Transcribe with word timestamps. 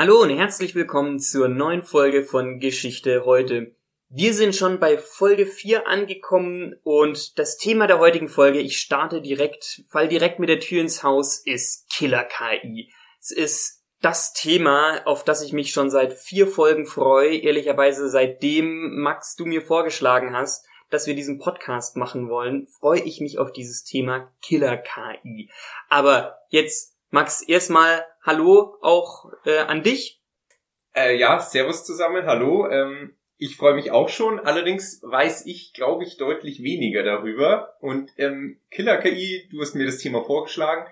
Hallo 0.00 0.22
und 0.22 0.30
herzlich 0.30 0.74
willkommen 0.74 1.20
zur 1.20 1.48
neuen 1.48 1.82
Folge 1.82 2.24
von 2.24 2.58
Geschichte 2.58 3.26
heute. 3.26 3.76
Wir 4.08 4.32
sind 4.32 4.56
schon 4.56 4.80
bei 4.80 4.96
Folge 4.96 5.44
4 5.44 5.86
angekommen 5.86 6.74
und 6.84 7.38
das 7.38 7.58
Thema 7.58 7.86
der 7.86 7.98
heutigen 7.98 8.30
Folge, 8.30 8.60
ich 8.60 8.78
starte 8.78 9.20
direkt, 9.20 9.82
fall 9.90 10.08
direkt 10.08 10.38
mit 10.38 10.48
der 10.48 10.58
Tür 10.58 10.80
ins 10.80 11.02
Haus, 11.02 11.42
ist 11.44 11.90
Killer 11.90 12.24
KI. 12.24 12.90
Es 13.20 13.30
ist 13.30 13.84
das 14.00 14.32
Thema, 14.32 15.02
auf 15.04 15.22
das 15.22 15.42
ich 15.42 15.52
mich 15.52 15.70
schon 15.70 15.90
seit 15.90 16.14
vier 16.14 16.46
Folgen 16.46 16.86
freue, 16.86 17.36
ehrlicherweise 17.36 18.08
seitdem 18.08 19.02
Max 19.02 19.36
du 19.36 19.44
mir 19.44 19.60
vorgeschlagen 19.60 20.34
hast, 20.34 20.64
dass 20.88 21.08
wir 21.08 21.14
diesen 21.14 21.38
Podcast 21.38 21.98
machen 21.98 22.30
wollen, 22.30 22.68
freue 22.68 23.02
ich 23.02 23.20
mich 23.20 23.38
auf 23.38 23.52
dieses 23.52 23.84
Thema 23.84 24.32
Killer 24.40 24.78
KI. 24.78 25.50
Aber 25.90 26.38
jetzt 26.48 26.96
Max, 27.10 27.42
erstmal 27.42 28.06
Hallo 28.22 28.76
auch 28.82 29.32
äh, 29.46 29.60
an 29.60 29.82
dich. 29.82 30.20
Äh, 30.94 31.16
ja, 31.16 31.40
Servus 31.40 31.84
zusammen, 31.84 32.26
hallo. 32.26 32.68
Ähm, 32.68 33.16
ich 33.38 33.56
freue 33.56 33.74
mich 33.74 33.92
auch 33.92 34.10
schon, 34.10 34.38
allerdings 34.38 35.00
weiß 35.02 35.46
ich, 35.46 35.72
glaube 35.72 36.04
ich, 36.04 36.18
deutlich 36.18 36.62
weniger 36.62 37.02
darüber. 37.02 37.76
Und 37.80 38.10
ähm, 38.18 38.60
Killer-KI, 38.70 39.48
du 39.50 39.62
hast 39.62 39.74
mir 39.74 39.86
das 39.86 39.96
Thema 39.96 40.22
vorgeschlagen. 40.22 40.86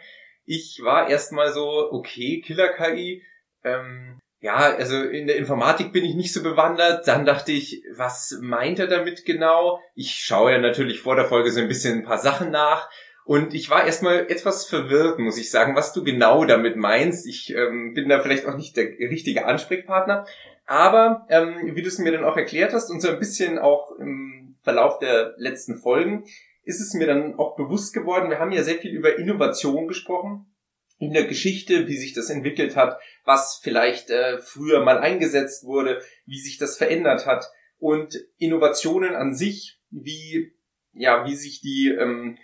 Ich 0.46 0.80
war 0.82 1.10
erstmal 1.10 1.52
so, 1.52 1.92
okay, 1.92 2.40
Killer-KI, 2.40 3.22
ähm, 3.62 4.18
ja, 4.40 4.56
also 4.56 5.02
in 5.02 5.26
der 5.26 5.36
Informatik 5.36 5.92
bin 5.92 6.06
ich 6.06 6.14
nicht 6.14 6.32
so 6.32 6.42
bewandert. 6.42 7.06
Dann 7.06 7.26
dachte 7.26 7.52
ich, 7.52 7.82
was 7.94 8.38
meint 8.40 8.78
er 8.78 8.86
damit 8.86 9.26
genau? 9.26 9.82
Ich 9.94 10.14
schaue 10.14 10.52
ja 10.52 10.58
natürlich 10.58 11.00
vor 11.00 11.16
der 11.16 11.26
Folge 11.26 11.50
so 11.50 11.60
ein 11.60 11.68
bisschen 11.68 11.98
ein 11.98 12.04
paar 12.04 12.18
Sachen 12.18 12.50
nach. 12.50 12.88
Und 13.28 13.52
ich 13.52 13.68
war 13.68 13.84
erstmal 13.84 14.20
etwas 14.30 14.64
verwirrt, 14.64 15.18
muss 15.18 15.36
ich 15.36 15.50
sagen, 15.50 15.76
was 15.76 15.92
du 15.92 16.02
genau 16.02 16.46
damit 16.46 16.76
meinst. 16.76 17.26
Ich 17.26 17.54
ähm, 17.54 17.92
bin 17.92 18.08
da 18.08 18.20
vielleicht 18.20 18.46
auch 18.46 18.56
nicht 18.56 18.74
der 18.74 18.86
richtige 18.86 19.44
Ansprechpartner. 19.44 20.24
Aber 20.64 21.26
ähm, 21.28 21.76
wie 21.76 21.82
du 21.82 21.88
es 21.88 21.98
mir 21.98 22.10
dann 22.10 22.24
auch 22.24 22.38
erklärt 22.38 22.72
hast 22.72 22.90
und 22.90 23.02
so 23.02 23.10
ein 23.10 23.18
bisschen 23.18 23.58
auch 23.58 23.92
im 23.98 24.56
Verlauf 24.62 24.98
der 24.98 25.34
letzten 25.36 25.76
Folgen, 25.76 26.24
ist 26.62 26.80
es 26.80 26.94
mir 26.94 27.06
dann 27.06 27.34
auch 27.34 27.54
bewusst 27.54 27.92
geworden, 27.92 28.30
wir 28.30 28.38
haben 28.38 28.50
ja 28.50 28.62
sehr 28.62 28.76
viel 28.76 28.96
über 28.96 29.18
Innovation 29.18 29.88
gesprochen 29.88 30.46
in 30.98 31.12
der 31.12 31.26
Geschichte, 31.26 31.86
wie 31.86 31.98
sich 31.98 32.14
das 32.14 32.30
entwickelt 32.30 32.76
hat, 32.76 32.98
was 33.26 33.60
vielleicht 33.62 34.08
äh, 34.08 34.38
früher 34.38 34.82
mal 34.82 35.00
eingesetzt 35.00 35.64
wurde, 35.64 36.00
wie 36.24 36.40
sich 36.40 36.56
das 36.56 36.78
verändert 36.78 37.26
hat 37.26 37.50
und 37.76 38.14
Innovationen 38.38 39.14
an 39.14 39.34
sich, 39.34 39.78
wie 39.90 40.54
ja, 40.94 41.26
wie 41.26 41.36
sich 41.36 41.60
die 41.60 41.88
ähm, 41.88 42.38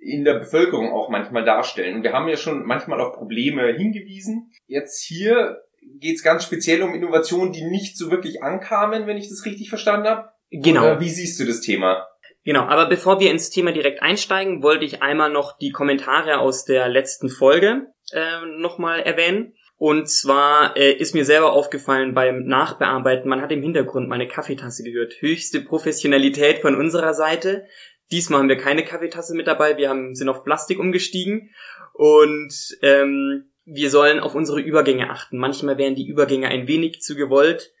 in 0.00 0.24
der 0.24 0.34
Bevölkerung 0.34 0.92
auch 0.92 1.10
manchmal 1.10 1.44
darstellen. 1.44 2.02
wir 2.02 2.12
haben 2.12 2.28
ja 2.28 2.36
schon 2.36 2.64
manchmal 2.64 3.00
auf 3.00 3.14
Probleme 3.14 3.72
hingewiesen. 3.72 4.50
Jetzt 4.66 5.04
hier 5.04 5.60
geht 5.98 6.16
es 6.16 6.22
ganz 6.22 6.44
speziell 6.44 6.82
um 6.82 6.94
Innovationen, 6.94 7.52
die 7.52 7.64
nicht 7.64 7.96
so 7.96 8.10
wirklich 8.10 8.42
ankamen, 8.42 9.06
wenn 9.06 9.16
ich 9.16 9.28
das 9.28 9.44
richtig 9.44 9.68
verstanden 9.68 10.08
habe. 10.08 10.30
Genau. 10.50 10.82
Oder 10.82 11.00
wie 11.00 11.10
siehst 11.10 11.38
du 11.38 11.44
das 11.44 11.60
Thema? 11.60 12.06
Genau, 12.44 12.62
aber 12.62 12.86
bevor 12.86 13.20
wir 13.20 13.30
ins 13.30 13.50
Thema 13.50 13.72
direkt 13.72 14.02
einsteigen, 14.02 14.62
wollte 14.62 14.84
ich 14.84 15.02
einmal 15.02 15.30
noch 15.30 15.58
die 15.58 15.72
Kommentare 15.72 16.38
aus 16.38 16.64
der 16.64 16.88
letzten 16.88 17.28
Folge 17.28 17.88
äh, 18.12 18.46
nochmal 18.58 19.00
erwähnen. 19.00 19.54
Und 19.76 20.10
zwar 20.10 20.76
äh, 20.76 20.92
ist 20.92 21.14
mir 21.14 21.24
selber 21.24 21.52
aufgefallen 21.52 22.12
beim 22.12 22.44
Nachbearbeiten, 22.44 23.30
man 23.30 23.40
hat 23.40 23.50
im 23.50 23.62
Hintergrund 23.62 24.08
meine 24.08 24.28
Kaffeetasse 24.28 24.82
gehört. 24.82 25.14
Höchste 25.20 25.62
Professionalität 25.62 26.58
von 26.58 26.74
unserer 26.76 27.14
Seite. 27.14 27.64
Diesmal 28.12 28.40
haben 28.40 28.48
wir 28.48 28.56
keine 28.56 28.84
Kaffeetasse 28.84 29.34
mit 29.34 29.46
dabei, 29.46 29.76
wir 29.76 29.88
haben, 29.88 30.14
sind 30.14 30.28
auf 30.28 30.44
Plastik 30.44 30.78
umgestiegen 30.78 31.50
und 31.92 32.78
ähm, 32.82 33.50
wir 33.64 33.90
sollen 33.90 34.20
auf 34.20 34.34
unsere 34.34 34.60
Übergänge 34.60 35.10
achten. 35.10 35.38
Manchmal 35.38 35.78
werden 35.78 35.94
die 35.94 36.08
Übergänge 36.08 36.48
ein 36.48 36.66
wenig 36.66 37.02
zu 37.02 37.14
gewollt. 37.14 37.72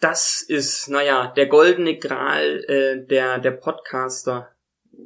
Das 0.00 0.42
ist, 0.42 0.88
naja, 0.88 1.32
der 1.36 1.46
goldene 1.46 1.98
Gral 1.98 2.64
äh, 2.64 3.06
der, 3.06 3.38
der 3.38 3.50
Podcaster. 3.50 4.50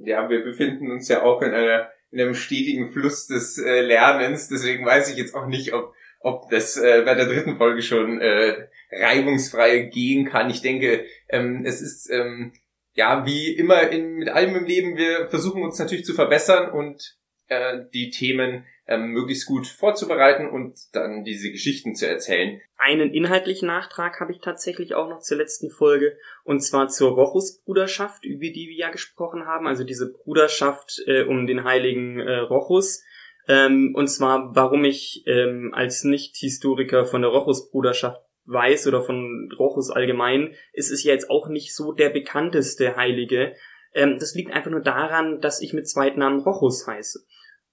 Ja, 0.02 0.28
wir 0.30 0.44
befinden 0.44 0.90
uns 0.90 1.08
ja 1.08 1.22
auch 1.22 1.42
in, 1.42 1.52
einer, 1.52 1.88
in 2.10 2.20
einem 2.20 2.34
stetigen 2.34 2.92
Fluss 2.92 3.26
des 3.26 3.58
äh, 3.58 3.80
Lernens, 3.80 4.48
deswegen 4.48 4.86
weiß 4.86 5.10
ich 5.10 5.16
jetzt 5.16 5.34
auch 5.34 5.46
nicht, 5.46 5.72
ob, 5.72 5.92
ob 6.20 6.50
das 6.50 6.76
äh, 6.76 7.02
bei 7.04 7.14
der 7.14 7.26
dritten 7.26 7.56
Folge 7.56 7.82
schon 7.82 8.20
äh, 8.20 8.68
reibungsfrei 8.92 9.80
gehen 9.80 10.26
kann. 10.26 10.50
Ich 10.50 10.62
denke, 10.62 11.04
ähm, 11.28 11.64
es 11.64 11.80
ist 11.80 12.10
ähm, 12.10 12.52
ja, 12.98 13.24
wie 13.24 13.52
immer 13.52 13.88
in, 13.90 14.16
mit 14.16 14.28
allem 14.28 14.56
im 14.56 14.64
Leben, 14.64 14.96
wir 14.96 15.28
versuchen 15.28 15.62
uns 15.62 15.78
natürlich 15.78 16.04
zu 16.04 16.14
verbessern 16.14 16.68
und 16.72 17.16
äh, 17.46 17.78
die 17.94 18.10
Themen 18.10 18.66
ähm, 18.88 19.12
möglichst 19.12 19.46
gut 19.46 19.68
vorzubereiten 19.68 20.48
und 20.48 20.76
dann 20.92 21.22
diese 21.22 21.52
Geschichten 21.52 21.94
zu 21.94 22.08
erzählen. 22.08 22.60
Einen 22.76 23.14
inhaltlichen 23.14 23.68
Nachtrag 23.68 24.18
habe 24.18 24.32
ich 24.32 24.40
tatsächlich 24.40 24.96
auch 24.96 25.08
noch 25.08 25.20
zur 25.20 25.36
letzten 25.36 25.70
Folge 25.70 26.18
und 26.42 26.60
zwar 26.60 26.88
zur 26.88 27.12
Rochus-Bruderschaft, 27.12 28.24
über 28.24 28.46
die 28.46 28.66
wir 28.68 28.76
ja 28.76 28.90
gesprochen 28.90 29.46
haben, 29.46 29.68
also 29.68 29.84
diese 29.84 30.12
Bruderschaft 30.12 31.00
äh, 31.06 31.22
um 31.22 31.46
den 31.46 31.62
heiligen 31.62 32.18
äh, 32.18 32.38
Rochus. 32.38 33.04
Ähm, 33.46 33.94
und 33.94 34.08
zwar, 34.08 34.56
warum 34.56 34.84
ich 34.84 35.22
ähm, 35.26 35.70
als 35.72 36.02
Nicht-Historiker 36.02 37.04
von 37.04 37.22
der 37.22 37.30
Rochus-Bruderschaft 37.30 38.27
weiß 38.48 38.86
oder 38.86 39.02
von 39.02 39.50
Rochus 39.58 39.90
allgemein, 39.90 40.54
ist 40.72 40.90
es 40.90 41.04
ja 41.04 41.12
jetzt 41.12 41.30
auch 41.30 41.48
nicht 41.48 41.74
so 41.74 41.92
der 41.92 42.10
bekannteste 42.10 42.96
Heilige. 42.96 43.54
Ähm, 43.92 44.18
das 44.18 44.34
liegt 44.34 44.52
einfach 44.52 44.70
nur 44.70 44.82
daran, 44.82 45.40
dass 45.40 45.60
ich 45.60 45.72
mit 45.72 45.88
Zweitnamen 45.88 46.40
Rochus 46.40 46.86
heiße. 46.86 47.24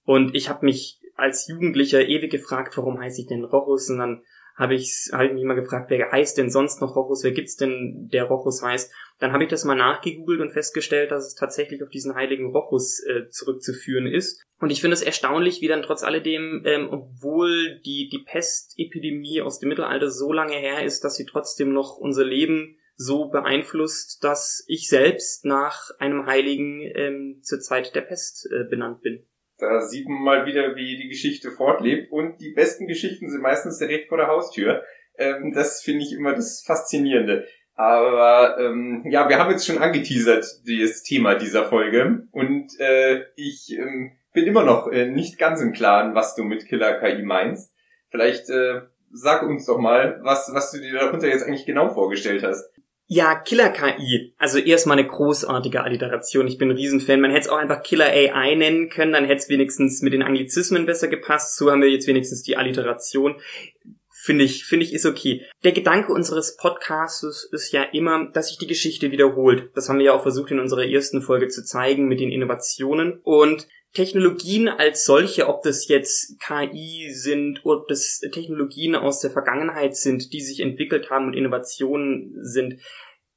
Und 0.04 0.34
ich 0.34 0.48
habe 0.48 0.64
mich 0.64 1.00
als 1.16 1.48
Jugendlicher 1.48 2.06
ewig 2.06 2.30
gefragt, 2.30 2.76
warum 2.76 3.00
heiße 3.00 3.22
ich 3.22 3.26
denn 3.26 3.44
Rochus? 3.44 3.88
Und 3.90 3.98
dann 3.98 4.22
habe 4.56 4.74
ich, 4.74 5.10
hab 5.12 5.22
ich 5.22 5.32
mich 5.32 5.44
mal 5.44 5.54
gefragt, 5.54 5.90
wer 5.90 6.10
heißt 6.10 6.38
denn 6.38 6.50
sonst 6.50 6.80
noch 6.80 6.96
Rochus? 6.96 7.22
Wer 7.22 7.32
gibt's 7.32 7.56
denn, 7.56 8.08
der 8.10 8.24
Rochus 8.24 8.62
heißt? 8.62 8.90
Dann 9.18 9.32
habe 9.32 9.44
ich 9.44 9.50
das 9.50 9.64
mal 9.64 9.74
nachgegoogelt 9.74 10.40
und 10.40 10.52
festgestellt, 10.52 11.10
dass 11.10 11.26
es 11.26 11.34
tatsächlich 11.34 11.82
auf 11.82 11.90
diesen 11.90 12.14
heiligen 12.14 12.50
Rochus 12.50 13.02
äh, 13.04 13.28
zurückzuführen 13.28 14.06
ist. 14.06 14.42
Und 14.58 14.70
ich 14.70 14.80
finde 14.80 14.94
es 14.94 15.02
erstaunlich, 15.02 15.60
wie 15.60 15.68
dann 15.68 15.82
trotz 15.82 16.02
alledem, 16.02 16.62
ähm, 16.64 16.88
obwohl 16.90 17.80
die, 17.84 18.08
die 18.10 18.24
Pestepidemie 18.24 19.42
aus 19.42 19.58
dem 19.58 19.68
Mittelalter 19.68 20.10
so 20.10 20.32
lange 20.32 20.56
her 20.56 20.84
ist, 20.84 21.04
dass 21.04 21.16
sie 21.16 21.26
trotzdem 21.26 21.72
noch 21.72 21.98
unser 21.98 22.24
Leben 22.24 22.78
so 22.96 23.28
beeinflusst, 23.28 24.24
dass 24.24 24.64
ich 24.68 24.88
selbst 24.88 25.44
nach 25.44 25.90
einem 25.98 26.24
Heiligen 26.24 26.80
ähm, 26.80 27.40
zur 27.42 27.60
Zeit 27.60 27.94
der 27.94 28.00
Pest 28.00 28.48
äh, 28.50 28.64
benannt 28.64 29.02
bin. 29.02 29.26
Da 29.58 29.80
sieht 29.80 30.08
man 30.08 30.22
mal 30.22 30.46
wieder, 30.46 30.76
wie 30.76 30.96
die 30.96 31.08
Geschichte 31.08 31.50
fortlebt 31.50 32.12
und 32.12 32.40
die 32.40 32.52
besten 32.52 32.86
Geschichten 32.86 33.30
sind 33.30 33.42
meistens 33.42 33.78
direkt 33.78 34.08
vor 34.08 34.18
der 34.18 34.28
Haustür. 34.28 34.82
Ähm, 35.18 35.52
das 35.54 35.82
finde 35.82 36.04
ich 36.04 36.12
immer 36.12 36.34
das 36.34 36.62
Faszinierende. 36.66 37.46
Aber 37.74 38.58
ähm, 38.58 39.04
ja, 39.10 39.28
wir 39.28 39.38
haben 39.38 39.50
jetzt 39.50 39.66
schon 39.66 39.78
angeteasert 39.78 40.44
das 40.66 41.02
Thema 41.02 41.34
dieser 41.34 41.66
Folge 41.66 42.26
und 42.32 42.68
äh, 42.80 43.24
ich 43.36 43.76
ähm, 43.78 44.12
bin 44.32 44.46
immer 44.46 44.64
noch 44.64 44.90
äh, 44.90 45.06
nicht 45.06 45.38
ganz 45.38 45.60
im 45.60 45.72
Klaren, 45.72 46.14
was 46.14 46.34
du 46.34 46.44
mit 46.44 46.66
Killer 46.66 46.98
KI 47.00 47.22
meinst. 47.22 47.74
Vielleicht 48.10 48.48
äh, 48.48 48.80
sag 49.12 49.42
uns 49.42 49.66
doch 49.66 49.78
mal, 49.78 50.20
was, 50.22 50.50
was 50.52 50.72
du 50.72 50.78
dir 50.78 50.92
darunter 50.94 51.28
jetzt 51.28 51.44
eigentlich 51.44 51.66
genau 51.66 51.88
vorgestellt 51.90 52.42
hast. 52.42 52.64
Ja, 53.08 53.36
Killer 53.36 53.68
KI. 53.68 54.34
Also 54.36 54.58
erstmal 54.58 54.98
eine 54.98 55.06
großartige 55.06 55.84
Alliteration. 55.84 56.48
Ich 56.48 56.58
bin 56.58 56.70
ein 56.70 56.76
Riesenfan. 56.76 57.20
Man 57.20 57.30
hätte 57.30 57.42
es 57.42 57.48
auch 57.48 57.58
einfach 57.58 57.84
Killer 57.84 58.06
AI 58.06 58.56
nennen 58.56 58.88
können, 58.88 59.12
dann 59.12 59.26
hätte 59.26 59.42
es 59.42 59.48
wenigstens 59.48 60.02
mit 60.02 60.12
den 60.12 60.24
Anglizismen 60.24 60.86
besser 60.86 61.06
gepasst. 61.06 61.56
So 61.56 61.70
haben 61.70 61.82
wir 61.82 61.90
jetzt 61.90 62.08
wenigstens 62.08 62.42
die 62.42 62.56
Alliteration. 62.56 63.36
Finde 64.10 64.44
ich, 64.44 64.64
finde 64.64 64.84
ich, 64.84 64.92
ist 64.92 65.06
okay. 65.06 65.46
Der 65.62 65.70
Gedanke 65.70 66.12
unseres 66.12 66.56
Podcasts 66.56 67.48
ist 67.52 67.70
ja 67.70 67.84
immer, 67.84 68.28
dass 68.32 68.48
sich 68.48 68.58
die 68.58 68.66
Geschichte 68.66 69.12
wiederholt. 69.12 69.70
Das 69.76 69.88
haben 69.88 69.98
wir 69.98 70.06
ja 70.06 70.12
auch 70.12 70.22
versucht 70.22 70.50
in 70.50 70.58
unserer 70.58 70.84
ersten 70.84 71.22
Folge 71.22 71.46
zu 71.46 71.64
zeigen 71.64 72.08
mit 72.08 72.18
den 72.18 72.32
Innovationen. 72.32 73.20
Und 73.22 73.68
Technologien 73.96 74.68
als 74.68 75.06
solche, 75.06 75.48
ob 75.48 75.62
das 75.62 75.88
jetzt 75.88 76.38
KI 76.38 77.10
sind, 77.14 77.60
ob 77.64 77.88
das 77.88 78.20
Technologien 78.30 78.94
aus 78.94 79.20
der 79.20 79.30
Vergangenheit 79.30 79.96
sind, 79.96 80.34
die 80.34 80.42
sich 80.42 80.60
entwickelt 80.60 81.08
haben 81.08 81.28
und 81.28 81.32
Innovationen 81.32 82.36
sind, 82.42 82.78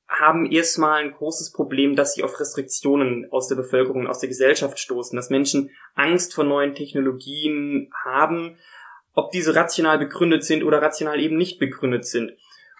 haben 0.09 0.51
erstmal 0.51 1.01
ein 1.01 1.13
großes 1.13 1.53
Problem, 1.53 1.95
dass 1.95 2.13
sie 2.13 2.23
auf 2.23 2.37
Restriktionen 2.41 3.31
aus 3.31 3.47
der 3.47 3.55
Bevölkerung, 3.55 4.07
aus 4.07 4.19
der 4.19 4.27
Gesellschaft 4.27 4.79
stoßen, 4.79 5.15
dass 5.15 5.29
Menschen 5.29 5.69
Angst 5.95 6.33
vor 6.33 6.43
neuen 6.43 6.75
Technologien 6.75 7.89
haben, 8.03 8.57
ob 9.13 9.31
diese 9.31 9.55
rational 9.55 9.97
begründet 9.97 10.43
sind 10.43 10.63
oder 10.65 10.81
rational 10.81 11.21
eben 11.21 11.37
nicht 11.37 11.57
begründet 11.57 12.05
sind. 12.05 12.33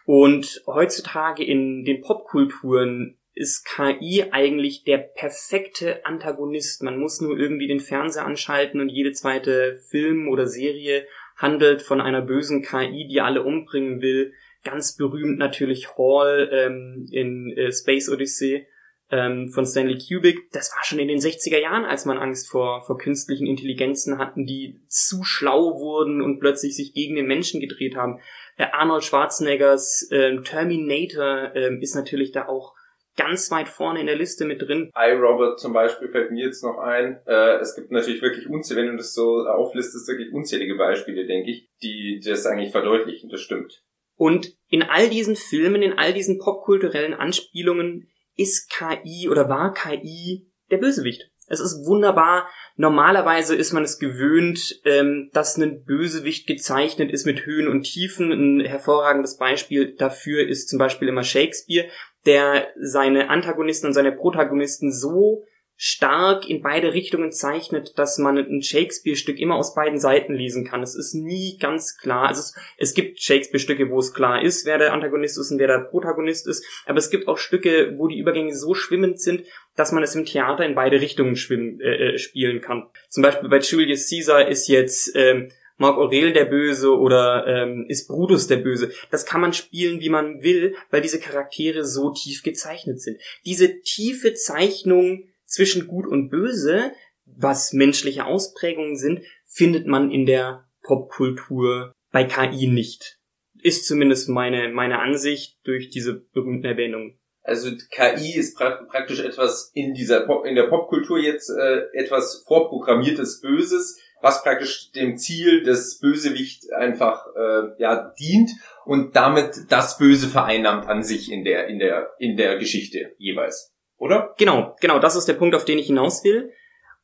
Und 0.05 0.63
heutzutage 0.67 1.45
in 1.45 1.85
den 1.85 2.01
Popkulturen 2.01 3.18
ist 3.39 3.65
KI 3.65 4.25
eigentlich 4.31 4.83
der 4.83 4.97
perfekte 4.97 6.05
Antagonist. 6.05 6.83
Man 6.83 6.99
muss 6.99 7.21
nur 7.21 7.39
irgendwie 7.39 7.67
den 7.67 7.79
Fernseher 7.79 8.25
anschalten 8.25 8.81
und 8.81 8.89
jede 8.89 9.13
zweite 9.13 9.79
Film 9.89 10.27
oder 10.27 10.45
Serie 10.45 11.07
handelt 11.37 11.81
von 11.81 12.01
einer 12.01 12.21
bösen 12.21 12.61
KI, 12.61 13.07
die 13.07 13.21
alle 13.21 13.43
umbringen 13.43 14.01
will. 14.01 14.33
Ganz 14.65 14.97
berühmt 14.97 15.39
natürlich 15.39 15.97
Hall 15.97 16.49
ähm, 16.51 17.07
in 17.11 17.53
äh, 17.55 17.71
Space 17.71 18.09
Odyssey 18.09 18.67
ähm, 19.09 19.47
von 19.53 19.65
Stanley 19.65 19.97
Kubrick. 19.97 20.51
Das 20.51 20.75
war 20.75 20.83
schon 20.83 20.99
in 20.99 21.07
den 21.07 21.19
60er 21.19 21.59
Jahren, 21.59 21.85
als 21.85 22.03
man 22.03 22.17
Angst 22.17 22.49
vor, 22.49 22.81
vor 22.85 22.97
künstlichen 22.97 23.47
Intelligenzen 23.47 24.17
hatten, 24.17 24.45
die 24.45 24.81
zu 24.89 25.23
schlau 25.23 25.79
wurden 25.79 26.21
und 26.21 26.41
plötzlich 26.41 26.75
sich 26.75 26.93
gegen 26.93 27.15
den 27.15 27.27
Menschen 27.27 27.61
gedreht 27.61 27.95
haben 27.95 28.19
Äh, 28.57 28.65
Arnold 28.73 29.05
Schwarzeneggers 29.05 30.09
äh, 30.11 30.41
Terminator 30.41 31.55
äh, 31.55 31.79
ist 31.79 31.95
natürlich 31.95 32.33
da 32.33 32.49
auch 32.49 32.75
ganz 33.15 33.51
weit 33.51 33.67
vorne 33.67 33.99
in 33.99 34.07
der 34.07 34.15
Liste 34.15 34.45
mit 34.45 34.61
drin. 34.61 34.91
iRobot 34.95 35.59
zum 35.59 35.73
Beispiel 35.73 36.09
fällt 36.09 36.31
mir 36.31 36.45
jetzt 36.45 36.63
noch 36.63 36.77
ein. 36.77 37.19
Äh, 37.25 37.57
es 37.57 37.75
gibt 37.75 37.91
natürlich 37.91 38.21
wirklich 38.21 38.47
unzählige, 38.49 38.87
wenn 38.87 38.97
du 38.97 39.01
das 39.01 39.13
so 39.13 39.45
auflistest, 39.47 40.07
wirklich 40.07 40.33
unzählige 40.33 40.75
Beispiele, 40.75 41.25
denke 41.25 41.51
ich, 41.51 41.69
die 41.81 42.21
das 42.23 42.45
eigentlich 42.45 42.71
verdeutlichen, 42.71 43.29
das 43.29 43.41
stimmt. 43.41 43.83
Und 44.15 44.53
in 44.67 44.83
all 44.83 45.09
diesen 45.09 45.35
Filmen, 45.35 45.81
in 45.81 45.97
all 45.97 46.13
diesen 46.13 46.39
popkulturellen 46.39 47.13
Anspielungen 47.13 48.09
ist 48.35 48.69
KI 48.69 49.29
oder 49.29 49.49
war 49.49 49.73
KI 49.73 50.49
der 50.71 50.77
Bösewicht. 50.77 51.29
Es 51.49 51.59
ist 51.59 51.85
wunderbar. 51.85 52.47
Normalerweise 52.75 53.55
ist 53.55 53.73
man 53.73 53.83
es 53.83 53.97
gewöhnt, 53.97 54.79
ähm, 54.85 55.29
dass 55.33 55.57
ein 55.57 55.83
Bösewicht 55.83 56.47
gezeichnet 56.47 57.11
ist 57.11 57.25
mit 57.25 57.45
Höhen 57.45 57.67
und 57.67 57.83
Tiefen. 57.83 58.31
Ein 58.31 58.59
hervorragendes 58.61 59.37
Beispiel 59.37 59.95
dafür 59.95 60.47
ist 60.47 60.69
zum 60.69 60.79
Beispiel 60.79 61.07
immer 61.07 61.23
Shakespeare, 61.23 61.89
der 62.25 62.67
seine 62.79 63.29
Antagonisten 63.29 63.87
und 63.87 63.93
seine 63.93 64.11
Protagonisten 64.11 64.91
so 64.91 65.43
stark 65.81 66.49
in 66.49 66.61
beide 66.61 66.93
Richtungen 66.93 67.31
zeichnet, 67.31 67.97
dass 67.97 68.17
man 68.17 68.37
ein 68.37 68.61
Shakespeare-Stück 68.61 69.39
immer 69.39 69.55
aus 69.55 69.75
beiden 69.75 69.97
Seiten 69.97 70.33
lesen 70.33 70.65
kann. 70.65 70.83
Es 70.83 70.93
ist 70.93 71.13
nie 71.13 71.57
ganz 71.57 71.97
klar. 71.97 72.27
Also 72.27 72.41
es, 72.41 72.55
es 72.77 72.93
gibt 72.93 73.21
Shakespeare-Stücke, 73.21 73.89
wo 73.89 73.99
es 73.99 74.13
klar 74.13 74.43
ist, 74.43 74.65
wer 74.65 74.77
der 74.77 74.91
Antagonist 74.91 75.37
ist 75.37 75.51
und 75.51 75.59
wer 75.59 75.67
der 75.67 75.85
Protagonist 75.85 76.49
ist. 76.49 76.65
Aber 76.85 76.97
es 76.97 77.09
gibt 77.09 77.29
auch 77.29 77.37
Stücke, 77.37 77.93
wo 77.95 78.09
die 78.09 78.19
Übergänge 78.19 78.53
so 78.53 78.73
schwimmend 78.73 79.21
sind, 79.21 79.45
dass 79.77 79.93
man 79.93 80.03
es 80.03 80.15
im 80.15 80.25
Theater 80.25 80.65
in 80.65 80.75
beide 80.75 80.99
Richtungen 80.99 81.37
schwimmen, 81.37 81.79
äh, 81.79 82.15
äh 82.15 82.17
spielen 82.17 82.59
kann. 82.59 82.87
Zum 83.07 83.23
Beispiel 83.23 83.47
bei 83.47 83.59
Julius 83.59 84.09
Caesar 84.09 84.49
ist 84.49 84.67
jetzt 84.67 85.15
ähm, 85.15 85.49
Mark 85.79 85.97
Aurel 85.97 86.33
der 86.33 86.45
Böse 86.45 86.95
oder 86.95 87.47
ähm, 87.47 87.85
ist 87.87 88.07
Brutus 88.07 88.47
der 88.47 88.57
Böse. 88.57 88.91
Das 89.11 89.25
kann 89.25 89.41
man 89.41 89.53
spielen, 89.53 90.01
wie 90.01 90.09
man 90.09 90.43
will, 90.43 90.75
weil 90.91 91.01
diese 91.01 91.19
Charaktere 91.19 91.85
so 91.85 92.11
tief 92.11 92.43
gezeichnet 92.43 93.01
sind. 93.01 93.19
Diese 93.45 93.79
tiefe 93.81 94.33
Zeichnung 94.33 95.29
zwischen 95.45 95.87
Gut 95.87 96.05
und 96.05 96.29
Böse, 96.29 96.91
was 97.25 97.71
menschliche 97.71 98.25
Ausprägungen 98.25 98.97
sind, 98.97 99.21
findet 99.45 99.87
man 99.87 100.11
in 100.11 100.25
der 100.25 100.67
Popkultur 100.83 101.93
bei 102.11 102.25
KI 102.25 102.67
nicht. 102.67 103.17
Ist 103.61 103.87
zumindest 103.87 104.27
meine, 104.27 104.69
meine 104.69 104.99
Ansicht 104.99 105.57
durch 105.63 105.89
diese 105.89 106.13
berühmten 106.33 106.65
Erwähnungen. 106.65 107.17
Also 107.41 107.71
KI 107.89 108.35
ist 108.35 108.57
pra 108.57 108.83
praktisch 108.89 109.21
etwas 109.21 109.71
in 109.73 109.93
dieser 109.93 110.21
Pop 110.21 110.45
in 110.45 110.55
der 110.55 110.67
Popkultur 110.67 111.17
jetzt 111.17 111.49
äh, 111.49 111.83
etwas 111.93 112.43
vorprogrammiertes 112.45 113.41
Böses, 113.41 113.97
was 114.21 114.43
praktisch 114.43 114.91
dem 114.91 115.17
Ziel 115.17 115.63
des 115.63 115.99
Bösewicht 115.99 116.71
einfach 116.73 117.25
äh, 117.35 117.81
ja 117.81 118.13
dient 118.19 118.51
und 118.85 119.15
damit 119.15 119.65
das 119.69 119.97
Böse 119.97 120.27
vereinnahmt 120.27 120.87
an 120.87 121.03
sich 121.03 121.31
in 121.31 121.43
der 121.43 121.67
in 121.67 121.79
der 121.79 122.11
in 122.19 122.37
der 122.37 122.57
Geschichte 122.57 123.15
jeweils 123.17 123.73
oder? 123.99 124.33
Genau, 124.37 124.75
genau, 124.79 124.99
das 124.99 125.15
ist 125.15 125.27
der 125.27 125.33
Punkt, 125.33 125.55
auf 125.55 125.65
den 125.65 125.77
ich 125.77 125.87
hinaus 125.87 126.23
will. 126.23 126.51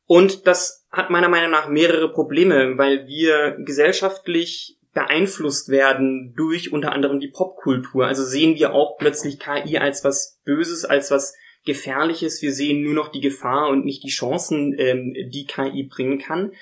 Und 0.08 0.48
das 0.48 0.86
hat 0.92 1.10
meiner 1.10 1.30
Meinung 1.30 1.52
nach 1.52 1.68
mehrere 1.68 2.12
Probleme, 2.12 2.78
weil 2.78 3.08
wir 3.08 3.58
gesellschaftlich 3.60 4.78
beeinflusst 4.94 5.70
werden 5.70 6.34
durch 6.38 6.72
unter 6.72 6.94
anderem 6.94 7.20
die 7.20 7.28
Popkultur. 7.28 8.08
Also 8.08 8.24
sehen 8.24 8.56
wir 8.56 8.74
auch 8.74 8.98
plötzlich 8.98 9.40
KI 9.40 9.78
als 9.78 10.04
was 10.06 10.40
Böses, 10.46 10.86
als 10.86 11.12
was 11.12 11.36
Gefährliches. 11.66 12.42
Wir 12.42 12.54
sehen 12.54 12.82
nur 12.82 12.94
noch 12.94 13.10
die 13.10 13.20
Gefahr 13.20 13.68
und 13.70 13.84
nicht 13.84 14.04
die 14.04 14.10
Chancen, 14.10 14.74
ähm, 14.78 15.14
die 15.34 15.46
KI 15.46 15.84
bringen 15.84 16.20
kann. 16.20 16.54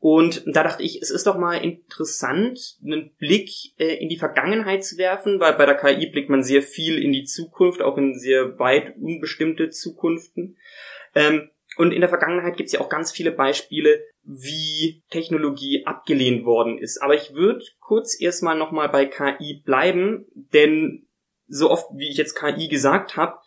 Und 0.00 0.42
da 0.46 0.62
dachte 0.62 0.82
ich, 0.82 1.02
es 1.02 1.10
ist 1.10 1.26
doch 1.26 1.36
mal 1.36 1.62
interessant, 1.62 2.78
einen 2.82 3.10
Blick 3.18 3.50
äh, 3.78 4.02
in 4.02 4.08
die 4.08 4.16
Vergangenheit 4.16 4.82
zu 4.82 4.96
werfen, 4.96 5.40
weil 5.40 5.52
bei 5.52 5.66
der 5.66 5.76
KI 5.76 6.06
blickt 6.06 6.30
man 6.30 6.42
sehr 6.42 6.62
viel 6.62 6.98
in 6.98 7.12
die 7.12 7.24
Zukunft, 7.24 7.82
auch 7.82 7.98
in 7.98 8.18
sehr 8.18 8.58
weit 8.58 8.96
unbestimmte 8.96 9.68
Zukunften. 9.68 10.56
Ähm, 11.14 11.50
und 11.76 11.92
in 11.92 12.00
der 12.00 12.08
Vergangenheit 12.08 12.56
gibt 12.56 12.68
es 12.68 12.72
ja 12.72 12.80
auch 12.80 12.88
ganz 12.88 13.12
viele 13.12 13.30
Beispiele, 13.30 14.02
wie 14.22 15.02
Technologie 15.10 15.84
abgelehnt 15.84 16.46
worden 16.46 16.78
ist. 16.78 17.02
Aber 17.02 17.14
ich 17.14 17.34
würde 17.34 17.64
kurz 17.78 18.18
erstmal 18.18 18.56
nochmal 18.56 18.88
bei 18.88 19.04
KI 19.04 19.62
bleiben, 19.64 20.26
denn 20.34 21.06
so 21.46 21.70
oft, 21.70 21.86
wie 21.94 22.08
ich 22.08 22.16
jetzt 22.16 22.34
KI 22.34 22.68
gesagt 22.68 23.16
habe, 23.16 23.39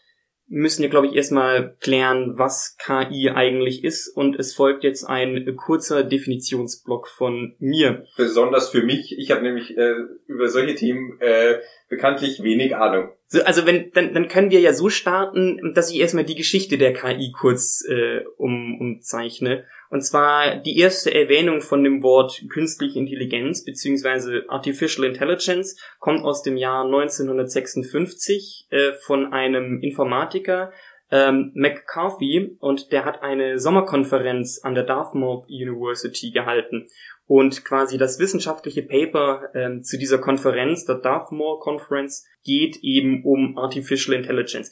müssen 0.53 0.83
wir, 0.83 0.89
glaube 0.89 1.07
ich, 1.07 1.15
erstmal 1.15 1.75
klären, 1.79 2.37
was 2.37 2.77
KI 2.77 3.31
eigentlich 3.31 3.83
ist. 3.83 4.07
Und 4.07 4.37
es 4.37 4.53
folgt 4.53 4.83
jetzt 4.83 5.03
ein 5.03 5.55
kurzer 5.55 6.03
Definitionsblock 6.03 7.07
von 7.07 7.55
mir. 7.57 8.05
Besonders 8.17 8.69
für 8.69 8.83
mich. 8.83 9.17
Ich 9.17 9.31
habe 9.31 9.41
nämlich 9.41 9.75
äh, 9.75 9.95
über 10.27 10.49
solche 10.49 10.75
Themen 10.75 11.19
äh, 11.19 11.57
bekanntlich 11.93 12.41
wenig 12.43 12.75
Ahnung. 12.75 13.09
So, 13.27 13.43
also 13.43 13.65
wenn, 13.65 13.91
dann, 13.93 14.13
dann 14.13 14.27
können 14.27 14.51
wir 14.51 14.59
ja 14.59 14.73
so 14.73 14.89
starten, 14.89 15.73
dass 15.73 15.91
ich 15.91 15.99
erstmal 15.99 16.23
die 16.23 16.35
Geschichte 16.35 16.77
der 16.77 16.93
KI 16.93 17.31
kurz 17.31 17.83
äh, 17.87 18.21
um, 18.37 18.79
umzeichne. 18.79 19.65
Und 19.89 20.01
zwar 20.01 20.57
die 20.57 20.77
erste 20.77 21.13
Erwähnung 21.13 21.61
von 21.61 21.83
dem 21.83 22.03
Wort 22.03 22.43
künstliche 22.49 22.99
Intelligenz 22.99 23.63
beziehungsweise 23.63 24.43
Artificial 24.49 25.07
Intelligence 25.07 25.79
kommt 25.99 26.23
aus 26.23 26.41
dem 26.41 26.57
Jahr 26.57 26.85
1956 26.85 28.67
äh, 28.69 28.93
von 28.93 29.33
einem 29.33 29.81
Informatiker, 29.81 30.71
ähm, 31.11 31.51
McCarthy, 31.53 32.57
und 32.59 32.91
der 32.91 33.05
hat 33.05 33.21
eine 33.21 33.59
Sommerkonferenz 33.59 34.61
an 34.63 34.73
der 34.73 34.83
Dartmouth 34.83 35.45
University 35.47 36.31
gehalten. 36.31 36.87
Und 37.25 37.63
quasi 37.63 37.97
das 37.97 38.19
wissenschaftliche 38.19 38.83
Paper 38.83 39.49
ähm, 39.55 39.83
zu 39.83 39.97
dieser 39.97 40.17
Konferenz, 40.17 40.85
der 40.85 40.95
Dartmouth 40.95 41.61
Conference, 41.61 42.25
geht 42.43 42.77
eben 42.81 43.23
um 43.23 43.57
Artificial 43.57 44.15
Intelligence. 44.15 44.71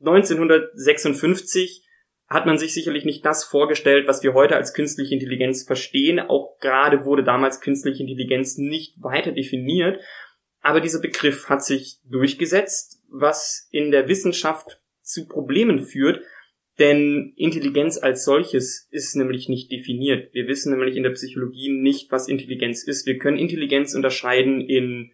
1956 0.00 1.84
hat 2.28 2.44
man 2.44 2.58
sich 2.58 2.74
sicherlich 2.74 3.04
nicht 3.04 3.24
das 3.24 3.44
vorgestellt, 3.44 4.08
was 4.08 4.22
wir 4.22 4.34
heute 4.34 4.56
als 4.56 4.74
künstliche 4.74 5.14
Intelligenz 5.14 5.62
verstehen. 5.62 6.18
Auch 6.18 6.58
gerade 6.58 7.04
wurde 7.04 7.22
damals 7.22 7.60
künstliche 7.60 8.02
Intelligenz 8.02 8.58
nicht 8.58 9.00
weiter 9.00 9.30
definiert. 9.30 10.00
Aber 10.60 10.80
dieser 10.80 11.00
Begriff 11.00 11.48
hat 11.48 11.64
sich 11.64 12.00
durchgesetzt, 12.04 13.00
was 13.08 13.68
in 13.70 13.92
der 13.92 14.08
Wissenschaft 14.08 14.80
zu 15.02 15.28
Problemen 15.28 15.78
führt, 15.78 16.20
denn 16.78 17.32
Intelligenz 17.36 17.98
als 17.98 18.24
solches 18.24 18.88
ist 18.90 19.16
nämlich 19.16 19.48
nicht 19.48 19.70
definiert. 19.72 20.32
Wir 20.34 20.46
wissen 20.46 20.72
nämlich 20.72 20.96
in 20.96 21.02
der 21.02 21.10
Psychologie 21.10 21.70
nicht, 21.70 22.10
was 22.10 22.28
Intelligenz 22.28 22.84
ist. 22.84 23.06
Wir 23.06 23.18
können 23.18 23.38
Intelligenz 23.38 23.94
unterscheiden 23.94 24.60
in 24.60 25.12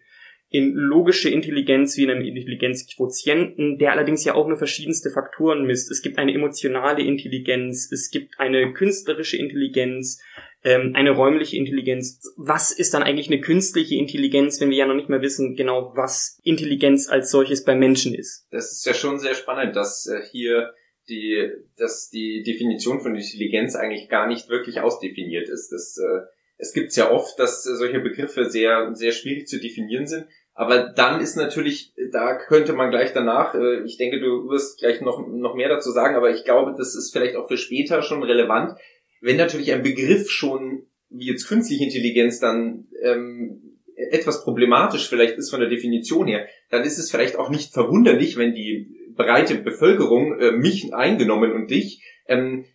in 0.53 0.75
logische 0.75 1.31
Intelligenz 1.31 1.97
wie 1.97 2.03
in 2.03 2.11
einem 2.11 2.23
Intelligenzquotienten, 2.23 3.79
der 3.79 3.91
allerdings 3.91 4.23
ja 4.23 4.35
auch 4.35 4.47
nur 4.47 4.57
verschiedenste 4.57 5.09
Faktoren 5.09 5.65
misst. 5.65 5.89
Es 5.89 6.03
gibt 6.03 6.19
eine 6.19 6.31
emotionale 6.31 7.01
Intelligenz, 7.01 7.91
es 7.91 8.11
gibt 8.11 8.39
eine 8.39 8.71
künstlerische 8.71 9.35
Intelligenz, 9.35 10.21
ähm, 10.63 10.91
eine 10.93 11.09
räumliche 11.09 11.57
Intelligenz. 11.57 12.21
Was 12.37 12.71
ist 12.71 12.93
dann 12.93 13.01
eigentlich 13.01 13.31
eine 13.31 13.41
künstliche 13.41 13.95
Intelligenz, 13.95 14.61
wenn 14.61 14.69
wir 14.69 14.77
ja 14.77 14.85
noch 14.85 14.93
nicht 14.93 15.09
mehr 15.09 15.23
wissen, 15.23 15.55
genau 15.55 15.91
was 15.95 16.39
Intelligenz 16.43 17.09
als 17.09 17.31
solches 17.31 17.63
bei 17.63 17.73
Menschen 17.73 18.13
ist? 18.13 18.45
Das 18.51 18.71
ist 18.73 18.85
ja 18.85 18.93
schon 18.93 19.17
sehr 19.17 19.33
spannend, 19.33 19.75
dass 19.75 20.05
äh, 20.05 20.21
hier 20.31 20.71
die, 21.09 21.49
dass 21.77 22.09
die 22.09 22.43
Definition 22.43 23.01
von 23.01 23.15
Intelligenz 23.15 23.75
eigentlich 23.75 24.09
gar 24.09 24.27
nicht 24.27 24.49
wirklich 24.49 24.79
ausdefiniert 24.79 25.49
ist. 25.49 25.71
Das, 25.71 25.97
äh, 25.97 26.21
es 26.57 26.73
gibt 26.73 26.95
ja 26.95 27.11
oft, 27.11 27.37
dass 27.39 27.63
solche 27.63 27.99
Begriffe 27.99 28.49
sehr, 28.49 28.93
sehr 28.93 29.11
schwierig 29.11 29.47
zu 29.47 29.59
definieren 29.59 30.07
sind. 30.07 30.27
Aber 30.55 30.93
dann 30.95 31.19
ist 31.19 31.35
natürlich, 31.35 31.93
da 32.11 32.37
könnte 32.37 32.73
man 32.73 32.91
gleich 32.91 33.11
danach, 33.13 33.55
äh, 33.55 33.83
ich 33.85 33.97
denke, 33.97 34.19
du 34.19 34.49
wirst 34.49 34.79
gleich 34.79 35.01
noch, 35.01 35.25
noch 35.27 35.55
mehr 35.55 35.69
dazu 35.69 35.91
sagen, 35.91 36.15
aber 36.15 36.29
ich 36.29 36.43
glaube, 36.43 36.75
das 36.77 36.95
ist 36.95 37.11
vielleicht 37.11 37.35
auch 37.35 37.47
für 37.47 37.57
später 37.57 38.03
schon 38.03 38.23
relevant. 38.23 38.77
Wenn 39.19 39.37
natürlich 39.37 39.71
ein 39.73 39.81
Begriff 39.81 40.29
schon, 40.29 40.85
wie 41.09 41.27
jetzt 41.27 41.47
künstliche 41.47 41.83
Intelligenz, 41.83 42.39
dann 42.39 42.87
ähm, 43.01 43.79
etwas 43.95 44.43
problematisch 44.43 45.07
vielleicht 45.07 45.37
ist 45.37 45.49
von 45.49 45.59
der 45.59 45.69
Definition 45.69 46.27
her, 46.27 46.47
dann 46.69 46.83
ist 46.83 46.97
es 46.97 47.09
vielleicht 47.09 47.37
auch 47.37 47.49
nicht 47.49 47.73
verwunderlich, 47.73 48.37
wenn 48.37 48.53
die 48.53 48.95
breite 49.15 49.55
Bevölkerung, 49.55 50.39
äh, 50.39 50.51
mich 50.51 50.93
eingenommen 50.93 51.51
und 51.51 51.71
dich, 51.71 52.03
ähm, 52.27 52.65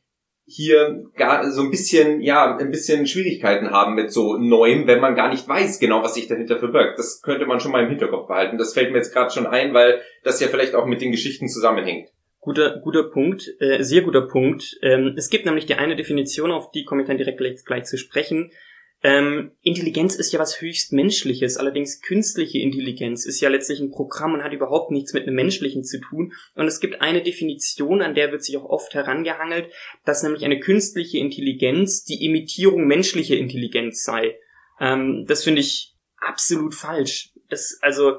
hier 0.50 1.04
gar 1.14 1.50
so 1.50 1.62
ein 1.62 1.70
bisschen, 1.70 2.22
ja, 2.22 2.56
ein 2.56 2.70
bisschen 2.70 3.06
Schwierigkeiten 3.06 3.70
haben 3.70 3.94
mit 3.94 4.10
so 4.10 4.38
Neuem, 4.38 4.86
wenn 4.86 5.00
man 5.00 5.14
gar 5.14 5.28
nicht 5.28 5.46
weiß 5.46 5.78
genau, 5.78 6.02
was 6.02 6.14
sich 6.14 6.26
dahinter 6.26 6.58
verbirgt. 6.58 6.98
Das 6.98 7.20
könnte 7.20 7.44
man 7.44 7.60
schon 7.60 7.70
mal 7.70 7.82
im 7.82 7.90
Hinterkopf 7.90 8.28
behalten. 8.28 8.56
Das 8.56 8.72
fällt 8.72 8.90
mir 8.90 8.96
jetzt 8.96 9.12
gerade 9.12 9.30
schon 9.30 9.46
ein, 9.46 9.74
weil 9.74 10.00
das 10.24 10.40
ja 10.40 10.48
vielleicht 10.48 10.74
auch 10.74 10.86
mit 10.86 11.02
den 11.02 11.10
Geschichten 11.10 11.48
zusammenhängt. 11.48 12.08
Guter, 12.40 12.80
guter 12.82 13.10
Punkt, 13.10 13.46
äh, 13.60 13.82
sehr 13.82 14.00
guter 14.00 14.22
Punkt. 14.22 14.78
Ähm, 14.80 15.12
es 15.18 15.28
gibt 15.28 15.44
nämlich 15.44 15.66
die 15.66 15.74
eine 15.74 15.96
Definition, 15.96 16.50
auf 16.50 16.70
die 16.70 16.84
komme 16.84 17.02
ich 17.02 17.08
dann 17.08 17.18
direkt 17.18 17.38
gleich, 17.38 17.62
gleich 17.66 17.84
zu 17.84 17.98
sprechen. 17.98 18.50
Ähm, 19.02 19.52
Intelligenz 19.62 20.16
ist 20.16 20.32
ja 20.32 20.40
was 20.40 20.60
höchst 20.60 20.92
Menschliches, 20.92 21.56
allerdings 21.56 22.00
künstliche 22.00 22.58
Intelligenz 22.58 23.26
ist 23.26 23.40
ja 23.40 23.48
letztlich 23.48 23.78
ein 23.78 23.92
Programm 23.92 24.34
und 24.34 24.42
hat 24.42 24.52
überhaupt 24.52 24.90
nichts 24.90 25.12
mit 25.12 25.22
einem 25.22 25.36
menschlichen 25.36 25.84
zu 25.84 26.00
tun. 26.00 26.32
Und 26.56 26.66
es 26.66 26.80
gibt 26.80 27.00
eine 27.00 27.22
Definition, 27.22 28.02
an 28.02 28.16
der 28.16 28.32
wird 28.32 28.42
sich 28.42 28.56
auch 28.56 28.64
oft 28.64 28.94
herangehangelt, 28.94 29.72
dass 30.04 30.24
nämlich 30.24 30.44
eine 30.44 30.58
künstliche 30.58 31.18
Intelligenz 31.18 32.02
die 32.04 32.24
Imitierung 32.24 32.86
menschlicher 32.86 33.36
Intelligenz 33.36 34.02
sei. 34.02 34.36
Ähm, 34.80 35.26
das 35.28 35.44
finde 35.44 35.60
ich 35.60 35.94
absolut 36.16 36.74
falsch. 36.74 37.32
Das, 37.50 37.78
also, 37.80 38.16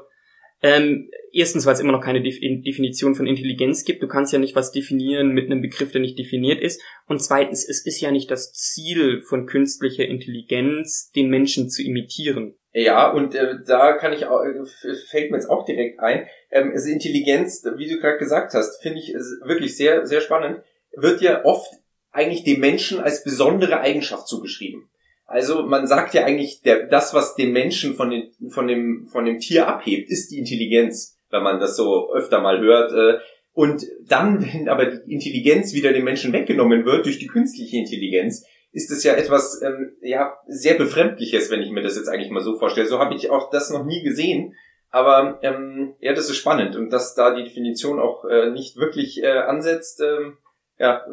ähm, 0.61 1.09
erstens, 1.31 1.65
weil 1.65 1.73
es 1.73 1.79
immer 1.79 1.91
noch 1.91 2.03
keine 2.03 2.21
Definition 2.21 3.15
von 3.15 3.27
Intelligenz 3.27 3.85
gibt. 3.85 4.03
Du 4.03 4.07
kannst 4.07 4.33
ja 4.33 4.39
nicht 4.39 4.55
was 4.55 4.71
definieren 4.71 5.29
mit 5.29 5.45
einem 5.45 5.61
Begriff, 5.61 5.91
der 5.91 6.01
nicht 6.01 6.19
definiert 6.19 6.61
ist. 6.61 6.81
Und 7.07 7.21
zweitens, 7.21 7.67
es 7.67 7.85
ist 7.85 8.01
ja 8.01 8.11
nicht 8.11 8.29
das 8.29 8.51
Ziel 8.51 9.21
von 9.21 9.45
künstlicher 9.45 10.05
Intelligenz, 10.05 11.11
den 11.11 11.29
Menschen 11.29 11.69
zu 11.69 11.83
imitieren. 11.83 12.55
Ja, 12.71 13.11
und 13.11 13.33
äh, 13.33 13.55
da 13.65 13.93
kann 13.93 14.13
ich 14.13 14.25
auch, 14.27 14.43
äh, 14.43 14.93
fällt 15.09 15.31
mir 15.31 15.37
jetzt 15.37 15.49
auch 15.49 15.65
direkt 15.65 15.99
ein, 15.99 16.27
ähm, 16.51 16.71
also 16.71 16.89
Intelligenz, 16.89 17.63
wie 17.77 17.89
du 17.89 17.99
gerade 17.99 18.19
gesagt 18.19 18.53
hast, 18.53 18.81
finde 18.81 18.99
ich 18.99 19.13
wirklich 19.43 19.75
sehr, 19.75 20.05
sehr 20.05 20.21
spannend, 20.21 20.61
wird 20.95 21.21
ja 21.21 21.43
oft 21.45 21.71
eigentlich 22.11 22.43
dem 22.43 22.59
Menschen 22.59 22.99
als 22.99 23.23
besondere 23.23 23.79
Eigenschaft 23.79 24.27
zugeschrieben. 24.27 24.88
Also 25.29 25.61
man 25.61 25.85
sagt 25.85 26.15
ja 26.15 26.25
eigentlich, 26.25 26.61
der, 26.63 26.87
das, 26.87 27.13
was 27.13 27.35
den 27.35 27.51
Menschen 27.51 27.93
von, 27.93 28.09
den, 28.09 28.31
von, 28.49 28.67
dem, 28.67 29.07
von 29.11 29.25
dem 29.25 29.37
Tier 29.37 29.67
abhebt, 29.67 30.09
ist 30.09 30.31
die 30.31 30.39
Intelligenz, 30.39 31.19
wenn 31.29 31.43
man 31.43 31.59
das 31.59 31.77
so 31.77 32.11
öfter 32.13 32.41
mal 32.41 32.59
hört. 32.59 32.91
Äh, 32.91 33.19
und 33.53 33.85
dann, 34.07 34.41
wenn 34.41 34.67
aber 34.67 34.85
die 34.87 35.13
Intelligenz 35.13 35.73
wieder 35.73 35.93
dem 35.93 36.03
Menschen 36.03 36.33
weggenommen 36.33 36.83
wird 36.83 37.05
durch 37.05 37.19
die 37.19 37.27
künstliche 37.27 37.77
Intelligenz, 37.77 38.43
ist 38.71 38.89
es 38.89 39.03
ja 39.03 39.13
etwas 39.13 39.61
ähm, 39.61 39.93
ja 40.01 40.35
sehr 40.47 40.75
befremdliches, 40.75 41.51
wenn 41.51 41.61
ich 41.61 41.69
mir 41.69 41.83
das 41.83 41.95
jetzt 41.95 42.09
eigentlich 42.09 42.31
mal 42.31 42.43
so 42.43 42.57
vorstelle. 42.57 42.87
So 42.87 42.97
habe 42.97 43.13
ich 43.13 43.29
auch 43.29 43.51
das 43.51 43.69
noch 43.69 43.85
nie 43.85 44.01
gesehen. 44.01 44.55
Aber 44.89 45.37
ähm, 45.43 45.93
ja, 45.99 46.13
das 46.13 46.29
ist 46.29 46.37
spannend 46.37 46.75
und 46.75 46.89
dass 46.89 47.13
da 47.13 47.35
die 47.35 47.43
Definition 47.43 47.99
auch 47.99 48.25
äh, 48.25 48.49
nicht 48.49 48.77
wirklich 48.77 49.21
äh, 49.21 49.27
ansetzt, 49.27 50.01
ähm, 50.01 50.37
ja, 50.79 51.05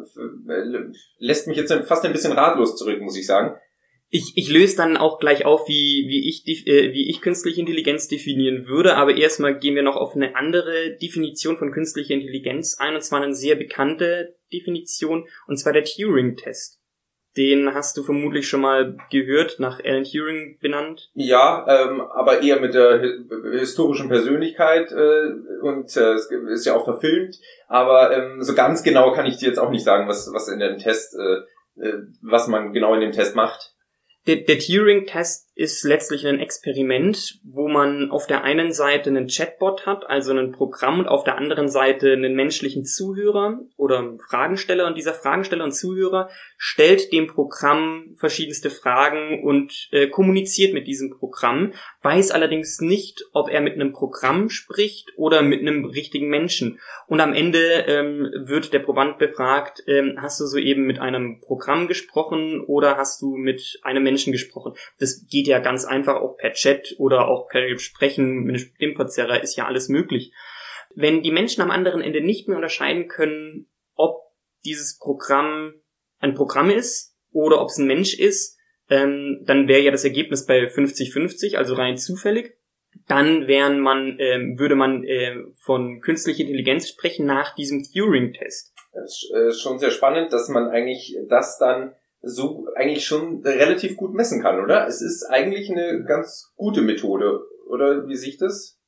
lässt 1.19 1.47
mich 1.47 1.57
jetzt 1.57 1.73
fast 1.85 2.05
ein 2.05 2.13
bisschen 2.13 2.31
ratlos 2.31 2.75
zurück, 2.77 3.01
muss 3.01 3.17
ich 3.17 3.27
sagen. 3.27 3.55
Ich, 4.09 4.33
ich 4.35 4.49
löse 4.49 4.77
dann 4.77 4.95
auch 4.95 5.19
gleich 5.19 5.45
auf, 5.45 5.67
wie, 5.67 6.05
wie, 6.07 6.29
ich, 6.29 6.65
äh, 6.65 6.93
wie 6.93 7.09
ich 7.09 7.21
künstliche 7.21 7.59
Intelligenz 7.59 8.07
definieren 8.07 8.65
würde, 8.67 8.95
aber 8.95 9.15
erstmal 9.15 9.59
gehen 9.59 9.75
wir 9.75 9.83
noch 9.83 9.97
auf 9.97 10.15
eine 10.15 10.35
andere 10.35 10.95
Definition 11.01 11.57
von 11.57 11.71
künstlicher 11.71 12.13
Intelligenz 12.13 12.77
ein, 12.79 12.95
und 12.95 13.01
zwar 13.01 13.21
eine 13.21 13.35
sehr 13.35 13.55
bekannte 13.55 14.35
Definition, 14.53 15.27
und 15.47 15.57
zwar 15.57 15.73
der 15.73 15.83
Turing-Test. 15.83 16.79
Den 17.37 17.75
hast 17.75 17.95
du 17.95 18.03
vermutlich 18.03 18.49
schon 18.49 18.61
mal 18.61 18.97
gehört, 19.11 19.59
nach 19.59 19.79
Alan 19.83 20.03
Turing 20.03 20.57
benannt. 20.59 21.11
Ja, 21.13 21.65
ähm, 21.67 22.01
aber 22.01 22.41
eher 22.41 22.59
mit 22.59 22.73
der 22.73 22.99
historischen 23.51 24.09
Persönlichkeit 24.09 24.91
äh, 24.91 25.33
und 25.61 25.95
äh, 25.95 26.13
es 26.13 26.31
ist 26.31 26.65
ja 26.65 26.75
auch 26.75 26.85
verfilmt. 26.85 27.37
Aber 27.67 28.11
ähm, 28.17 28.41
so 28.41 28.55
ganz 28.55 28.81
genau 28.81 29.11
kann 29.11 29.27
ich 29.27 29.37
dir 29.37 29.49
jetzt 29.49 29.59
auch 29.59 29.69
nicht 29.69 29.83
sagen, 29.83 30.07
was, 30.07 30.33
was 30.33 30.47
in 30.47 30.59
dem 30.59 30.79
Test, 30.79 31.15
äh, 31.15 31.87
äh 31.87 32.01
was 32.23 32.47
man 32.47 32.73
genau 32.73 32.95
in 32.95 33.01
dem 33.01 33.11
Test 33.11 33.35
macht. 33.35 33.75
Der, 34.27 34.37
der 34.37 34.59
Turing-Test 34.59 35.46
ist 35.57 35.83
letztlich 35.83 36.27
ein 36.27 36.39
Experiment, 36.39 37.39
wo 37.43 37.67
man 37.67 38.11
auf 38.11 38.27
der 38.27 38.43
einen 38.43 38.71
Seite 38.71 39.09
einen 39.09 39.27
Chatbot 39.27 39.87
hat, 39.87 40.07
also 40.07 40.31
ein 40.31 40.51
Programm, 40.51 40.99
und 40.99 41.07
auf 41.07 41.23
der 41.23 41.39
anderen 41.39 41.67
Seite 41.67 42.13
einen 42.13 42.35
menschlichen 42.35 42.85
Zuhörer 42.85 43.59
oder 43.75 44.17
Fragensteller. 44.29 44.85
Und 44.85 44.97
dieser 44.97 45.15
Fragensteller 45.15 45.63
und 45.63 45.71
Zuhörer 45.71 46.29
stellt 46.57 47.11
dem 47.11 47.25
Programm 47.25 48.15
verschiedenste 48.17 48.69
Fragen 48.69 49.43
und 49.43 49.89
äh, 49.91 50.07
kommuniziert 50.07 50.75
mit 50.75 50.85
diesem 50.85 51.09
Programm, 51.17 51.73
weiß 52.03 52.29
allerdings 52.29 52.79
nicht, 52.79 53.25
ob 53.33 53.49
er 53.49 53.61
mit 53.61 53.73
einem 53.73 53.93
Programm 53.93 54.49
spricht 54.49 55.11
oder 55.15 55.41
mit 55.41 55.61
einem 55.61 55.85
richtigen 55.85 56.29
Menschen. 56.29 56.79
Und 57.07 57.19
am 57.19 57.33
Ende 57.33 57.85
ähm, 57.87 58.29
wird 58.45 58.73
der 58.73 58.79
Proband 58.79 59.17
befragt, 59.17 59.83
ähm, 59.87 60.19
hast 60.21 60.39
du 60.39 60.45
soeben 60.45 60.85
mit 60.85 60.99
einem 60.99 61.41
Programm 61.41 61.87
gesprochen 61.87 62.61
oder 62.61 62.95
hast 62.97 63.23
du 63.23 63.35
mit 63.35 63.79
einem 63.81 64.03
Menschen 64.03 64.31
gesprochen? 64.31 64.73
Das 64.99 65.25
geht 65.27 65.46
ja 65.47 65.59
ganz 65.59 65.85
einfach 65.85 66.15
auch 66.15 66.37
per 66.37 66.53
Chat 66.53 66.95
oder 66.97 67.27
auch 67.27 67.47
per 67.49 67.77
Sprechen 67.79 68.43
mit 68.43 68.55
einem 68.55 68.71
Stimmverzerrer 68.75 69.41
ist 69.41 69.55
ja 69.55 69.65
alles 69.65 69.89
möglich. 69.89 70.31
Wenn 70.95 71.21
die 71.21 71.31
Menschen 71.31 71.61
am 71.61 71.71
anderen 71.71 72.01
Ende 72.01 72.21
nicht 72.21 72.47
mehr 72.47 72.57
unterscheiden 72.57 73.07
können, 73.07 73.67
ob 73.95 74.21
dieses 74.65 74.97
Programm 74.97 75.73
ein 76.19 76.33
Programm 76.33 76.69
ist 76.69 77.15
oder 77.31 77.61
ob 77.61 77.69
es 77.69 77.77
ein 77.77 77.87
Mensch 77.87 78.13
ist, 78.17 78.57
ähm, 78.89 79.43
dann 79.45 79.67
wäre 79.67 79.81
ja 79.81 79.91
das 79.91 80.03
Ergebnis 80.03 80.45
bei 80.45 80.65
50-50, 80.65 81.57
also 81.57 81.75
rein 81.75 81.97
zufällig. 81.97 82.57
Dann 83.07 83.47
wären 83.47 83.79
man, 83.79 84.17
ähm, 84.19 84.57
würde 84.57 84.75
man 84.75 85.03
äh, 85.03 85.35
von 85.55 86.01
künstlicher 86.01 86.41
Intelligenz 86.41 86.89
sprechen 86.89 87.25
nach 87.25 87.53
diesem 87.55 87.83
Turing-Test. 87.83 88.73
Das 88.93 89.03
ist 89.03 89.31
äh, 89.35 89.51
schon 89.51 89.77
sehr 89.77 89.91
spannend, 89.91 90.33
dass 90.33 90.49
man 90.49 90.69
eigentlich 90.69 91.15
das 91.29 91.57
dann 91.59 91.93
so 92.21 92.67
eigentlich 92.75 93.05
schon 93.05 93.41
relativ 93.43 93.95
gut 93.95 94.13
messen 94.13 94.41
kann, 94.41 94.59
oder? 94.59 94.87
Es 94.87 95.01
ist 95.01 95.25
eigentlich 95.29 95.69
eine 95.69 96.03
ganz 96.05 96.53
gute 96.55 96.81
Methode, 96.81 97.39
oder 97.67 98.07
wie 98.07 98.15
sieht 98.15 98.41
das? 98.41 98.79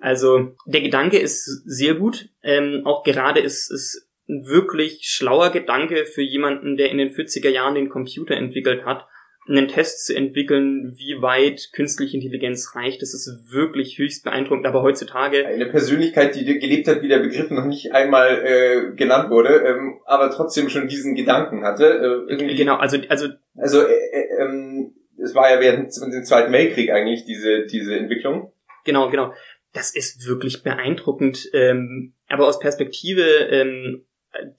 Also 0.00 0.54
der 0.66 0.82
Gedanke 0.82 1.18
ist 1.18 1.44
sehr 1.64 1.94
gut. 1.94 2.28
Ähm, 2.42 2.82
auch 2.84 3.02
gerade 3.04 3.40
ist 3.40 3.70
es 3.70 4.08
ein 4.28 4.44
wirklich 4.46 5.00
schlauer 5.02 5.50
Gedanke 5.50 6.04
für 6.04 6.22
jemanden, 6.22 6.76
der 6.76 6.90
in 6.90 6.98
den 6.98 7.10
40er 7.10 7.48
Jahren 7.48 7.74
den 7.74 7.88
Computer 7.88 8.34
entwickelt 8.34 8.84
hat 8.84 9.06
einen 9.48 9.68
Test 9.68 10.04
zu 10.04 10.14
entwickeln, 10.14 10.94
wie 10.96 11.22
weit 11.22 11.70
künstliche 11.72 12.16
Intelligenz 12.16 12.74
reicht. 12.74 13.02
Das 13.02 13.14
ist 13.14 13.52
wirklich 13.52 13.98
höchst 13.98 14.24
beeindruckend. 14.24 14.66
Aber 14.66 14.82
heutzutage 14.82 15.46
eine 15.46 15.66
Persönlichkeit, 15.66 16.34
die 16.34 16.44
gelebt 16.44 16.88
hat, 16.88 17.02
wie 17.02 17.08
der 17.08 17.20
Begriff 17.20 17.50
noch 17.50 17.64
nicht 17.64 17.92
einmal 17.92 18.44
äh, 18.44 18.94
genannt 18.96 19.30
wurde, 19.30 19.62
ähm, 19.66 20.00
aber 20.04 20.30
trotzdem 20.30 20.68
schon 20.68 20.88
diesen 20.88 21.14
Gedanken 21.14 21.64
hatte. 21.64 21.84
Äh, 21.86 22.32
irgendwie, 22.32 22.56
genau, 22.56 22.76
also 22.76 22.98
also 23.08 23.28
also 23.56 23.82
äh, 23.82 23.92
äh, 23.92 24.42
ähm, 24.42 24.94
es 25.22 25.34
war 25.34 25.50
ja 25.50 25.60
während 25.60 25.94
dem 25.96 26.24
Zweiten 26.24 26.52
Weltkrieg 26.52 26.90
eigentlich 26.90 27.24
diese 27.24 27.66
diese 27.66 27.96
Entwicklung. 27.96 28.52
Genau, 28.84 29.10
genau. 29.10 29.32
Das 29.72 29.94
ist 29.94 30.26
wirklich 30.26 30.62
beeindruckend. 30.62 31.50
Ähm, 31.52 32.14
aber 32.28 32.48
aus 32.48 32.58
Perspektive 32.58 33.22
ähm, 33.22 34.06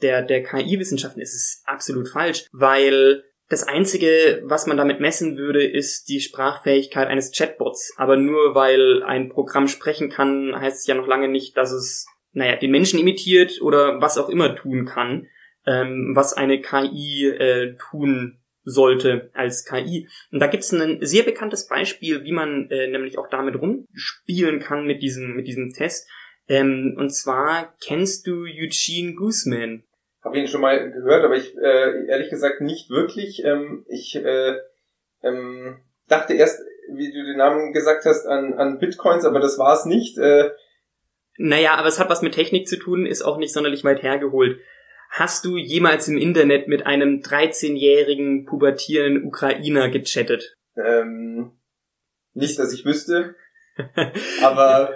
der 0.01 0.21
der 0.21 0.43
KI-Wissenschaften 0.43 1.19
ist 1.19 1.35
es 1.35 1.63
absolut 1.65 2.07
falsch, 2.07 2.45
weil 2.51 3.23
das 3.49 3.63
Einzige, 3.63 4.41
was 4.43 4.67
man 4.67 4.77
damit 4.77 4.99
messen 4.99 5.37
würde, 5.37 5.65
ist 5.65 6.09
die 6.09 6.19
Sprachfähigkeit 6.19 7.07
eines 7.07 7.31
Chatbots. 7.31 7.93
Aber 7.97 8.17
nur 8.17 8.55
weil 8.55 9.03
ein 9.03 9.29
Programm 9.29 9.67
sprechen 9.67 10.09
kann, 10.09 10.53
heißt 10.59 10.81
es 10.81 10.87
ja 10.87 10.95
noch 10.95 11.07
lange 11.07 11.29
nicht, 11.29 11.55
dass 11.55 11.71
es, 11.71 12.07
naja, 12.33 12.57
den 12.57 12.71
Menschen 12.71 12.99
imitiert 12.99 13.61
oder 13.61 14.01
was 14.01 14.17
auch 14.17 14.29
immer 14.29 14.55
tun 14.55 14.85
kann, 14.85 15.27
ähm, 15.65 16.11
was 16.13 16.33
eine 16.33 16.59
KI 16.59 17.27
äh, 17.27 17.75
tun 17.77 18.39
sollte 18.63 19.31
als 19.33 19.63
KI. 19.63 20.09
Und 20.31 20.39
da 20.39 20.47
gibt 20.47 20.63
es 20.63 20.73
ein 20.73 20.97
sehr 21.05 21.23
bekanntes 21.23 21.67
Beispiel, 21.67 22.25
wie 22.25 22.33
man 22.33 22.69
äh, 22.69 22.87
nämlich 22.87 23.17
auch 23.17 23.29
damit 23.29 23.55
rumspielen 23.55 24.59
kann 24.59 24.85
mit 24.85 25.01
diesem, 25.01 25.35
mit 25.35 25.47
diesem 25.47 25.71
Test. 25.71 26.09
Ähm, 26.49 26.95
und 26.97 27.11
zwar 27.11 27.75
kennst 27.81 28.27
du 28.27 28.43
Eugene 28.43 29.15
Guzman? 29.15 29.83
Habe 30.27 30.39
ihn 30.39 30.47
schon 30.49 30.59
mal 30.59 30.91
gehört, 30.91 31.23
aber 31.23 31.37
ich 31.37 31.55
äh, 31.57 32.05
ehrlich 32.09 32.29
gesagt 32.29 32.59
nicht 32.59 32.89
wirklich. 32.89 33.45
Ähm, 33.45 33.85
ich 33.87 34.13
äh, 34.13 34.57
ähm, 35.23 35.79
dachte 36.09 36.33
erst, 36.33 36.59
wie 36.91 37.13
du 37.13 37.23
den 37.23 37.37
Namen 37.37 37.71
gesagt 37.71 38.03
hast, 38.03 38.25
an, 38.25 38.53
an 38.55 38.77
Bitcoins, 38.77 39.23
aber 39.23 39.39
das 39.39 39.57
war 39.57 39.73
es 39.73 39.85
nicht. 39.85 40.17
Äh, 40.17 40.51
naja, 41.37 41.75
aber 41.75 41.87
es 41.87 41.97
hat 41.97 42.09
was 42.09 42.21
mit 42.21 42.33
Technik 42.33 42.67
zu 42.67 42.77
tun, 42.77 43.05
ist 43.05 43.21
auch 43.21 43.37
nicht 43.37 43.53
sonderlich 43.53 43.85
weit 43.85 44.03
hergeholt. 44.03 44.59
Hast 45.11 45.45
du 45.45 45.55
jemals 45.55 46.09
im 46.09 46.17
Internet 46.17 46.67
mit 46.67 46.85
einem 46.85 47.21
13-jährigen 47.21 48.43
pubertierenden 48.43 49.23
Ukrainer 49.23 49.87
gechattet? 49.87 50.57
Ähm, 50.75 51.53
nicht, 52.33 52.59
dass 52.59 52.73
ich 52.73 52.83
wüsste. 52.83 53.35
aber 54.43 54.91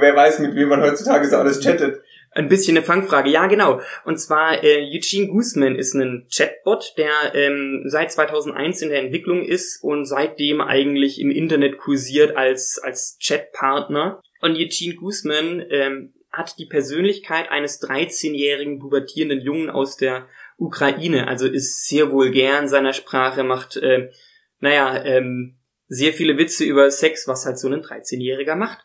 wer 0.00 0.16
weiß, 0.16 0.40
mit 0.40 0.56
wem 0.56 0.70
man 0.70 0.82
heutzutage 0.82 1.28
so 1.28 1.36
alles 1.36 1.60
chattet. 1.60 2.02
Ein 2.34 2.48
bisschen 2.48 2.76
eine 2.76 2.86
Fangfrage, 2.86 3.28
ja 3.28 3.46
genau. 3.46 3.82
Und 4.04 4.18
zwar 4.18 4.64
äh, 4.64 4.88
Eugene 4.90 5.28
Guzman 5.28 5.76
ist 5.76 5.94
ein 5.94 6.26
Chatbot, 6.30 6.94
der 6.96 7.34
ähm, 7.34 7.82
seit 7.84 8.10
2001 8.10 8.80
in 8.80 8.88
der 8.88 9.00
Entwicklung 9.00 9.44
ist 9.44 9.82
und 9.82 10.06
seitdem 10.06 10.62
eigentlich 10.62 11.20
im 11.20 11.30
Internet 11.30 11.76
kursiert 11.76 12.34
als 12.34 12.80
als 12.82 13.18
Chatpartner. 13.20 14.22
Und 14.40 14.56
Eugene 14.56 14.94
Guzman 14.94 15.62
ähm, 15.68 16.14
hat 16.30 16.58
die 16.58 16.64
Persönlichkeit 16.64 17.50
eines 17.50 17.82
13-jährigen 17.82 18.78
pubertierenden 18.78 19.42
Jungen 19.42 19.68
aus 19.68 19.98
der 19.98 20.26
Ukraine, 20.56 21.28
also 21.28 21.46
ist 21.46 21.86
sehr 21.86 22.10
vulgär 22.12 22.58
in 22.58 22.68
seiner 22.68 22.94
Sprache, 22.94 23.44
macht 23.44 23.76
äh, 23.76 24.10
naja 24.58 25.04
ähm, 25.04 25.58
sehr 25.88 26.14
viele 26.14 26.38
Witze 26.38 26.64
über 26.64 26.90
Sex, 26.90 27.28
was 27.28 27.44
halt 27.44 27.58
so 27.58 27.68
ein 27.68 27.82
13-Jähriger 27.82 28.54
macht 28.54 28.78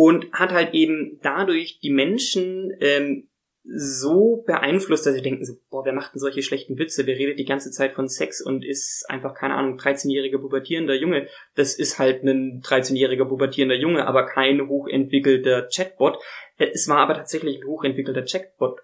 und 0.00 0.32
hat 0.32 0.50
halt 0.50 0.72
eben 0.72 1.18
dadurch 1.22 1.78
die 1.80 1.90
Menschen 1.90 2.72
ähm, 2.80 3.28
so 3.64 4.42
beeinflusst, 4.46 5.04
dass 5.04 5.12
sie 5.12 5.20
denken 5.20 5.44
so, 5.44 5.58
boah, 5.68 5.84
wer 5.84 5.92
macht 5.92 6.14
denn 6.14 6.20
solche 6.20 6.42
schlechten 6.42 6.78
Witze? 6.78 7.04
Wer 7.04 7.18
redet 7.18 7.38
die 7.38 7.44
ganze 7.44 7.70
Zeit 7.70 7.92
von 7.92 8.08
Sex 8.08 8.40
und 8.40 8.64
ist 8.64 9.04
einfach, 9.10 9.34
keine 9.34 9.56
Ahnung, 9.56 9.76
13-jähriger 9.76 10.38
pubertierender 10.38 10.94
Junge. 10.94 11.28
Das 11.54 11.74
ist 11.74 11.98
halt 11.98 12.22
ein 12.24 12.62
13-jähriger 12.62 13.26
pubertierender 13.26 13.76
Junge, 13.76 14.06
aber 14.06 14.24
kein 14.24 14.66
hochentwickelter 14.68 15.68
Chatbot. 15.68 16.16
Äh, 16.56 16.68
es 16.72 16.88
war 16.88 17.00
aber 17.00 17.12
tatsächlich 17.12 17.58
ein 17.58 17.66
hochentwickelter 17.66 18.24
Chatbot, 18.24 18.80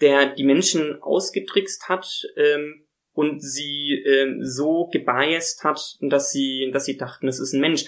der 0.00 0.36
die 0.36 0.44
Menschen 0.44 1.02
ausgetrickst 1.02 1.88
hat 1.88 2.06
ähm, 2.36 2.86
und 3.12 3.42
sie 3.42 4.00
ähm, 4.06 4.38
so 4.44 4.88
gebiased 4.92 5.64
hat, 5.64 5.96
dass 6.00 6.30
sie, 6.30 6.70
dass 6.72 6.84
sie 6.84 6.96
dachten, 6.96 7.26
es 7.26 7.40
ist 7.40 7.54
ein 7.54 7.60
Mensch. 7.60 7.86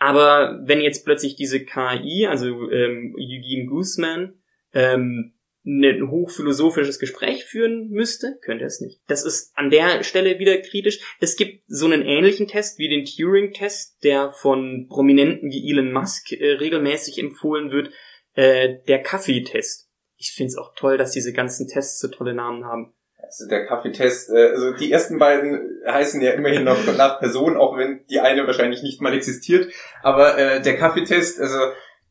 Aber 0.00 0.58
wenn 0.64 0.80
jetzt 0.80 1.04
plötzlich 1.04 1.36
diese 1.36 1.62
KI, 1.62 2.26
also 2.26 2.70
ähm, 2.70 3.14
Eugene 3.18 3.66
Guzman, 3.66 4.40
ähm, 4.72 5.34
ein 5.62 6.10
hochphilosophisches 6.10 6.98
Gespräch 6.98 7.44
führen 7.44 7.90
müsste, 7.90 8.38
könnte 8.42 8.64
es 8.64 8.80
nicht. 8.80 9.02
Das 9.08 9.26
ist 9.26 9.52
an 9.56 9.68
der 9.68 10.02
Stelle 10.02 10.38
wieder 10.38 10.56
kritisch. 10.56 11.00
Es 11.20 11.36
gibt 11.36 11.64
so 11.66 11.84
einen 11.84 12.00
ähnlichen 12.00 12.48
Test 12.48 12.78
wie 12.78 12.88
den 12.88 13.04
Turing-Test, 13.04 14.02
der 14.02 14.30
von 14.30 14.86
Prominenten 14.88 15.50
wie 15.50 15.70
Elon 15.70 15.92
Musk 15.92 16.32
äh, 16.32 16.52
regelmäßig 16.52 17.18
empfohlen 17.18 17.70
wird, 17.70 17.90
äh, 18.32 18.78
der 18.88 19.02
Kaffee-Test. 19.02 19.90
Ich 20.16 20.32
finde 20.32 20.48
es 20.48 20.56
auch 20.56 20.74
toll, 20.76 20.96
dass 20.96 21.12
diese 21.12 21.34
ganzen 21.34 21.68
Tests 21.68 22.00
so 22.00 22.08
tolle 22.08 22.32
Namen 22.32 22.64
haben. 22.64 22.94
Also 23.30 23.48
der 23.48 23.66
Kaffeetest, 23.66 24.30
äh, 24.30 24.48
also 24.48 24.72
die 24.72 24.90
ersten 24.90 25.18
beiden 25.18 25.80
heißen 25.86 26.20
ja 26.20 26.32
immerhin 26.32 26.64
noch 26.64 26.78
nach 26.96 27.20
Person, 27.20 27.56
auch 27.56 27.76
wenn 27.76 28.04
die 28.10 28.20
eine 28.20 28.46
wahrscheinlich 28.46 28.82
nicht 28.82 29.00
mal 29.00 29.14
existiert. 29.14 29.72
Aber 30.02 30.36
äh, 30.36 30.60
der 30.60 30.76
Kaffeetest, 30.76 31.40
also 31.40 31.58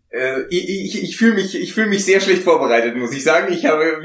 äh, 0.09 0.43
ich, 0.49 0.69
ich, 0.69 1.03
ich 1.03 1.17
fühle 1.17 1.35
mich, 1.35 1.59
ich 1.59 1.73
fühle 1.73 1.87
mich 1.87 2.05
sehr 2.05 2.21
schlecht 2.21 2.43
vorbereitet, 2.43 2.95
muss 2.95 3.13
ich 3.13 3.23
sagen. 3.23 3.51
Ich 3.51 3.65
habe 3.65 4.01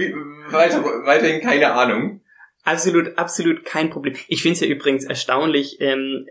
weiter, 0.50 0.82
weiterhin 1.04 1.40
keine 1.40 1.72
Ahnung. 1.72 2.20
Absolut, 2.64 3.16
absolut 3.18 3.64
kein 3.64 3.90
Problem. 3.90 4.16
Ich 4.28 4.42
finde 4.42 4.54
es 4.54 4.60
ja 4.60 4.66
übrigens 4.66 5.04
erstaunlich, 5.04 5.80
ähm, 5.80 6.26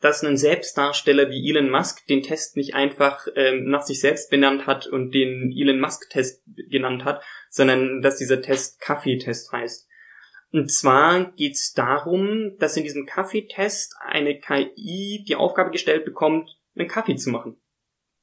dass 0.00 0.22
ein 0.22 0.36
Selbstdarsteller 0.36 1.28
wie 1.30 1.50
Elon 1.50 1.70
Musk 1.70 2.06
den 2.06 2.22
Test 2.22 2.56
nicht 2.56 2.74
einfach 2.74 3.26
ähm, 3.34 3.64
nach 3.64 3.82
sich 3.82 4.00
selbst 4.00 4.30
benannt 4.30 4.66
hat 4.66 4.86
und 4.86 5.12
den 5.12 5.52
Elon 5.56 5.80
Musk-Test 5.80 6.42
genannt 6.70 7.04
hat, 7.04 7.22
sondern 7.50 8.00
dass 8.00 8.16
dieser 8.16 8.40
Test 8.40 8.80
Kaffeetest 8.80 9.50
heißt. 9.50 9.88
Und 10.50 10.72
zwar 10.72 11.32
geht 11.32 11.54
es 11.54 11.72
darum, 11.74 12.56
dass 12.58 12.76
in 12.76 12.84
diesem 12.84 13.04
Kaffeetest 13.04 13.94
eine 14.00 14.38
KI 14.38 15.24
die 15.28 15.36
Aufgabe 15.36 15.70
gestellt 15.70 16.04
bekommt, 16.04 16.58
einen 16.74 16.88
Kaffee 16.88 17.16
zu 17.16 17.30
machen. 17.30 17.60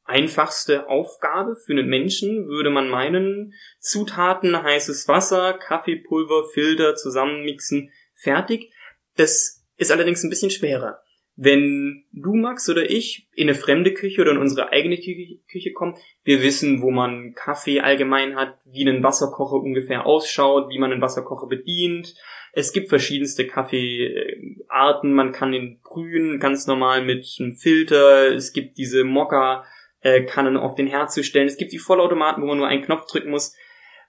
Einfachste 0.03 0.87
Aufgabe 0.87 1.55
für 1.55 1.73
einen 1.73 1.87
Menschen 1.87 2.47
würde 2.47 2.69
man 2.69 2.89
meinen, 2.89 3.53
Zutaten, 3.79 4.61
heißes 4.61 5.07
Wasser, 5.07 5.53
Kaffeepulver, 5.53 6.45
Filter 6.53 6.95
zusammenmixen, 6.95 7.91
fertig. 8.13 8.71
Das 9.15 9.65
ist 9.77 9.91
allerdings 9.91 10.23
ein 10.23 10.29
bisschen 10.29 10.51
schwerer. 10.51 11.04
Wenn 11.37 12.05
du, 12.13 12.33
Max, 12.33 12.69
oder 12.69 12.89
ich 12.89 13.27
in 13.33 13.49
eine 13.49 13.57
fremde 13.57 13.93
Küche 13.93 14.21
oder 14.21 14.31
in 14.31 14.37
unsere 14.37 14.71
eigene 14.71 14.97
Küche 14.97 15.73
kommen, 15.73 15.95
wir 16.23 16.41
wissen, 16.41 16.81
wo 16.81 16.91
man 16.91 17.33
Kaffee 17.33 17.81
allgemein 17.81 18.37
hat, 18.37 18.57
wie 18.63 18.87
ein 18.87 19.03
Wasserkocher 19.03 19.57
ungefähr 19.57 20.05
ausschaut, 20.05 20.69
wie 20.69 20.79
man 20.79 20.93
einen 20.93 21.01
Wasserkocher 21.01 21.47
bedient. 21.47 22.15
Es 22.53 22.71
gibt 22.71 22.87
verschiedenste 22.87 23.45
Kaffeearten. 23.45 25.13
Man 25.13 25.33
kann 25.33 25.51
ihn 25.51 25.81
brühen, 25.83 26.39
ganz 26.39 26.67
normal 26.67 27.03
mit 27.03 27.27
einem 27.39 27.57
Filter. 27.57 28.33
Es 28.33 28.53
gibt 28.53 28.77
diese 28.77 29.03
Mokka-Kannen 29.03 30.55
auf 30.55 30.75
den 30.75 30.87
Herd 30.87 31.11
zu 31.11 31.21
stellen. 31.21 31.47
Es 31.47 31.57
gibt 31.57 31.73
die 31.73 31.79
Vollautomaten, 31.79 32.43
wo 32.43 32.47
man 32.47 32.57
nur 32.57 32.67
einen 32.67 32.83
Knopf 32.83 33.07
drücken 33.07 33.31
muss. 33.31 33.53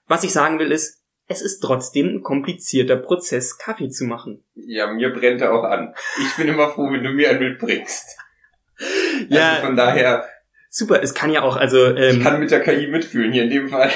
Was 0.07 0.23
ich 0.23 0.31
sagen 0.31 0.59
will 0.59 0.71
ist, 0.71 1.03
es 1.27 1.41
ist 1.41 1.59
trotzdem 1.59 2.07
ein 2.07 2.21
komplizierter 2.21 2.95
Prozess, 2.95 3.57
Kaffee 3.57 3.89
zu 3.89 4.05
machen. 4.05 4.43
Ja, 4.55 4.87
mir 4.87 5.11
brennt 5.11 5.41
er 5.41 5.53
auch 5.53 5.63
an. 5.63 5.93
Ich 6.19 6.35
bin 6.37 6.47
immer 6.47 6.69
froh, 6.69 6.89
wenn 6.91 7.03
du 7.03 7.11
mir 7.11 7.29
ein 7.29 7.39
Bild 7.39 7.59
bringst. 7.59 8.17
ja. 9.29 9.51
Also 9.51 9.65
von 9.67 9.75
daher. 9.75 10.27
Super, 10.69 11.01
es 11.01 11.13
kann 11.13 11.31
ja 11.31 11.41
auch, 11.41 11.57
also. 11.57 11.85
Ähm, 11.95 12.17
ich 12.17 12.23
kann 12.23 12.39
mit 12.39 12.51
der 12.51 12.61
KI 12.61 12.87
mitfühlen 12.87 13.33
hier 13.33 13.43
in 13.43 13.49
dem 13.49 13.69
Fall. 13.69 13.91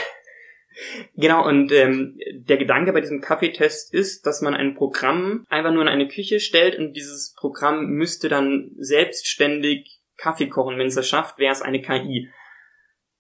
Genau, 1.15 1.45
und 1.45 1.71
ähm, 1.71 2.17
der 2.33 2.57
Gedanke 2.57 2.93
bei 2.93 3.01
diesem 3.01 3.21
Kaffeetest 3.21 3.93
ist, 3.93 4.25
dass 4.25 4.41
man 4.41 4.53
ein 4.53 4.73
Programm 4.73 5.45
einfach 5.50 5.71
nur 5.71 5.83
in 5.83 5.89
eine 5.89 6.07
Küche 6.07 6.39
stellt 6.39 6.77
und 6.77 6.93
dieses 6.93 7.33
Programm 7.38 7.88
müsste 7.88 8.29
dann 8.29 8.71
selbstständig 8.77 10.01
Kaffee 10.17 10.47
kochen. 10.47 10.77
Wenn 10.77 10.88
es 10.88 10.95
das 10.95 11.07
schafft, 11.07 11.38
wäre 11.39 11.51
es 11.51 11.61
eine 11.61 11.81
KI. 11.81 12.29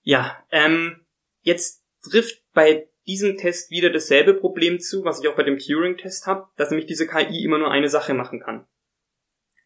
Ja, 0.01 0.43
ähm, 0.51 1.05
jetzt 1.41 1.83
trifft 2.09 2.41
bei 2.53 2.87
diesem 3.07 3.37
Test 3.37 3.71
wieder 3.71 3.89
dasselbe 3.89 4.33
Problem 4.33 4.79
zu, 4.79 5.03
was 5.03 5.21
ich 5.21 5.27
auch 5.27 5.35
bei 5.35 5.43
dem 5.43 5.57
Turing-Test 5.57 6.27
habe, 6.27 6.47
dass 6.57 6.69
nämlich 6.69 6.87
diese 6.87 7.07
KI 7.07 7.43
immer 7.43 7.57
nur 7.57 7.71
eine 7.71 7.89
Sache 7.89 8.13
machen 8.13 8.39
kann. 8.39 8.67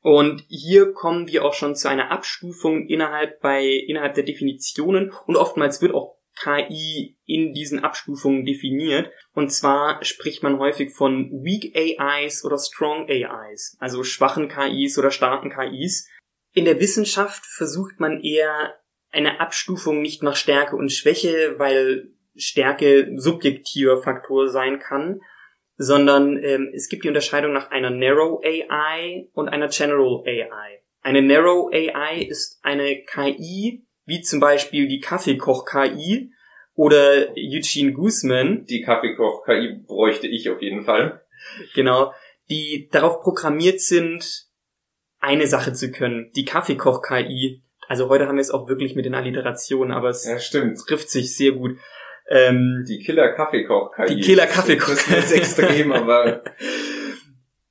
Und 0.02 0.44
hier 0.50 0.94
kommen 0.94 1.28
wir 1.28 1.44
auch 1.44 1.56
schon 1.56 1.76
zu 1.76 1.90
einer 1.90 2.12
Abstufung 2.12 2.88
innerhalb 2.88 3.42
bei, 3.42 3.66
innerhalb 3.66 4.14
der 4.14 4.24
Definitionen 4.24 5.12
und 5.26 5.36
oftmals 5.36 5.82
wird 5.82 5.96
auch 5.96 6.16
KI 6.40 7.18
in 7.26 7.54
diesen 7.54 7.80
Abstufungen 7.80 8.46
definiert. 8.46 9.10
Und 9.34 9.52
zwar 9.52 10.04
spricht 10.04 10.44
man 10.44 10.60
häufig 10.60 10.94
von 10.94 11.32
Weak 11.44 11.76
AIs 11.76 12.44
oder 12.46 12.58
Strong 12.58 13.10
AIs, 13.10 13.78
also 13.80 14.04
schwachen 14.04 14.48
KIs 14.48 14.98
oder 15.00 15.12
starken 15.12 15.50
KIs. 15.50 16.08
In 16.54 16.66
der 16.66 16.80
Wissenschaft 16.80 17.46
versucht 17.46 18.00
man 18.00 18.22
eher 18.22 18.76
eine 19.12 19.40
Abstufung 19.40 20.02
nicht 20.02 20.24
nach 20.24 20.36
Stärke 20.36 20.76
und 20.76 20.92
Schwäche, 20.92 21.56
weil 21.58 22.12
Stärke 22.36 23.12
subjektiver 23.16 24.02
Faktor 24.02 24.50
sein 24.50 24.80
kann, 24.80 25.22
sondern 25.78 26.42
ähm, 26.44 26.72
es 26.74 26.90
gibt 26.90 27.04
die 27.04 27.08
Unterscheidung 27.08 27.54
nach 27.54 27.72
einer 27.72 27.90
Narrow 27.90 28.42
AI 28.44 29.28
und 29.34 29.50
einer 29.50 29.68
General 29.68 30.24
AI. 30.26 30.82
Eine 31.02 31.22
Narrow 31.22 31.72
AI 31.72 32.24
ist 32.24 32.60
eine 32.64 33.04
KI, 33.04 33.86
wie 34.06 34.22
zum 34.22 34.40
Beispiel 34.40 34.88
die 34.88 35.00
Kaffeekoch-KI 35.00 36.32
oder 36.74 37.30
Eugene 37.38 37.94
Guzman. 37.94 38.66
Die 38.66 38.82
Kaffeekoch-KI 38.82 39.84
bräuchte 39.86 40.28
ich 40.28 40.50
auf 40.50 40.62
jeden 40.62 40.84
Fall. 40.84 41.22
Genau, 41.74 42.14
die 42.50 42.90
darauf 42.92 43.22
programmiert 43.22 43.82
sind, 43.82 44.48
eine 45.20 45.48
Sache 45.48 45.74
zu 45.74 45.92
können. 45.92 46.32
Die 46.36 46.46
Kaffeekoch-KI. 46.46 47.62
Also 47.88 48.10
heute 48.10 48.28
haben 48.28 48.36
wir 48.36 48.42
es 48.42 48.52
auch 48.52 48.68
wirklich 48.68 48.96
mit 48.96 49.06
den 49.06 49.16
Alliterationen, 49.16 49.92
aber 49.92 50.10
es 50.10 50.26
ja, 50.26 50.38
trifft 50.38 51.10
sich 51.10 51.36
sehr 51.36 51.52
gut. 51.52 51.78
Ähm, 52.28 52.86
die 52.88 53.00
Killer 53.00 53.30
Kaffeekoch 53.30 53.92
KI. 53.94 54.16
Die 54.16 54.22
Killer 54.22 54.48
Kaffeekoch. 54.48 54.96
Das 54.96 55.08
ist 55.08 55.32
extrem, 55.32 55.92
aber 55.94 56.44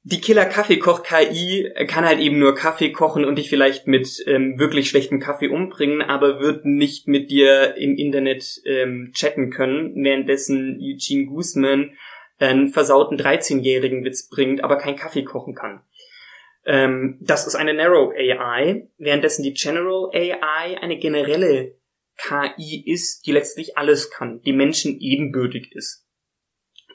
die 0.07 0.21
Killer 0.21 0.45
Kaffeekoch 0.45 1.03
KI 1.03 1.73
kann 1.89 2.05
halt 2.05 2.21
eben 2.21 2.39
nur 2.39 2.55
Kaffee 2.55 2.93
kochen 2.93 3.25
und 3.25 3.37
dich 3.37 3.49
vielleicht 3.49 3.87
mit 3.87 4.23
ähm, 4.27 4.59
wirklich 4.59 4.91
schlechtem 4.91 5.19
Kaffee 5.19 5.49
umbringen, 5.49 6.03
aber 6.03 6.41
wird 6.41 6.67
nicht 6.67 7.09
mit 7.09 7.31
dir 7.31 7.75
im 7.77 7.97
Internet 7.97 8.61
ähm, 8.67 9.13
chatten 9.15 9.51
können, 9.51 9.95
währenddessen 10.05 10.79
Eugene 10.79 11.25
Guzman 11.25 11.93
einen 12.39 12.69
versauten 12.69 13.17
13-jährigen 13.17 14.05
Witz 14.05 14.29
bringt, 14.29 14.63
aber 14.63 14.77
kein 14.77 14.97
Kaffee 14.97 15.25
kochen 15.25 15.55
kann. 15.55 15.81
Ähm, 16.67 17.19
das 17.23 17.47
ist 17.47 17.55
eine 17.55 17.73
Narrow 17.73 18.13
AI, 18.13 18.89
währenddessen 18.99 19.43
die 19.43 19.55
General 19.55 20.11
AI 20.13 20.79
eine 20.83 20.99
generelle 20.99 21.77
KI 22.17 22.85
ist, 22.87 23.27
die 23.27 23.33
letztlich 23.33 23.77
alles 23.77 24.11
kann, 24.11 24.41
die 24.43 24.53
Menschen 24.53 24.99
ebenbürtig 25.01 25.73
ist. 25.73 26.05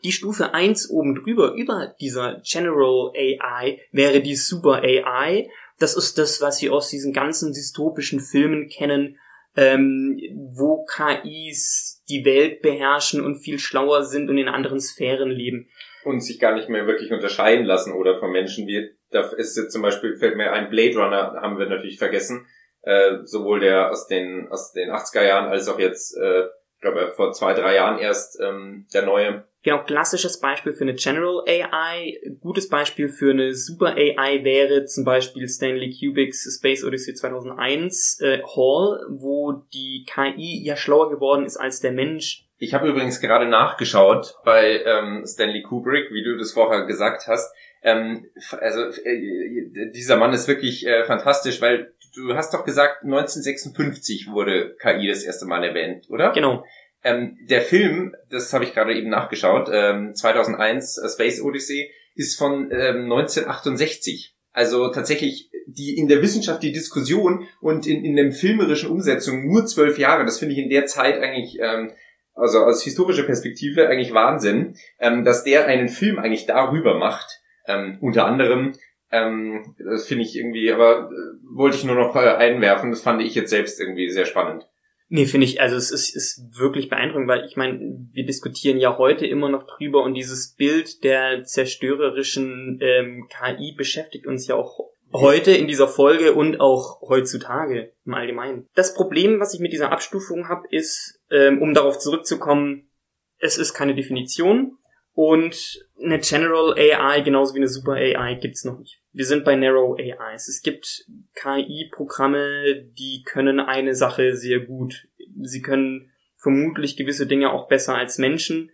Die 0.03 0.11
Stufe 0.11 0.53
1 0.53 0.89
oben 0.89 1.15
drüber, 1.15 1.53
über 1.53 1.93
dieser 1.99 2.41
General 2.45 3.11
AI, 3.15 3.81
wäre 3.91 4.21
die 4.21 4.35
Super 4.35 4.81
AI. 4.81 5.49
Das 5.77 5.95
ist 5.95 6.17
das, 6.17 6.41
was 6.41 6.61
wir 6.61 6.73
aus 6.73 6.89
diesen 6.89 7.11
ganzen 7.11 7.51
dystopischen 7.51 8.21
Filmen 8.21 8.69
kennen, 8.69 9.17
ähm, 9.55 10.17
wo 10.53 10.85
KIs 10.85 12.03
die 12.07 12.23
Welt 12.23 12.61
beherrschen 12.61 13.23
und 13.23 13.39
viel 13.39 13.59
schlauer 13.59 14.03
sind 14.03 14.29
und 14.29 14.37
in 14.37 14.47
anderen 14.47 14.79
Sphären 14.79 15.31
leben. 15.31 15.69
Und 16.05 16.21
sich 16.21 16.39
gar 16.39 16.55
nicht 16.55 16.69
mehr 16.69 16.87
wirklich 16.87 17.11
unterscheiden 17.11 17.65
lassen 17.65 17.93
oder 17.93 18.19
von 18.19 18.31
Menschen 18.31 18.67
wie, 18.67 18.89
da 19.11 19.29
ist 19.31 19.57
jetzt 19.57 19.73
zum 19.73 19.81
Beispiel, 19.81 20.15
fällt 20.15 20.37
mir 20.37 20.53
ein 20.53 20.69
Blade 20.69 20.95
Runner, 20.95 21.41
haben 21.41 21.57
wir 21.57 21.65
natürlich 21.67 21.97
vergessen, 21.97 22.45
äh, 22.81 23.17
sowohl 23.23 23.59
der 23.59 23.91
aus 23.91 24.07
den 24.07 24.47
aus 24.49 24.71
den 24.71 24.89
80er 24.89 25.23
Jahren 25.23 25.49
als 25.49 25.67
auch 25.67 25.79
jetzt, 25.79 26.17
äh, 26.17 26.45
ich 26.75 26.81
glaube 26.81 27.11
vor 27.15 27.31
zwei, 27.33 27.53
drei 27.53 27.75
Jahren 27.75 27.99
erst 27.99 28.39
ähm, 28.41 28.87
der 28.93 29.05
neue. 29.05 29.43
Genau, 29.61 29.83
klassisches 29.83 30.39
Beispiel 30.39 30.71
für 30.71 30.85
eine 30.85 30.93
General 30.93 31.43
AI. 31.45 32.17
Gutes 32.39 32.69
Beispiel 32.69 33.09
für 33.09 33.31
eine 33.31 33.53
Super 33.53 33.95
AI 33.97 34.45
wäre 34.45 34.85
zum 34.85 35.03
Beispiel 35.03 35.49
Stanley 35.49 35.93
Kubricks 35.93 36.47
Space 36.57 36.85
Odyssey 36.85 37.13
2001 37.13 38.21
äh, 38.21 38.41
Hall, 38.43 39.05
wo 39.09 39.63
die 39.73 40.05
KI 40.09 40.63
ja 40.63 40.77
schlauer 40.77 41.09
geworden 41.09 41.45
ist 41.45 41.57
als 41.57 41.81
der 41.81 41.91
Mensch. 41.91 42.45
Ich 42.57 42.73
habe 42.73 42.87
übrigens 42.87 43.19
gerade 43.19 43.47
nachgeschaut 43.47 44.35
bei 44.45 44.81
ähm, 44.85 45.23
Stanley 45.25 45.61
Kubrick, 45.61 46.11
wie 46.11 46.23
du 46.23 46.37
das 46.37 46.53
vorher 46.53 46.85
gesagt 46.85 47.27
hast. 47.27 47.53
Ähm, 47.81 48.27
also 48.59 48.81
äh, 48.81 49.91
dieser 49.93 50.17
Mann 50.17 50.33
ist 50.33 50.47
wirklich 50.47 50.85
äh, 50.85 51.05
fantastisch, 51.05 51.61
weil 51.61 51.93
du 52.15 52.35
hast 52.35 52.53
doch 52.53 52.65
gesagt, 52.65 53.03
1956 53.03 54.29
wurde 54.31 54.75
KI 54.79 55.07
das 55.07 55.23
erste 55.23 55.45
Mal 55.45 55.63
erwähnt, 55.63 56.09
oder? 56.09 56.31
Genau. 56.31 56.65
Ähm, 57.03 57.37
der 57.49 57.61
Film, 57.61 58.15
das 58.29 58.51
habe 58.53 58.65
ich 58.65 58.73
gerade 58.73 58.93
eben 58.93 59.09
nachgeschaut, 59.09 59.69
ähm, 59.71 60.13
2001 60.15 60.99
Space 61.13 61.41
Odyssey, 61.41 61.91
ist 62.15 62.37
von 62.37 62.69
ähm, 62.71 63.03
1968. 63.03 64.35
Also 64.51 64.89
tatsächlich 64.89 65.49
die 65.67 65.97
in 65.97 66.07
der 66.07 66.21
Wissenschaft 66.21 66.63
die 66.63 66.71
Diskussion 66.71 67.47
und 67.61 67.87
in, 67.87 68.03
in 68.03 68.15
der 68.15 68.31
filmerischen 68.31 68.89
Umsetzung 68.89 69.47
nur 69.47 69.65
zwölf 69.65 69.97
Jahre. 69.97 70.25
Das 70.25 70.39
finde 70.39 70.53
ich 70.53 70.59
in 70.59 70.69
der 70.69 70.85
Zeit 70.85 71.19
eigentlich, 71.19 71.59
ähm, 71.61 71.91
also 72.33 72.59
aus 72.59 72.83
historischer 72.83 73.23
Perspektive 73.23 73.87
eigentlich 73.87 74.13
Wahnsinn, 74.13 74.75
ähm, 74.99 75.23
dass 75.23 75.43
der 75.43 75.67
einen 75.67 75.89
Film 75.89 76.19
eigentlich 76.19 76.45
darüber 76.45 76.97
macht. 76.97 77.39
Ähm, 77.67 77.99
unter 78.01 78.25
anderem 78.25 78.73
Ähm, 79.11 79.75
das 79.77 80.07
finde 80.07 80.23
ich 80.23 80.35
irgendwie, 80.35 80.71
aber 80.71 81.09
äh, 81.09 81.55
wollte 81.55 81.77
ich 81.77 81.83
nur 81.83 81.95
noch 81.95 82.15
äh, 82.15 82.19
einwerfen. 82.19 82.91
Das 82.91 83.01
fand 83.01 83.21
ich 83.21 83.35
jetzt 83.35 83.49
selbst 83.49 83.79
irgendwie 83.79 84.09
sehr 84.09 84.25
spannend. 84.25 84.67
Nee, 85.11 85.25
finde 85.25 85.45
ich, 85.45 85.59
also 85.59 85.75
es 85.75 85.89
ist, 85.89 86.15
ist 86.15 86.59
wirklich 86.59 86.87
beeindruckend, 86.87 87.27
weil 87.27 87.43
ich 87.43 87.57
meine, 87.57 87.79
wir 88.11 88.25
diskutieren 88.25 88.77
ja 88.77 88.99
heute 88.99 89.25
immer 89.25 89.49
noch 89.49 89.65
drüber 89.65 90.03
und 90.03 90.13
dieses 90.13 90.53
Bild 90.53 91.03
der 91.03 91.43
zerstörerischen 91.43 92.79
ähm, 92.81 93.27
KI 93.27 93.73
beschäftigt 93.75 94.27
uns 94.27 94.47
ja 94.47 94.53
auch 94.53 94.91
heute 95.11 95.51
in 95.51 95.67
dieser 95.67 95.87
Folge 95.87 96.33
und 96.33 96.61
auch 96.61 97.01
heutzutage 97.01 97.93
im 98.05 98.13
Allgemeinen. 98.13 98.67
Das 98.75 98.93
Problem, 98.93 99.39
was 99.39 99.55
ich 99.55 99.59
mit 99.59 99.73
dieser 99.73 99.91
Abstufung 99.91 100.47
habe, 100.47 100.67
ist, 100.69 101.19
ähm, 101.31 101.59
um 101.59 101.73
darauf 101.73 101.97
zurückzukommen, 101.97 102.91
es 103.39 103.57
ist 103.57 103.73
keine 103.73 103.95
Definition 103.95 104.77
und 105.21 105.85
eine 106.01 106.19
General 106.19 106.73
AI 106.77 107.19
genauso 107.19 107.53
wie 107.53 107.59
eine 107.59 107.67
Super 107.67 107.95
AI 107.95 108.35
gibt's 108.35 108.63
noch 108.63 108.79
nicht. 108.79 109.01
Wir 109.11 109.25
sind 109.25 109.43
bei 109.43 109.57
Narrow 109.57 109.99
AIs. 109.99 110.47
Es 110.47 110.61
gibt 110.61 111.05
KI-Programme, 111.35 112.85
die 112.97 113.23
können 113.25 113.59
eine 113.59 113.95
Sache 113.95 114.37
sehr 114.37 114.61
gut. 114.61 115.09
Sie 115.41 115.61
können 115.61 116.09
vermutlich 116.37 116.95
gewisse 116.95 117.27
Dinge 117.27 117.51
auch 117.51 117.67
besser 117.67 117.95
als 117.95 118.17
Menschen, 118.17 118.71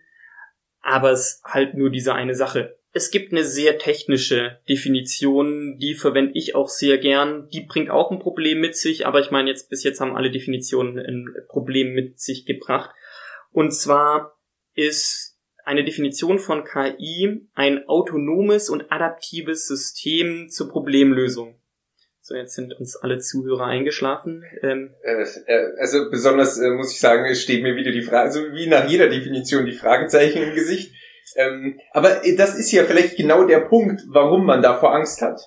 aber 0.82 1.10
es 1.10 1.42
halt 1.44 1.74
nur 1.74 1.90
diese 1.90 2.14
eine 2.14 2.36
Sache. 2.36 2.78
Es 2.92 3.10
gibt 3.10 3.32
eine 3.32 3.42
sehr 3.42 3.78
technische 3.78 4.60
Definition, 4.68 5.78
die 5.80 5.94
verwende 5.94 6.34
ich 6.36 6.54
auch 6.54 6.68
sehr 6.68 6.98
gern. 6.98 7.48
Die 7.48 7.62
bringt 7.62 7.90
auch 7.90 8.12
ein 8.12 8.20
Problem 8.20 8.60
mit 8.60 8.76
sich, 8.76 9.04
aber 9.04 9.18
ich 9.18 9.32
meine 9.32 9.50
jetzt 9.50 9.68
bis 9.68 9.82
jetzt 9.82 10.00
haben 10.00 10.14
alle 10.14 10.30
Definitionen 10.30 10.96
ein 10.96 11.26
Problem 11.48 11.92
mit 11.92 12.20
sich 12.20 12.46
gebracht. 12.46 12.90
Und 13.50 13.72
zwar 13.72 14.38
ist 14.74 15.25
eine 15.66 15.84
Definition 15.84 16.38
von 16.38 16.64
KI 16.64 17.48
ein 17.54 17.86
autonomes 17.88 18.70
und 18.70 18.90
adaptives 18.90 19.66
System 19.66 20.48
zur 20.48 20.70
Problemlösung. 20.70 21.60
So, 22.20 22.34
jetzt 22.34 22.54
sind 22.54 22.72
uns 22.78 22.96
alle 22.96 23.18
Zuhörer 23.18 23.66
eingeschlafen. 23.66 24.44
Ähm, 24.62 24.94
äh, 25.02 25.22
äh, 25.46 25.72
also 25.78 26.10
besonders 26.10 26.58
äh, 26.58 26.70
muss 26.70 26.92
ich 26.92 27.00
sagen, 27.00 27.24
es 27.26 27.42
steht 27.42 27.62
mir 27.62 27.76
wieder 27.76 27.92
die 27.92 28.02
Frage, 28.02 28.22
also 28.22 28.40
wie 28.52 28.68
nach 28.68 28.88
jeder 28.88 29.08
Definition 29.08 29.66
die 29.66 29.72
Fragezeichen 29.72 30.42
im 30.42 30.54
Gesicht. 30.54 30.92
Ähm, 31.34 31.80
aber 31.92 32.24
äh, 32.24 32.36
das 32.36 32.56
ist 32.58 32.70
ja 32.72 32.84
vielleicht 32.84 33.16
genau 33.16 33.44
der 33.44 33.60
Punkt, 33.60 34.02
warum 34.08 34.46
man 34.46 34.62
davor 34.62 34.94
Angst 34.94 35.20
hat. 35.20 35.40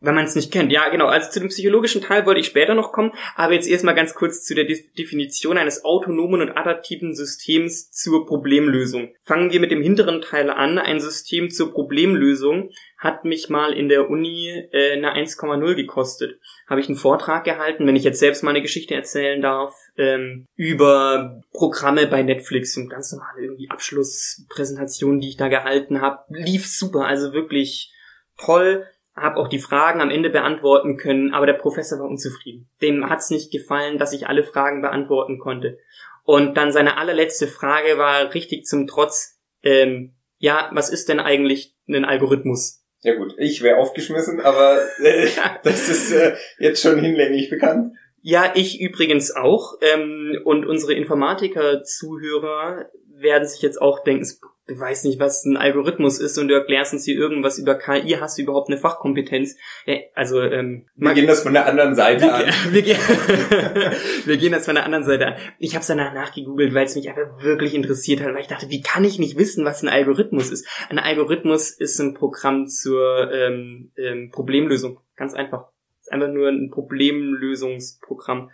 Wenn 0.00 0.14
man 0.14 0.26
es 0.26 0.36
nicht 0.36 0.52
kennt. 0.52 0.70
Ja, 0.70 0.88
genau. 0.90 1.06
Also 1.06 1.30
zu 1.30 1.40
dem 1.40 1.48
psychologischen 1.48 2.02
Teil 2.02 2.24
wollte 2.24 2.40
ich 2.40 2.46
später 2.46 2.74
noch 2.74 2.92
kommen, 2.92 3.12
aber 3.34 3.54
jetzt 3.54 3.68
erstmal 3.68 3.96
ganz 3.96 4.14
kurz 4.14 4.44
zu 4.44 4.54
der 4.54 4.64
De 4.64 4.78
Definition 4.96 5.58
eines 5.58 5.84
autonomen 5.84 6.40
und 6.40 6.56
adaptiven 6.56 7.14
Systems 7.14 7.90
zur 7.90 8.24
Problemlösung. 8.26 9.12
Fangen 9.24 9.50
wir 9.50 9.58
mit 9.58 9.72
dem 9.72 9.82
hinteren 9.82 10.20
Teil 10.20 10.50
an. 10.50 10.78
Ein 10.78 11.00
System 11.00 11.50
zur 11.50 11.72
Problemlösung 11.72 12.70
hat 12.96 13.24
mich 13.24 13.48
mal 13.48 13.72
in 13.72 13.88
der 13.88 14.08
Uni 14.08 14.48
äh, 14.70 14.92
eine 14.92 15.14
1,0 15.14 15.74
gekostet. 15.74 16.38
Habe 16.68 16.80
ich 16.80 16.88
einen 16.88 16.96
Vortrag 16.96 17.44
gehalten, 17.44 17.86
wenn 17.86 17.96
ich 17.96 18.04
jetzt 18.04 18.20
selbst 18.20 18.44
mal 18.44 18.50
eine 18.50 18.62
Geschichte 18.62 18.94
erzählen 18.94 19.42
darf, 19.42 19.74
ähm, 19.96 20.46
über 20.54 21.42
Programme 21.52 22.06
bei 22.06 22.22
Netflix 22.22 22.76
und 22.76 22.88
ganz 22.88 23.12
normale 23.12 23.42
irgendwie 23.42 23.70
Abschlusspräsentationen, 23.70 25.20
die 25.20 25.30
ich 25.30 25.36
da 25.36 25.48
gehalten 25.48 26.00
habe. 26.00 26.22
Lief 26.28 26.66
super, 26.66 27.06
also 27.06 27.32
wirklich 27.32 27.92
toll 28.36 28.86
habe 29.20 29.36
auch 29.36 29.48
die 29.48 29.58
Fragen 29.58 30.00
am 30.00 30.10
Ende 30.10 30.30
beantworten 30.30 30.96
können, 30.96 31.32
aber 31.32 31.46
der 31.46 31.54
Professor 31.54 31.98
war 31.98 32.08
unzufrieden. 32.08 32.68
Dem 32.82 33.08
hat's 33.08 33.30
nicht 33.30 33.50
gefallen, 33.50 33.98
dass 33.98 34.12
ich 34.12 34.26
alle 34.26 34.44
Fragen 34.44 34.82
beantworten 34.82 35.38
konnte. 35.38 35.78
Und 36.24 36.56
dann 36.56 36.72
seine 36.72 36.98
allerletzte 36.98 37.46
Frage 37.46 37.98
war 37.98 38.34
richtig 38.34 38.64
zum 38.66 38.86
Trotz, 38.86 39.38
ähm, 39.62 40.14
ja, 40.38 40.70
was 40.72 40.90
ist 40.90 41.08
denn 41.08 41.20
eigentlich 41.20 41.74
ein 41.88 42.04
Algorithmus? 42.04 42.84
Ja 43.00 43.14
gut, 43.14 43.34
ich 43.38 43.62
wäre 43.62 43.78
aufgeschmissen, 43.78 44.40
aber 44.40 44.80
äh, 44.98 45.28
das 45.62 45.88
ist 45.88 46.12
äh, 46.12 46.34
jetzt 46.58 46.82
schon 46.82 46.98
hinlänglich 46.98 47.48
bekannt. 47.48 47.94
Ja, 48.20 48.52
ich 48.54 48.80
übrigens 48.80 49.34
auch. 49.34 49.74
Ähm, 49.80 50.38
und 50.44 50.66
unsere 50.66 50.94
Informatiker-Zuhörer 50.94 52.90
werden 53.14 53.48
sich 53.48 53.62
jetzt 53.62 53.80
auch 53.80 54.02
denken, 54.02 54.26
du 54.68 54.78
weißt 54.78 55.06
nicht, 55.06 55.18
was 55.18 55.44
ein 55.44 55.56
Algorithmus 55.56 56.20
ist 56.20 56.38
und 56.38 56.48
du 56.48 56.54
erklärst 56.54 56.92
uns 56.92 57.04
hier 57.04 57.16
irgendwas 57.16 57.58
über 57.58 57.74
KI, 57.74 58.16
hast 58.20 58.38
du 58.38 58.42
überhaupt 58.42 58.68
eine 58.68 58.78
Fachkompetenz? 58.78 59.56
Also 60.14 60.42
ähm, 60.42 60.86
wir 60.94 61.14
gehen 61.14 61.26
das 61.26 61.42
von 61.42 61.54
der 61.54 61.66
anderen 61.66 61.94
Seite 61.94 62.32
an. 62.32 62.44
Wir, 62.70 62.82
gehen, 62.82 62.96
wir 64.26 64.36
gehen 64.36 64.52
das 64.52 64.66
von 64.66 64.74
der 64.74 64.84
anderen 64.84 65.04
Seite 65.04 65.28
an. 65.28 65.34
Ich 65.58 65.74
habe 65.74 65.80
es 65.80 65.86
danach 65.86 66.12
nachgegoogelt, 66.12 66.74
weil 66.74 66.84
es 66.84 66.94
mich 66.94 67.08
einfach 67.08 67.42
wirklich 67.42 67.74
interessiert 67.74 68.20
hat, 68.20 68.34
weil 68.34 68.42
ich 68.42 68.46
dachte, 68.46 68.68
wie 68.68 68.82
kann 68.82 69.04
ich 69.04 69.18
nicht 69.18 69.38
wissen, 69.38 69.64
was 69.64 69.82
ein 69.82 69.88
Algorithmus 69.88 70.50
ist? 70.50 70.66
Ein 70.90 70.98
Algorithmus 70.98 71.70
ist 71.70 71.98
ein 71.98 72.14
Programm 72.14 72.68
zur 72.68 73.32
ähm, 73.32 73.90
ähm, 73.96 74.30
Problemlösung, 74.30 75.00
ganz 75.16 75.34
einfach. 75.34 75.68
ist 76.00 76.12
einfach 76.12 76.28
nur 76.28 76.48
ein 76.48 76.70
Problemlösungsprogramm 76.70 78.50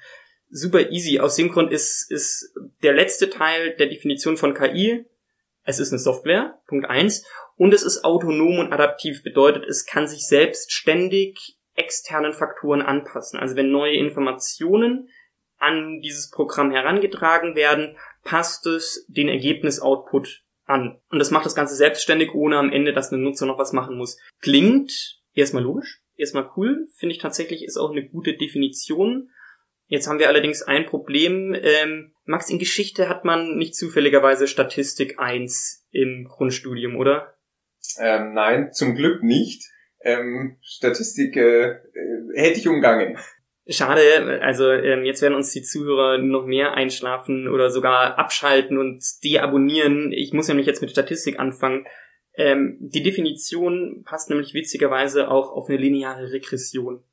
super 0.50 0.90
easy. 0.92 1.18
Aus 1.18 1.35
dem 1.35 1.50
Grund 1.50 1.72
ist, 1.72 2.11
ist 2.11 2.55
der 2.83 2.92
letzte 2.92 3.29
Teil 3.29 3.74
der 3.77 3.88
Definition 3.88 4.37
von 4.37 4.55
KI, 4.55 5.05
es 5.64 5.79
ist 5.79 5.92
eine 5.92 5.98
Software, 5.98 6.59
Punkt 6.66 6.88
eins, 6.88 7.27
und 7.57 7.72
es 7.72 7.83
ist 7.83 8.05
autonom 8.05 8.59
und 8.59 8.72
adaptiv, 8.72 9.22
bedeutet, 9.22 9.64
es 9.64 9.87
kann 9.87 10.09
sich 10.09 10.27
selbst 10.27 10.72
ständig 10.72 11.57
externen 11.74 12.33
Faktoren 12.33 12.83
anpassen. 12.83 13.38
Also 13.38 13.57
wenn 13.57 13.70
neue 13.70 13.96
Informationen 13.96 15.09
an 15.59 16.00
dieses 16.00 16.31
Programm 16.31 16.70
herangetragen 16.70 17.55
werden, 17.55 17.96
passt 18.22 18.66
es 18.66 19.07
den 19.09 19.29
Ergebnisoutput 19.29 20.42
an. 20.66 21.00
Und 21.11 21.18
das 21.18 21.31
macht 21.31 21.46
das 21.46 21.55
Ganze 21.55 21.74
selbstständig, 21.74 22.35
ohne 22.35 22.59
am 22.59 22.72
Ende, 22.72 22.92
dass 22.92 23.12
ein 23.12 23.22
Nutzer 23.22 23.46
noch 23.46 23.59
was 23.59 23.72
machen 23.72 23.96
muss. 23.96 24.18
Klingt 24.40 25.20
erstmal 25.35 25.62
logisch, 25.62 26.00
erstmal 26.16 26.50
cool, 26.57 26.87
finde 26.96 27.14
ich 27.14 27.20
tatsächlich, 27.20 27.64
ist 27.64 27.77
auch 27.77 27.90
eine 27.90 28.07
gute 28.09 28.35
Definition 28.35 29.31
Jetzt 29.87 30.09
haben 30.09 30.18
wir 30.18 30.29
allerdings 30.29 30.62
ein 30.62 30.87
Problem. 30.87 31.55
Ähm, 31.55 32.14
Max, 32.25 32.49
in 32.49 32.59
Geschichte 32.59 33.09
hat 33.09 33.25
man 33.25 33.57
nicht 33.57 33.77
zufälligerweise 33.77 34.49
Statistik 34.49 35.18
1 35.18 35.87
im 35.90 36.27
Grundstudium, 36.29 36.97
oder? 36.97 37.35
Ähm, 37.99 38.33
nein, 38.33 38.73
zum 38.73 38.94
Glück 38.94 39.23
nicht. 39.23 39.62
Ähm, 40.01 40.59
Statistik 40.62 41.37
äh, 41.37 41.70
äh, 41.70 41.79
hätte 42.35 42.59
ich 42.59 42.68
umgangen. 42.68 43.18
Schade, 43.66 44.40
also 44.42 44.70
ähm, 44.70 45.05
jetzt 45.05 45.23
werden 45.23 45.35
uns 45.35 45.51
die 45.53 45.62
Zuhörer 45.62 46.18
noch 46.18 46.44
mehr 46.44 46.75
einschlafen 46.75 47.49
oder 47.49 47.70
sogar 47.70 48.18
abschalten 48.18 48.77
und 48.77 49.03
deabonnieren. 49.25 50.12
Ich 50.12 50.35
muss 50.35 50.49
nämlich 50.49 50.66
jetzt 50.66 50.83
mit 50.83 50.90
Statistik 50.90 51.38
anfangen. 51.38 51.87
Ähm, 52.37 52.77
die 52.81 53.03
Definition 53.03 54.03
passt 54.05 54.29
nämlich 54.29 54.53
witzigerweise 54.53 55.31
auch 55.31 55.51
auf 55.51 55.68
eine 55.68 55.79
lineare 55.79 56.33
Regression. 56.33 57.05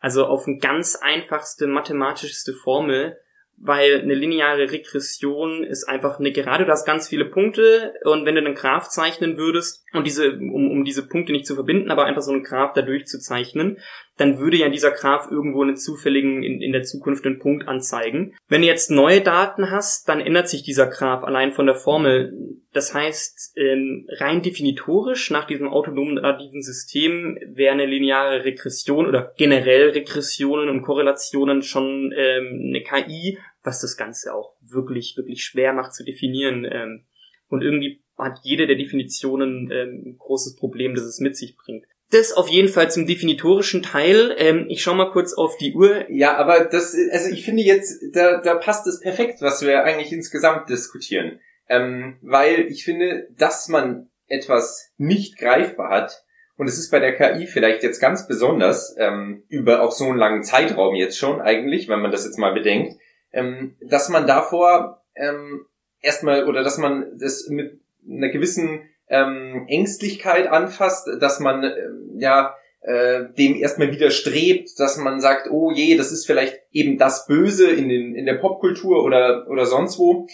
Also 0.00 0.26
auf 0.26 0.46
eine 0.46 0.58
ganz 0.58 0.96
einfachste 0.96 1.66
mathematischste 1.66 2.54
Formel, 2.54 3.18
weil 3.62 4.00
eine 4.00 4.14
lineare 4.14 4.72
Regression 4.72 5.64
ist 5.64 5.86
einfach 5.86 6.18
eine 6.18 6.32
Gerade, 6.32 6.64
du 6.64 6.70
hast 6.70 6.86
ganz 6.86 7.08
viele 7.08 7.26
Punkte 7.26 7.92
und 8.04 8.24
wenn 8.24 8.34
du 8.34 8.40
einen 8.40 8.54
Graph 8.54 8.88
zeichnen 8.88 9.36
würdest 9.36 9.84
und 9.92 10.06
diese, 10.06 10.32
um, 10.32 10.70
um 10.70 10.84
diese 10.84 11.06
Punkte 11.06 11.32
nicht 11.32 11.46
zu 11.46 11.54
verbinden, 11.54 11.90
aber 11.90 12.06
einfach 12.06 12.22
so 12.22 12.32
einen 12.32 12.42
Graph 12.42 12.72
dadurch 12.72 13.06
zu 13.06 13.20
zeichnen, 13.20 13.78
dann 14.16 14.38
würde 14.38 14.56
ja 14.56 14.70
dieser 14.70 14.90
Graph 14.90 15.30
irgendwo 15.30 15.62
einen 15.62 15.76
zufälligen 15.76 16.42
in, 16.42 16.62
in 16.62 16.72
der 16.72 16.84
Zukunft 16.84 17.26
einen 17.26 17.38
Punkt 17.38 17.68
anzeigen. 17.68 18.34
Wenn 18.48 18.62
du 18.62 18.66
jetzt 18.66 18.90
neue 18.90 19.20
Daten 19.20 19.70
hast, 19.70 20.08
dann 20.08 20.20
ändert 20.20 20.48
sich 20.48 20.62
dieser 20.62 20.86
Graph 20.86 21.22
allein 21.22 21.52
von 21.52 21.66
der 21.66 21.74
Formel. 21.74 22.32
Das 22.72 22.94
heißt, 22.94 23.54
ähm, 23.56 24.06
rein 24.18 24.42
definitorisch 24.42 25.30
nach 25.30 25.46
diesem 25.46 25.68
autonomen 25.68 26.20
additiven 26.20 26.62
System 26.62 27.36
wäre 27.44 27.72
eine 27.72 27.86
lineare 27.86 28.44
Regression 28.44 29.06
oder 29.06 29.34
generell 29.36 29.90
Regressionen 29.90 30.68
und 30.68 30.82
Korrelationen 30.82 31.62
schon 31.62 32.12
ähm, 32.16 32.66
eine 32.68 32.82
KI, 32.82 33.38
was 33.64 33.80
das 33.80 33.96
Ganze 33.96 34.34
auch 34.34 34.54
wirklich, 34.60 35.16
wirklich 35.16 35.42
schwer 35.42 35.72
macht 35.72 35.94
zu 35.94 36.04
definieren. 36.04 36.64
Ähm, 36.64 37.06
und 37.48 37.62
irgendwie 37.62 38.02
hat 38.16 38.38
jede 38.44 38.68
der 38.68 38.76
Definitionen 38.76 39.70
ähm, 39.72 40.02
ein 40.06 40.18
großes 40.18 40.54
Problem, 40.54 40.94
das 40.94 41.04
es 41.04 41.18
mit 41.18 41.36
sich 41.36 41.56
bringt. 41.56 41.86
Das 42.12 42.32
auf 42.32 42.48
jeden 42.48 42.68
Fall 42.68 42.90
zum 42.90 43.06
definitorischen 43.06 43.82
Teil. 43.82 44.34
Ähm, 44.36 44.66
ich 44.68 44.82
schau 44.82 44.94
mal 44.94 45.10
kurz 45.10 45.32
auf 45.32 45.56
die 45.56 45.74
Uhr. 45.74 46.08
Ja, 46.10 46.36
aber 46.36 46.64
das, 46.66 46.96
also 47.10 47.30
ich 47.30 47.44
finde 47.44 47.62
jetzt, 47.62 48.00
da, 48.12 48.40
da 48.40 48.56
passt 48.56 48.86
es 48.86 49.00
perfekt, 49.00 49.40
was 49.40 49.62
wir 49.62 49.82
eigentlich 49.84 50.12
insgesamt 50.12 50.68
diskutieren. 50.68 51.40
Ähm, 51.70 52.18
weil 52.20 52.66
ich 52.66 52.84
finde, 52.84 53.28
dass 53.38 53.68
man 53.68 54.10
etwas 54.26 54.92
nicht 54.98 55.38
greifbar 55.38 55.88
hat, 55.88 56.24
und 56.56 56.66
es 56.66 56.78
ist 56.78 56.90
bei 56.90 56.98
der 56.98 57.16
KI 57.16 57.46
vielleicht 57.46 57.82
jetzt 57.82 58.00
ganz 58.00 58.28
besonders, 58.28 58.94
ähm, 58.98 59.44
über 59.48 59.80
auch 59.80 59.92
so 59.92 60.04
einen 60.04 60.18
langen 60.18 60.42
Zeitraum 60.42 60.94
jetzt 60.94 61.16
schon 61.16 61.40
eigentlich, 61.40 61.88
wenn 61.88 62.00
man 62.00 62.10
das 62.10 62.26
jetzt 62.26 62.38
mal 62.38 62.52
bedenkt, 62.52 63.00
ähm, 63.32 63.76
dass 63.80 64.10
man 64.10 64.26
davor 64.26 65.02
ähm, 65.14 65.64
erstmal 66.02 66.46
oder 66.46 66.62
dass 66.62 66.76
man 66.76 67.16
das 67.18 67.48
mit 67.48 67.80
einer 68.06 68.28
gewissen 68.28 68.82
ähm, 69.08 69.64
Ängstlichkeit 69.68 70.48
anfasst, 70.48 71.08
dass 71.18 71.40
man 71.40 71.64
äh, 71.64 71.76
ja 72.18 72.54
äh, 72.82 73.24
dem 73.38 73.56
erstmal 73.56 73.90
widerstrebt, 73.90 74.78
dass 74.78 74.98
man 74.98 75.20
sagt, 75.20 75.50
oh 75.50 75.70
je, 75.70 75.96
das 75.96 76.12
ist 76.12 76.26
vielleicht 76.26 76.60
eben 76.72 76.98
das 76.98 77.26
Böse 77.26 77.70
in, 77.70 77.88
den, 77.88 78.14
in 78.14 78.26
der 78.26 78.34
Popkultur 78.34 79.02
oder, 79.02 79.46
oder 79.48 79.64
sonst 79.64 79.98
wo. 79.98 80.26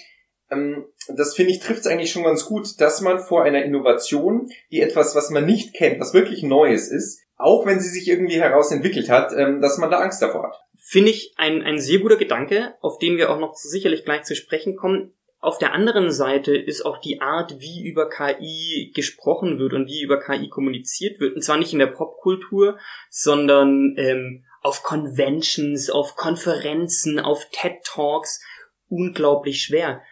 Ähm, 0.50 0.86
das 1.08 1.34
finde 1.34 1.52
ich 1.52 1.60
trifft 1.60 1.80
es 1.80 1.86
eigentlich 1.86 2.10
schon 2.10 2.24
ganz 2.24 2.46
gut, 2.46 2.80
dass 2.80 3.00
man 3.00 3.18
vor 3.18 3.44
einer 3.44 3.64
Innovation, 3.64 4.48
die 4.70 4.80
etwas, 4.80 5.14
was 5.14 5.30
man 5.30 5.46
nicht 5.46 5.74
kennt, 5.74 6.00
was 6.00 6.14
wirklich 6.14 6.42
Neues 6.42 6.88
ist, 6.88 7.20
auch 7.36 7.66
wenn 7.66 7.80
sie 7.80 7.88
sich 7.88 8.08
irgendwie 8.08 8.40
herausentwickelt 8.40 9.08
hat, 9.08 9.32
ähm, 9.36 9.60
dass 9.60 9.78
man 9.78 9.90
da 9.90 9.98
Angst 9.98 10.22
davor 10.22 10.44
hat. 10.44 10.60
Finde 10.74 11.10
ich 11.10 11.34
ein, 11.36 11.62
ein 11.62 11.80
sehr 11.80 11.98
guter 11.98 12.16
Gedanke, 12.16 12.74
auf 12.80 12.98
den 12.98 13.16
wir 13.16 13.30
auch 13.30 13.38
noch 13.38 13.54
sicherlich 13.54 14.04
gleich 14.04 14.22
zu 14.22 14.34
sprechen 14.34 14.76
kommen. 14.76 15.12
Auf 15.38 15.58
der 15.58 15.74
anderen 15.74 16.10
Seite 16.10 16.56
ist 16.56 16.84
auch 16.84 16.98
die 16.98 17.20
Art, 17.20 17.60
wie 17.60 17.86
über 17.86 18.08
KI 18.08 18.90
gesprochen 18.94 19.58
wird 19.58 19.74
und 19.74 19.86
wie 19.86 20.02
über 20.02 20.18
KI 20.18 20.48
kommuniziert 20.48 21.20
wird, 21.20 21.36
und 21.36 21.42
zwar 21.42 21.58
nicht 21.58 21.72
in 21.72 21.78
der 21.78 21.86
Popkultur, 21.86 22.78
sondern 23.10 23.94
ähm, 23.96 24.44
auf 24.62 24.82
Conventions, 24.82 25.90
auf 25.90 26.16
Konferenzen, 26.16 27.20
auf 27.20 27.46
TED 27.52 27.84
Talks, 27.84 28.42
unglaublich 28.88 29.62
schwer. 29.62 30.02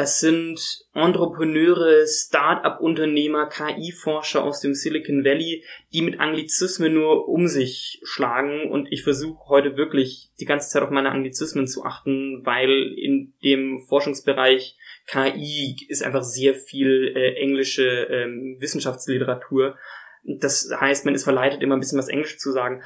Das 0.00 0.18
sind 0.18 0.86
Entrepreneure, 0.94 2.06
Start-up-Unternehmer, 2.06 3.50
KI-Forscher 3.50 4.42
aus 4.42 4.60
dem 4.60 4.72
Silicon 4.72 5.26
Valley, 5.26 5.62
die 5.92 6.00
mit 6.00 6.20
Anglizismen 6.20 6.94
nur 6.94 7.28
um 7.28 7.48
sich 7.48 8.00
schlagen. 8.02 8.70
Und 8.70 8.90
ich 8.90 9.02
versuche 9.02 9.50
heute 9.50 9.76
wirklich 9.76 10.30
die 10.40 10.46
ganze 10.46 10.70
Zeit 10.70 10.82
auf 10.82 10.88
meine 10.88 11.10
Anglizismen 11.10 11.66
zu 11.66 11.84
achten, 11.84 12.40
weil 12.46 12.94
in 12.96 13.34
dem 13.44 13.84
Forschungsbereich 13.90 14.74
KI 15.06 15.76
ist 15.90 16.02
einfach 16.02 16.22
sehr 16.22 16.54
viel 16.54 17.12
äh, 17.14 17.34
englische 17.34 17.84
ähm, 17.84 18.56
Wissenschaftsliteratur. 18.58 19.76
Das 20.24 20.70
heißt, 20.80 21.04
man 21.04 21.14
ist 21.14 21.24
verleitet, 21.24 21.62
immer 21.62 21.76
ein 21.76 21.80
bisschen 21.80 21.98
was 21.98 22.08
Englisch 22.08 22.38
zu 22.38 22.52
sagen. 22.52 22.82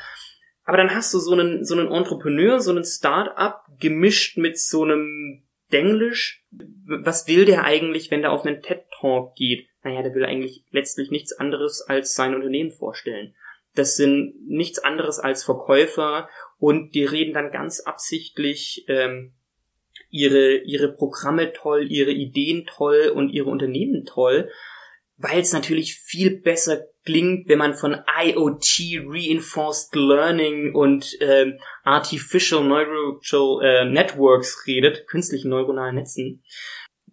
Aber 0.64 0.79
dann 0.79 0.92
hast 0.92 1.14
du 1.14 1.20
so 1.20 1.35
einen, 1.35 1.64
so 1.64 1.79
einen 1.79 1.92
Entrepreneur, 1.92 2.59
so 2.59 2.72
einen 2.72 2.85
Start-up 2.85 3.66
gemischt 3.79 4.37
mit 4.37 4.59
so 4.59 4.83
einem 4.83 5.44
Denglisch. 5.75 6.43
Was 6.87 7.27
will 7.27 7.45
der 7.45 7.65
eigentlich, 7.65 8.11
wenn 8.11 8.23
der 8.23 8.33
auf 8.33 8.47
einen 8.47 8.63
TED-Talk 8.63 9.35
geht? 9.35 9.69
Naja, 9.83 10.03
der 10.03 10.15
will 10.15 10.25
eigentlich 10.25 10.65
letztlich 10.71 11.11
nichts 11.11 11.33
anderes 11.33 11.83
als 11.83 12.15
sein 12.15 12.35
Unternehmen 12.35 12.71
vorstellen. 12.71 13.35
Das 13.75 13.97
sind 13.97 14.35
nichts 14.47 14.79
anderes 14.79 15.19
als 15.19 15.45
Verkäufer 15.45 16.29
und 16.59 16.95
die 16.95 17.05
reden 17.05 17.35
dann 17.35 17.51
ganz 17.51 17.81
absichtlich 17.81 18.85
ähm, 18.89 19.35
ihre, 20.11 20.59
ihre 20.59 20.93
Programme 20.93 21.53
toll, 21.53 21.91
ihre 21.91 22.13
Ideen 22.13 22.67
toll 22.67 23.13
und 23.13 23.31
ihre 23.31 23.51
Unternehmen 23.51 24.05
toll, 24.05 24.49
weil 25.17 25.41
es 25.41 25.53
natürlich 25.53 25.97
viel 25.97 26.41
besser 26.41 26.87
klingt, 27.05 27.49
wenn 27.49 27.59
man 27.59 27.75
von 27.75 27.97
IoT, 28.23 29.05
Reinforced 29.07 29.95
Learning 29.95 30.75
und 30.75 31.21
äh, 31.21 31.53
Artificial 31.83 32.64
Neural 32.64 33.21
äh, 33.62 33.85
Networks 33.85 34.67
redet, 34.67 35.07
künstlichen 35.07 35.51
neuronalen 35.51 35.97
Netzen, 35.97 36.43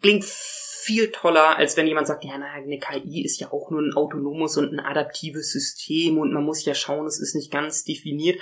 klingt 0.02 0.24
viel 0.24 1.12
toller, 1.12 1.58
als 1.58 1.78
wenn 1.78 1.88
jemand 1.88 2.08
sagt, 2.08 2.24
ja, 2.24 2.38
naja, 2.38 2.64
eine 2.64 2.80
KI 2.80 3.24
ist 3.24 3.40
ja 3.40 3.52
auch 3.52 3.70
nur 3.70 3.82
ein 3.82 3.94
autonomes 3.94 4.58
und 4.58 4.74
ein 4.74 4.80
adaptives 4.80 5.52
System 5.52 6.18
und 6.18 6.34
man 6.34 6.44
muss 6.44 6.66
ja 6.66 6.74
schauen, 6.74 7.06
es 7.06 7.20
ist 7.20 7.36
nicht 7.36 7.52
ganz 7.52 7.84
definiert. 7.84 8.40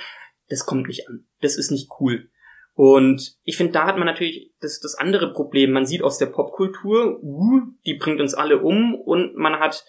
Das 0.48 0.66
kommt 0.66 0.88
nicht 0.88 1.08
an. 1.10 1.28
Das 1.42 1.58
ist 1.58 1.70
nicht 1.70 1.90
cool. 2.00 2.30
Und 2.74 3.36
ich 3.44 3.58
finde, 3.58 3.74
da 3.74 3.86
hat 3.86 3.98
man 3.98 4.06
natürlich 4.06 4.54
das, 4.62 4.80
das 4.80 4.96
andere 4.96 5.34
Problem. 5.34 5.72
Man 5.72 5.86
sieht 5.86 6.02
aus 6.02 6.18
der 6.18 6.28
Popkultur, 6.28 7.22
uh, 7.22 7.62
die 7.86 7.96
bringt 7.96 8.22
uns 8.22 8.34
alle 8.34 8.60
um 8.60 8.96
und 8.96 9.36
man 9.36 9.60
hat 9.60 9.84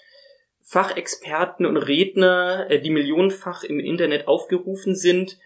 Fachexperten 0.70 1.66
und 1.66 1.76
Redner, 1.76 2.70
äh, 2.70 2.80
die 2.80 2.90
millionenfach 2.90 3.64
im 3.64 3.80
Internet 3.80 4.28
aufgerufen 4.28 4.94
sind, 4.94 5.36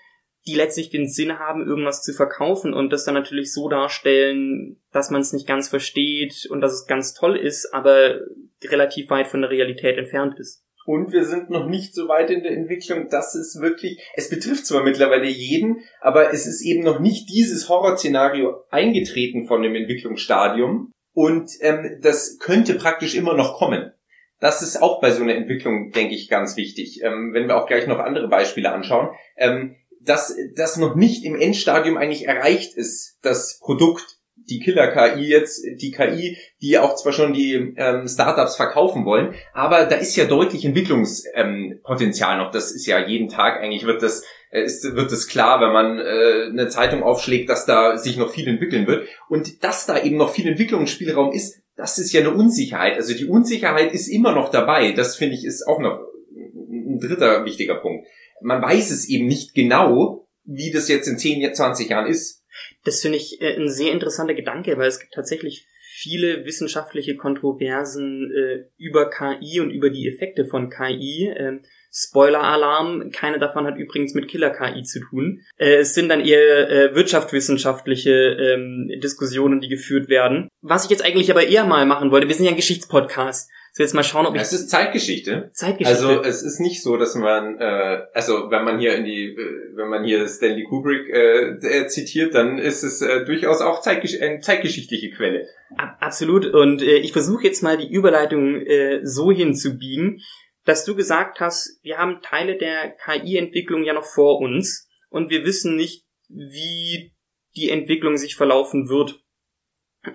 die 0.47 0.55
letztlich 0.55 0.91
den 0.91 1.09
Sinn 1.09 1.39
haben, 1.39 1.67
irgendwas 1.67 2.03
zu 2.03 2.13
verkaufen 2.13 2.75
und 2.75 2.93
das 2.93 3.05
dann 3.05 3.15
natürlich 3.15 3.51
so 3.51 3.71
darstellen, 3.71 4.83
dass 4.93 5.11
man 5.11 5.23
es 5.23 5.33
nicht 5.33 5.49
ganz 5.49 5.71
versteht 5.71 6.47
und 6.51 6.61
dass 6.61 6.75
es 6.75 6.87
ganz 6.87 7.15
toll 7.15 7.39
ist, 7.39 7.73
aber 7.73 8.21
relativ 8.63 9.09
weit 9.09 9.27
von 9.27 9.41
der 9.41 9.51
Realität 9.51 9.97
entfernt 9.97 10.39
ist. 10.39 10.63
Und 10.85 11.11
wir 11.13 11.25
sind 11.25 11.49
noch 11.49 11.67
nicht 11.67 11.95
so 11.95 12.07
weit 12.09 12.29
in 12.29 12.43
der 12.43 12.53
Entwicklung, 12.53 13.09
dass 13.09 13.35
es 13.35 13.59
wirklich, 13.63 13.99
es 14.17 14.29
betrifft 14.29 14.67
zwar 14.67 14.83
mittlerweile 14.83 15.29
jeden, 15.29 15.79
aber 16.03 16.35
es 16.35 16.47
ist 16.47 16.61
eben 16.61 16.85
noch 16.85 17.01
nicht 17.01 17.31
dieses 17.31 17.71
Horrorszenario 17.71 18.65
eingetreten 18.69 19.47
von 19.47 19.63
dem 19.63 19.75
Entwicklungsstadium. 19.75 20.93
Und 21.15 21.51
ähm, 21.61 22.01
das 22.03 22.39
könnte 22.39 22.75
praktisch 22.75 23.15
immer 23.15 23.35
noch 23.35 23.57
kommen. 23.57 23.94
Das 24.41 24.63
ist 24.63 24.83
auch 24.83 25.01
bei 25.01 25.11
so 25.11 25.23
einer 25.23 25.35
Entwicklung, 25.35 25.91
denke 25.91 26.15
ich, 26.15 26.29
ganz 26.29 26.57
wichtig. 26.57 27.01
Ähm, 27.03 27.33
wenn 27.33 27.49
wir 27.49 27.57
auch 27.57 27.67
gleich 27.67 27.87
noch 27.87 27.99
andere 27.99 28.29
Beispiele 28.29 28.73
anschauen, 28.73 29.09
ähm, 29.37 29.77
dass 30.01 30.37
das 30.55 30.77
noch 30.77 30.95
nicht 30.95 31.25
im 31.25 31.35
Endstadium 31.35 31.97
eigentlich 31.97 32.27
erreicht 32.27 32.77
ist, 32.77 33.19
das 33.23 33.59
Produkt, 33.61 34.19
die 34.37 34.61
Killer-KI 34.61 35.27
jetzt, 35.27 35.65
die 35.65 35.91
KI, 35.91 36.37
die 36.61 36.79
auch 36.79 36.97
zwar 36.97 37.13
schon 37.13 37.33
die 37.33 37.75
ähm, 37.77 38.07
Startups 38.07 38.57
verkaufen 38.57 39.05
wollen, 39.07 39.35
aber 39.55 39.87
da 39.87 39.97
ist 39.97 40.17
ja 40.17 40.25
deutlich 40.27 40.65
Entwicklungspotenzial 40.65 42.39
noch. 42.39 42.51
Das 42.51 42.73
ist 42.73 42.87
ja 42.87 42.99
jeden 42.99 43.29
Tag 43.29 43.61
eigentlich 43.61 43.87
wird 43.87 44.03
das 44.03 44.25
äh, 44.51 44.63
ist, 44.63 44.85
wird 44.95 45.11
es 45.13 45.29
klar, 45.29 45.61
wenn 45.61 45.73
man 45.73 45.99
äh, 45.99 46.51
eine 46.51 46.69
Zeitung 46.69 47.03
aufschlägt, 47.03 47.49
dass 47.49 47.67
da 47.67 47.97
sich 47.97 48.17
noch 48.17 48.31
viel 48.31 48.47
entwickeln 48.49 48.87
wird 48.87 49.09
und 49.29 49.65
dass 49.65 49.87
da 49.87 50.03
eben 50.03 50.17
noch 50.17 50.33
viel 50.33 50.47
Entwicklungsspielraum 50.47 51.33
ist, 51.33 51.63
das 51.77 51.99
ist 51.99 52.13
ja 52.13 52.21
eine 52.21 52.35
Unsicherheit. 52.35 52.97
Also 52.97 53.15
die 53.15 53.27
Unsicherheit 53.27 53.93
ist 53.93 54.09
immer 54.09 54.35
noch 54.35 54.51
dabei. 54.51 54.93
Das 54.93 55.17
finde 55.17 55.35
ich 55.35 55.45
ist 55.45 55.67
auch 55.67 55.81
noch 55.81 56.01
ein 56.35 56.99
dritter 57.01 57.45
wichtiger 57.45 57.77
Punkt. 57.77 58.07
Man 58.41 58.63
weiß 58.63 58.91
es 58.91 59.09
eben 59.09 59.27
nicht 59.27 59.55
genau, 59.55 60.29
wie 60.45 60.71
das 60.71 60.89
jetzt 60.89 61.09
in 61.09 61.19
10, 61.19 61.55
20 61.55 61.89
Jahren 61.89 62.07
ist. 62.07 62.45
Das 62.85 63.01
finde 63.01 63.19
ich 63.19 63.41
äh, 63.41 63.57
ein 63.57 63.69
sehr 63.69 63.93
interessanter 63.93 64.35
Gedanke, 64.35 64.77
weil 64.77 64.89
es 64.89 65.01
gibt 65.01 65.15
tatsächlich 65.15 65.67
viele 65.97 66.45
wissenschaftliche 66.45 67.17
Kontroversen 67.17 68.31
äh, 68.33 68.65
über 68.77 69.11
KI 69.11 69.61
und 69.61 69.71
über 69.71 69.91
die 69.91 70.09
Effekte 70.09 70.45
von 70.45 70.71
KI. 70.71 71.29
Äh, 71.29 71.61
Spoiler-Alarm, 71.97 73.13
keine 73.13 73.39
davon 73.39 73.67
hat 73.67 73.77
übrigens 73.77 74.15
mit 74.15 74.27
Killer-KI 74.27 74.83
zu 74.83 74.99
tun. 74.99 75.43
Äh, 75.57 75.77
es 75.77 75.95
sind 75.95 76.09
dann 76.09 76.21
eher 76.21 76.69
äh, 76.69 76.95
wirtschaftswissenschaftliche 76.95 78.11
ähm, 78.11 78.91
Diskussionen, 79.01 79.61
die 79.61 79.69
geführt 79.69 80.09
werden. 80.09 80.49
Was 80.61 80.85
ich 80.85 80.91
jetzt 80.91 81.05
eigentlich 81.05 81.31
aber 81.31 81.47
eher 81.47 81.65
mal 81.65 81.87
machen 81.87 82.11
wollte, 82.11 82.27
wir 82.27 82.35
sind 82.35 82.47
ja 82.47 82.51
ein 82.51 82.57
Geschichtspodcast. 82.57 83.49
So 83.77 83.83
jetzt 83.83 83.95
mal 83.95 84.05
schauen, 84.05 84.27
ob 84.27 84.37
ich. 84.37 84.41
Es 84.41 84.53
ist 84.53 84.71
Zeitgeschichte. 84.71 85.51
Zeitgeschichte. 85.53 86.07
Also 86.07 86.23
es 86.23 86.43
ist 86.43 86.61
nicht 86.61 86.81
so, 86.81 86.97
dass 86.97 87.17
man, 87.17 87.59
äh, 87.59 88.03
also 88.13 88.49
wenn 88.49 88.65
man 88.65 88.79
hier 88.79 88.95
in 88.95 89.05
die, 89.05 89.35
äh, 89.35 89.77
wenn 89.77 89.89
man 89.89 90.05
hier 90.05 90.29
Stanley 90.29 90.63
Kubrick 90.63 91.09
äh, 91.09 91.87
zitiert, 91.89 92.35
dann 92.35 92.59
ist 92.59 92.85
es 92.85 93.03
äh, 93.03 93.25
durchaus 93.25 93.61
auch 93.61 93.81
Zeitgesch 93.81 94.21
eine 94.21 94.39
zeitgeschichtliche 94.39 95.11
Quelle. 95.11 95.49
Absolut. 95.77 96.47
Und 96.47 96.83
äh, 96.83 96.99
ich 96.99 97.13
versuche 97.13 97.45
jetzt 97.45 97.65
mal 97.65 97.77
die 97.77 97.93
Überleitung 97.93 98.61
äh, 98.61 99.01
so 99.03 99.33
hinzubiegen, 99.33 100.21
dass 100.65 100.85
du 100.85 100.95
gesagt 100.95 101.41
hast, 101.41 101.79
wir 101.83 101.99
haben 101.99 102.23
Teile 102.23 102.57
der 102.57 102.91
KI-Entwicklung 102.91 103.85
ja 103.85 103.93
noch 103.93 104.05
vor 104.05 104.41
uns 104.41 104.89
und 105.11 105.31
wir 105.31 105.45
wissen 105.45 105.77
nicht, 105.77 106.05
wie 106.29 107.13
die 107.57 107.71
Entwicklung 107.71 108.17
sich 108.17 108.35
verlaufen 108.35 108.89
wird. 108.89 109.21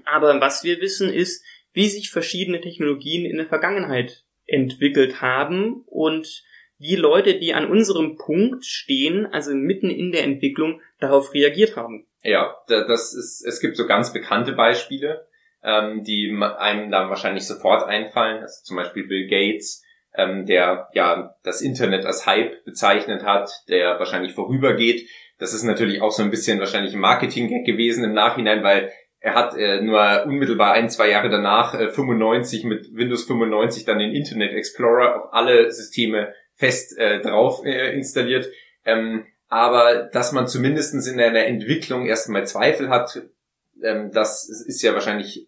Aber 0.05 0.39
was 0.41 0.63
wir 0.63 0.81
wissen 0.81 1.11
ist, 1.11 1.43
wie 1.73 1.87
sich 1.87 2.09
verschiedene 2.09 2.61
Technologien 2.61 3.25
in 3.25 3.37
der 3.37 3.47
Vergangenheit 3.47 4.23
entwickelt 4.45 5.21
haben 5.21 5.83
und 5.85 6.43
wie 6.77 6.95
Leute, 6.95 7.37
die 7.37 7.53
an 7.53 7.69
unserem 7.69 8.17
Punkt 8.17 8.65
stehen, 8.65 9.27
also 9.27 9.53
mitten 9.53 9.89
in 9.89 10.11
der 10.11 10.23
Entwicklung, 10.23 10.81
darauf 10.99 11.33
reagiert 11.33 11.75
haben. 11.75 12.07
Ja, 12.23 12.55
das 12.67 13.13
ist, 13.13 13.45
es 13.45 13.59
gibt 13.59 13.77
so 13.77 13.85
ganz 13.85 14.13
bekannte 14.13 14.53
Beispiele, 14.53 15.27
ähm, 15.61 16.03
die 16.03 16.31
einem 16.31 16.89
dann 16.89 17.09
wahrscheinlich 17.09 17.45
sofort 17.45 17.85
einfallen. 17.85 18.41
Also 18.41 18.63
zum 18.63 18.77
Beispiel 18.77 19.07
Bill 19.07 19.27
Gates, 19.27 19.83
ähm, 20.15 20.45
der 20.45 20.89
ja 20.93 21.35
das 21.43 21.61
Internet 21.61 22.05
als 22.05 22.25
Hype 22.25 22.63
bezeichnet 22.65 23.23
hat, 23.23 23.49
der 23.69 23.99
wahrscheinlich 23.99 24.33
vorübergeht. 24.33 25.07
Das 25.37 25.53
ist 25.53 25.63
natürlich 25.63 26.01
auch 26.01 26.11
so 26.11 26.23
ein 26.23 26.31
bisschen 26.31 26.59
wahrscheinlich 26.59 26.93
ein 26.93 26.99
Marketing-Gag 26.99 27.65
gewesen 27.65 28.03
im 28.03 28.13
Nachhinein, 28.13 28.63
weil 28.63 28.91
er 29.21 29.35
hat 29.35 29.55
äh, 29.55 29.81
nur 29.81 30.25
unmittelbar 30.25 30.73
ein, 30.73 30.89
zwei 30.89 31.09
Jahre 31.09 31.29
danach 31.29 31.73
äh, 31.73 31.89
95 31.89 32.63
mit 32.63 32.93
Windows 32.93 33.25
95 33.25 33.85
dann 33.85 33.99
den 33.99 34.13
Internet 34.13 34.53
Explorer 34.53 35.15
auf 35.15 35.33
alle 35.33 35.71
Systeme 35.71 36.33
fest 36.55 36.97
äh, 36.97 37.19
drauf 37.21 37.65
äh, 37.65 37.95
installiert. 37.95 38.49
Ähm, 38.85 39.25
aber 39.47 40.09
dass 40.13 40.31
man 40.31 40.47
zumindestens 40.47 41.07
in 41.07 41.19
einer 41.19 41.45
Entwicklung 41.45 42.05
erstmal 42.05 42.45
Zweifel 42.45 42.89
hat, 42.89 43.21
ähm, 43.83 44.11
das 44.13 44.47
ist 44.49 44.81
ja 44.81 44.93
wahrscheinlich 44.93 45.47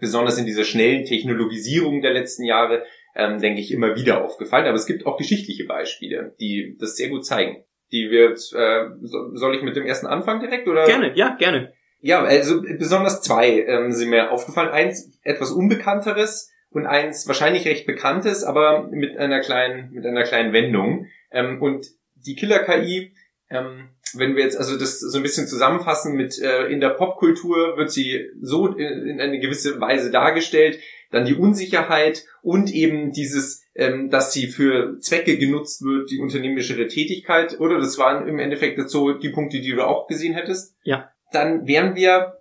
besonders 0.00 0.38
in 0.38 0.46
dieser 0.46 0.64
schnellen 0.64 1.04
Technologisierung 1.04 2.02
der 2.02 2.12
letzten 2.12 2.44
Jahre 2.44 2.84
ähm, 3.18 3.40
denke 3.40 3.60
ich, 3.60 3.72
immer 3.72 3.96
wieder 3.96 4.24
aufgefallen. 4.24 4.66
Aber 4.66 4.76
es 4.76 4.86
gibt 4.86 5.04
auch 5.04 5.18
geschichtliche 5.18 5.64
Beispiele, 5.66 6.34
die 6.40 6.76
das 6.78 6.96
sehr 6.96 7.08
gut 7.08 7.26
zeigen. 7.26 7.64
Die 7.90 8.10
wir, 8.10 8.30
äh, 8.30 8.90
soll 9.34 9.56
ich 9.56 9.62
mit 9.62 9.76
dem 9.76 9.86
ersten 9.86 10.06
anfangen 10.06 10.40
direkt 10.40 10.68
oder? 10.68 10.86
Gerne, 10.86 11.12
ja, 11.16 11.34
gerne. 11.36 11.72
Ja, 12.00 12.22
also 12.22 12.62
besonders 12.62 13.22
zwei 13.22 13.60
ähm, 13.62 13.90
sind 13.90 14.10
mir 14.10 14.30
aufgefallen. 14.30 14.70
Eins 14.70 15.18
etwas 15.24 15.50
unbekannteres 15.50 16.52
und 16.70 16.86
eins 16.86 17.26
wahrscheinlich 17.26 17.66
recht 17.66 17.86
bekanntes, 17.86 18.44
aber 18.44 18.88
mit 18.90 19.16
einer 19.16 19.40
kleinen, 19.40 19.90
mit 19.90 20.06
einer 20.06 20.22
kleinen 20.22 20.52
Wendung. 20.52 21.06
Ähm, 21.32 21.60
und 21.60 21.86
die 22.14 22.36
Killer-KI, 22.36 23.14
ähm, 23.50 23.88
wenn 24.14 24.36
wir 24.36 24.44
jetzt 24.44 24.58
also 24.58 24.78
das 24.78 25.00
so 25.00 25.16
ein 25.18 25.22
bisschen 25.22 25.48
zusammenfassen 25.48 26.14
mit 26.14 26.38
äh, 26.38 26.66
in 26.66 26.80
der 26.80 26.90
Popkultur 26.90 27.76
wird 27.76 27.90
sie 27.90 28.30
so 28.40 28.68
in, 28.68 29.08
in 29.08 29.20
eine 29.20 29.40
gewisse 29.40 29.80
Weise 29.80 30.10
dargestellt, 30.10 30.78
dann 31.10 31.24
die 31.24 31.34
Unsicherheit 31.34 32.24
und 32.42 32.72
eben 32.72 33.12
dieses, 33.12 33.64
ähm, 33.74 34.10
dass 34.10 34.32
sie 34.32 34.46
für 34.46 34.98
Zwecke 35.00 35.38
genutzt 35.38 35.82
wird, 35.82 36.10
die 36.10 36.18
unternehmerische 36.18 36.86
Tätigkeit, 36.88 37.58
oder? 37.60 37.78
Das 37.78 37.98
waren 37.98 38.28
im 38.28 38.38
Endeffekt 38.38 38.88
so 38.90 39.12
die 39.12 39.30
Punkte, 39.30 39.60
die 39.60 39.72
du 39.72 39.86
auch 39.86 40.06
gesehen 40.06 40.34
hättest. 40.34 40.76
Ja. 40.82 41.10
Dann 41.32 41.66
wären 41.66 41.94
wir 41.94 42.38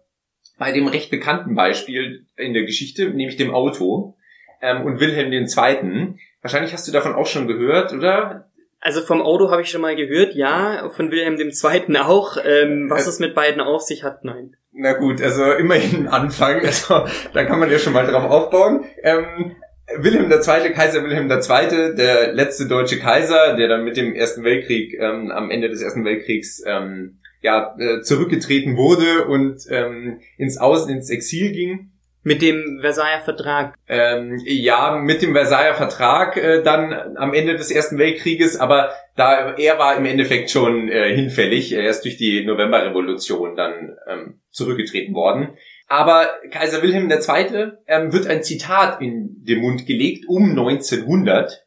bei 0.57 0.71
dem 0.71 0.87
recht 0.87 1.11
bekannten 1.11 1.55
Beispiel 1.55 2.25
in 2.35 2.53
der 2.53 2.63
Geschichte, 2.63 3.09
nämlich 3.09 3.37
dem 3.37 3.53
Auto 3.53 4.15
ähm, 4.61 4.83
und 4.83 4.99
Wilhelm 4.99 5.31
II. 5.31 6.15
Wahrscheinlich 6.41 6.73
hast 6.73 6.87
du 6.87 6.91
davon 6.91 7.13
auch 7.13 7.27
schon 7.27 7.47
gehört, 7.47 7.93
oder? 7.93 8.46
Also 8.87 9.01
vom 9.01 9.21
Auto 9.21 9.51
habe 9.51 9.63
ich 9.63 9.69
schon 9.69 9.81
mal 9.81 9.97
gehört, 9.97 10.33
ja, 10.33 10.89
von 10.95 11.11
Wilhelm 11.11 11.35
II. 11.37 11.97
auch. 11.97 12.37
Ähm, 12.41 12.89
was 12.89 13.05
es 13.05 13.19
mit 13.19 13.35
beiden 13.35 13.59
auf 13.59 13.81
sich 13.81 14.05
hat, 14.05 14.23
nein. 14.23 14.55
Na 14.71 14.93
gut, 14.93 15.21
also 15.21 15.51
immerhin 15.51 16.07
Anfang, 16.07 16.61
also 16.65 17.05
da 17.33 17.43
kann 17.43 17.59
man 17.59 17.69
ja 17.69 17.79
schon 17.79 17.91
mal 17.91 18.07
drauf 18.07 18.23
aufbauen. 18.23 18.85
Ähm, 19.03 19.57
Wilhelm 19.97 20.31
II., 20.31 20.71
Kaiser 20.71 21.03
Wilhelm 21.03 21.29
II., 21.29 21.95
der 21.97 22.31
letzte 22.31 22.65
deutsche 22.65 22.97
Kaiser, 22.97 23.57
der 23.57 23.67
dann 23.67 23.83
mit 23.83 23.97
dem 23.97 24.15
Ersten 24.15 24.45
Weltkrieg, 24.45 24.93
ähm, 24.97 25.31
am 25.31 25.51
Ende 25.51 25.67
des 25.67 25.81
Ersten 25.81 26.05
Weltkriegs 26.05 26.63
ähm, 26.65 27.19
ja, 27.41 27.75
äh, 27.77 27.99
zurückgetreten 28.03 28.77
wurde 28.77 29.25
und 29.25 29.63
ähm, 29.69 30.21
ins 30.37 30.57
Aus, 30.57 30.87
ins 30.87 31.09
Exil 31.09 31.51
ging. 31.51 31.91
Mit 32.27 32.41
dem 32.41 32.79
Versailler 32.81 33.21
Vertrag. 33.21 33.75
Ähm, 33.87 34.37
ja, 34.43 34.97
mit 34.97 35.21
dem 35.21 35.31
Versailler 35.31 35.75
Vertrag 35.75 36.35
äh, 36.35 36.61
dann 36.61 37.15
am 37.15 37.33
Ende 37.33 37.55
des 37.55 37.71
Ersten 37.71 37.97
Weltkrieges, 37.97 38.59
aber 38.59 38.91
da 39.15 39.55
er 39.55 39.79
war 39.79 39.95
im 39.95 40.05
Endeffekt 40.05 40.51
schon 40.51 40.89
äh, 40.89 41.15
hinfällig, 41.15 41.71
er 41.71 41.89
ist 41.89 42.03
durch 42.03 42.17
die 42.17 42.43
Novemberrevolution 42.43 43.55
dann 43.55 43.95
ähm, 44.09 44.41
zurückgetreten 44.51 45.15
worden. 45.15 45.55
Aber 45.87 46.27
Kaiser 46.51 46.83
Wilhelm 46.83 47.09
II. 47.09 47.71
Ähm, 47.87 48.11
wird 48.11 48.27
ein 48.27 48.43
Zitat 48.43 49.01
in 49.01 49.45
den 49.45 49.61
Mund 49.61 49.85
gelegt 49.85 50.25
um 50.27 50.49
1900, 50.49 51.65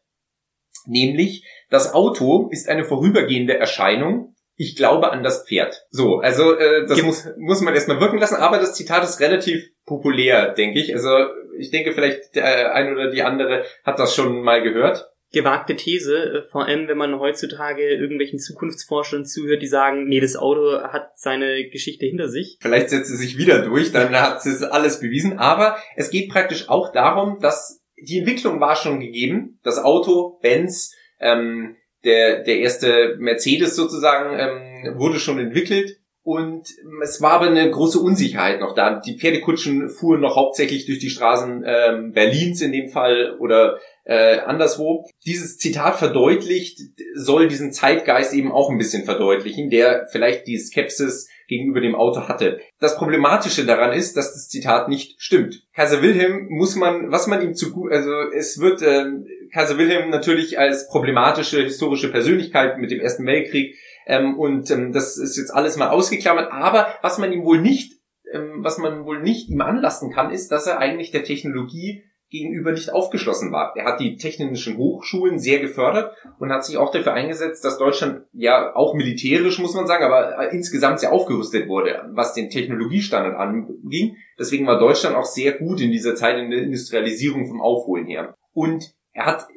nämlich 0.85 1.46
das 1.70 1.94
Auto 1.94 2.51
ist 2.51 2.68
eine 2.68 2.85
vorübergehende 2.85 3.57
Erscheinung, 3.57 4.35
ich 4.61 4.77
glaube 4.77 5.11
an 5.11 5.23
das 5.23 5.46
Pferd. 5.49 5.87
So, 5.88 6.18
also 6.18 6.55
äh, 6.55 6.87
das 6.87 7.03
muss, 7.03 7.27
muss 7.38 7.62
man 7.62 7.73
erstmal 7.73 7.99
wirken 7.99 8.18
lassen, 8.18 8.35
aber 8.35 8.59
das 8.59 8.75
Zitat 8.75 9.03
ist 9.05 9.18
relativ 9.18 9.70
populär, 9.87 10.53
denke 10.53 10.81
ich. 10.81 10.94
Also 10.94 11.09
ich 11.57 11.70
denke, 11.70 11.92
vielleicht 11.92 12.35
der 12.35 12.75
ein 12.75 12.92
oder 12.92 13.11
die 13.11 13.23
andere 13.23 13.64
hat 13.85 13.99
das 13.99 14.14
schon 14.14 14.42
mal 14.42 14.62
gehört. 14.62 15.09
Gewagte 15.33 15.77
These, 15.77 16.14
äh, 16.14 16.42
vor 16.42 16.66
allem 16.66 16.88
wenn 16.88 16.99
man 16.99 17.18
heutzutage 17.18 17.88
irgendwelchen 17.88 18.38
Zukunftsforschern 18.38 19.25
zuhört, 19.25 19.62
die 19.62 19.66
sagen, 19.66 20.07
nee, 20.09 20.20
das 20.20 20.37
Auto 20.37 20.83
hat 20.83 21.12
seine 21.14 21.70
Geschichte 21.70 22.05
hinter 22.05 22.29
sich. 22.29 22.59
Vielleicht 22.61 22.90
setzt 22.90 23.11
es 23.11 23.18
sich 23.18 23.38
wieder 23.38 23.62
durch, 23.62 23.92
dann 23.92 24.14
hat 24.14 24.44
es 24.44 24.62
alles 24.62 25.01
bewiesen. 25.01 25.38
Aber 25.38 25.79
es 25.96 26.11
geht 26.11 26.31
praktisch 26.31 26.68
auch 26.68 26.92
darum, 26.92 27.38
dass 27.40 27.81
die 27.96 28.18
Entwicklung 28.18 28.61
war 28.61 28.77
schon 28.77 29.01
gegeben. 29.01 29.59
Das 29.62 29.79
Auto, 29.79 30.38
Benz, 30.42 30.94
ähm, 31.18 31.77
der, 32.04 32.42
der 32.42 32.58
erste 32.58 33.16
Mercedes 33.18 33.76
sozusagen 33.76 34.38
ähm, 34.38 34.98
wurde 34.98 35.18
schon 35.18 35.38
entwickelt 35.38 35.99
und 36.22 36.68
es 37.02 37.22
war 37.22 37.33
aber 37.33 37.46
eine 37.46 37.70
große 37.70 37.98
Unsicherheit 37.98 38.61
noch 38.61 38.74
da. 38.74 39.00
Die 39.00 39.16
Pferdekutschen 39.16 39.88
fuhren 39.88 40.20
noch 40.20 40.37
hauptsächlich 40.37 40.85
durch 40.85 40.98
die 40.98 41.09
Straßen 41.09 41.64
ähm, 41.66 42.12
Berlins 42.12 42.61
in 42.61 42.72
dem 42.72 42.88
Fall 42.88 43.37
oder 43.38 43.78
äh, 44.04 44.38
anderswo. 44.40 45.06
Dieses 45.24 45.56
Zitat 45.56 45.96
verdeutlicht, 45.96 46.78
soll 47.14 47.48
diesen 47.48 47.72
Zeitgeist 47.72 48.35
eben 48.35 48.52
auch 48.52 48.70
ein 48.70 48.76
bisschen 48.76 49.04
verdeutlichen, 49.04 49.70
der 49.70 50.09
vielleicht 50.11 50.46
die 50.46 50.59
Skepsis 50.59 51.28
gegenüber 51.48 51.80
dem 51.80 51.94
Auto 51.94 52.28
hatte. 52.28 52.61
Das 52.78 52.96
Problematische 52.96 53.64
daran 53.64 53.92
ist, 53.92 54.16
dass 54.16 54.35
das 54.35 54.48
Zitat 54.48 54.88
nicht 54.88 55.20
stimmt. 55.20 55.62
Kaiser 55.74 56.02
Wilhelm 56.02 56.48
muss 56.50 56.76
man, 56.76 57.11
was 57.11 57.26
man 57.28 57.42
ihm 57.42 57.54
zu, 57.54 57.88
also 57.90 58.12
es 58.35 58.61
wird 58.61 58.83
äh, 58.83 59.06
Kaiser 59.52 59.78
Wilhelm 59.78 60.11
natürlich 60.11 60.59
als 60.59 60.88
problematische 60.88 61.62
historische 61.62 62.11
Persönlichkeit 62.11 62.78
mit 62.78 62.90
dem 62.90 63.00
Ersten 63.00 63.26
Weltkrieg 63.26 63.74
ähm, 64.06 64.38
und 64.38 64.70
ähm, 64.70 64.92
das 64.92 65.16
ist 65.18 65.36
jetzt 65.36 65.52
alles 65.52 65.76
mal 65.76 65.90
ausgeklammert. 65.90 66.52
Aber 66.52 66.88
was 67.02 67.18
man 67.18 67.32
ihm 67.32 67.44
wohl 67.44 67.60
nicht, 67.60 68.00
ähm, 68.32 68.58
was 68.62 68.78
man 68.78 69.04
wohl 69.04 69.22
nicht 69.22 69.48
ihm 69.50 69.60
anlassen 69.60 70.10
kann, 70.12 70.30
ist, 70.30 70.50
dass 70.52 70.66
er 70.66 70.78
eigentlich 70.78 71.10
der 71.10 71.24
Technologie 71.24 72.04
gegenüber 72.30 72.72
nicht 72.72 72.92
aufgeschlossen 72.92 73.50
war. 73.52 73.74
Er 73.76 73.84
hat 73.84 74.00
die 74.00 74.16
technischen 74.16 74.76
Hochschulen 74.76 75.38
sehr 75.38 75.58
gefördert 75.58 76.14
und 76.38 76.52
hat 76.52 76.64
sich 76.64 76.76
auch 76.76 76.92
dafür 76.92 77.12
eingesetzt, 77.12 77.64
dass 77.64 77.78
Deutschland 77.78 78.22
ja 78.32 78.74
auch 78.74 78.94
militärisch, 78.94 79.58
muss 79.58 79.74
man 79.74 79.86
sagen, 79.86 80.04
aber 80.04 80.38
äh, 80.38 80.54
insgesamt 80.54 81.00
sehr 81.00 81.12
aufgerüstet 81.12 81.68
wurde, 81.68 82.08
was 82.12 82.32
den 82.32 82.48
Technologiestandard 82.48 83.36
anging. 83.36 84.16
Deswegen 84.38 84.66
war 84.66 84.78
Deutschland 84.78 85.16
auch 85.16 85.24
sehr 85.24 85.52
gut 85.52 85.80
in 85.80 85.90
dieser 85.90 86.14
Zeit 86.14 86.38
in 86.38 86.50
der 86.50 86.62
Industrialisierung 86.62 87.48
vom 87.48 87.60
Aufholen 87.60 88.06
her. 88.06 88.36
Und 88.52 88.94
er 89.12 89.26
hat, 89.26 89.48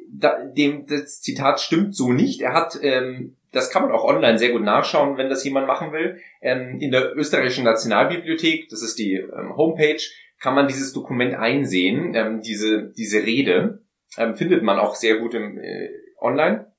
dem, 0.56 0.86
das 0.86 1.20
Zitat 1.20 1.60
stimmt 1.60 1.94
so 1.94 2.12
nicht. 2.12 2.40
Er 2.40 2.54
hat, 2.54 2.76
ähm, 2.82 3.36
das 3.54 3.70
kann 3.70 3.82
man 3.82 3.92
auch 3.92 4.04
online 4.04 4.38
sehr 4.38 4.50
gut 4.50 4.62
nachschauen, 4.62 5.16
wenn 5.16 5.28
das 5.28 5.44
jemand 5.44 5.66
machen 5.66 5.92
will. 5.92 6.18
Ähm, 6.40 6.78
in 6.80 6.90
der 6.90 7.16
österreichischen 7.16 7.64
Nationalbibliothek, 7.64 8.68
das 8.68 8.82
ist 8.82 8.98
die 8.98 9.14
ähm, 9.14 9.56
Homepage, 9.56 10.02
kann 10.40 10.54
man 10.54 10.68
dieses 10.68 10.92
Dokument 10.92 11.34
einsehen, 11.34 12.14
ähm, 12.14 12.40
diese, 12.40 12.92
diese 12.96 13.22
Rede, 13.22 13.84
ähm, 14.18 14.34
findet 14.34 14.62
man 14.62 14.78
auch 14.78 14.94
sehr 14.94 15.18
gut 15.18 15.34
im, 15.34 15.58
äh, 15.58 15.88
online. 16.20 16.72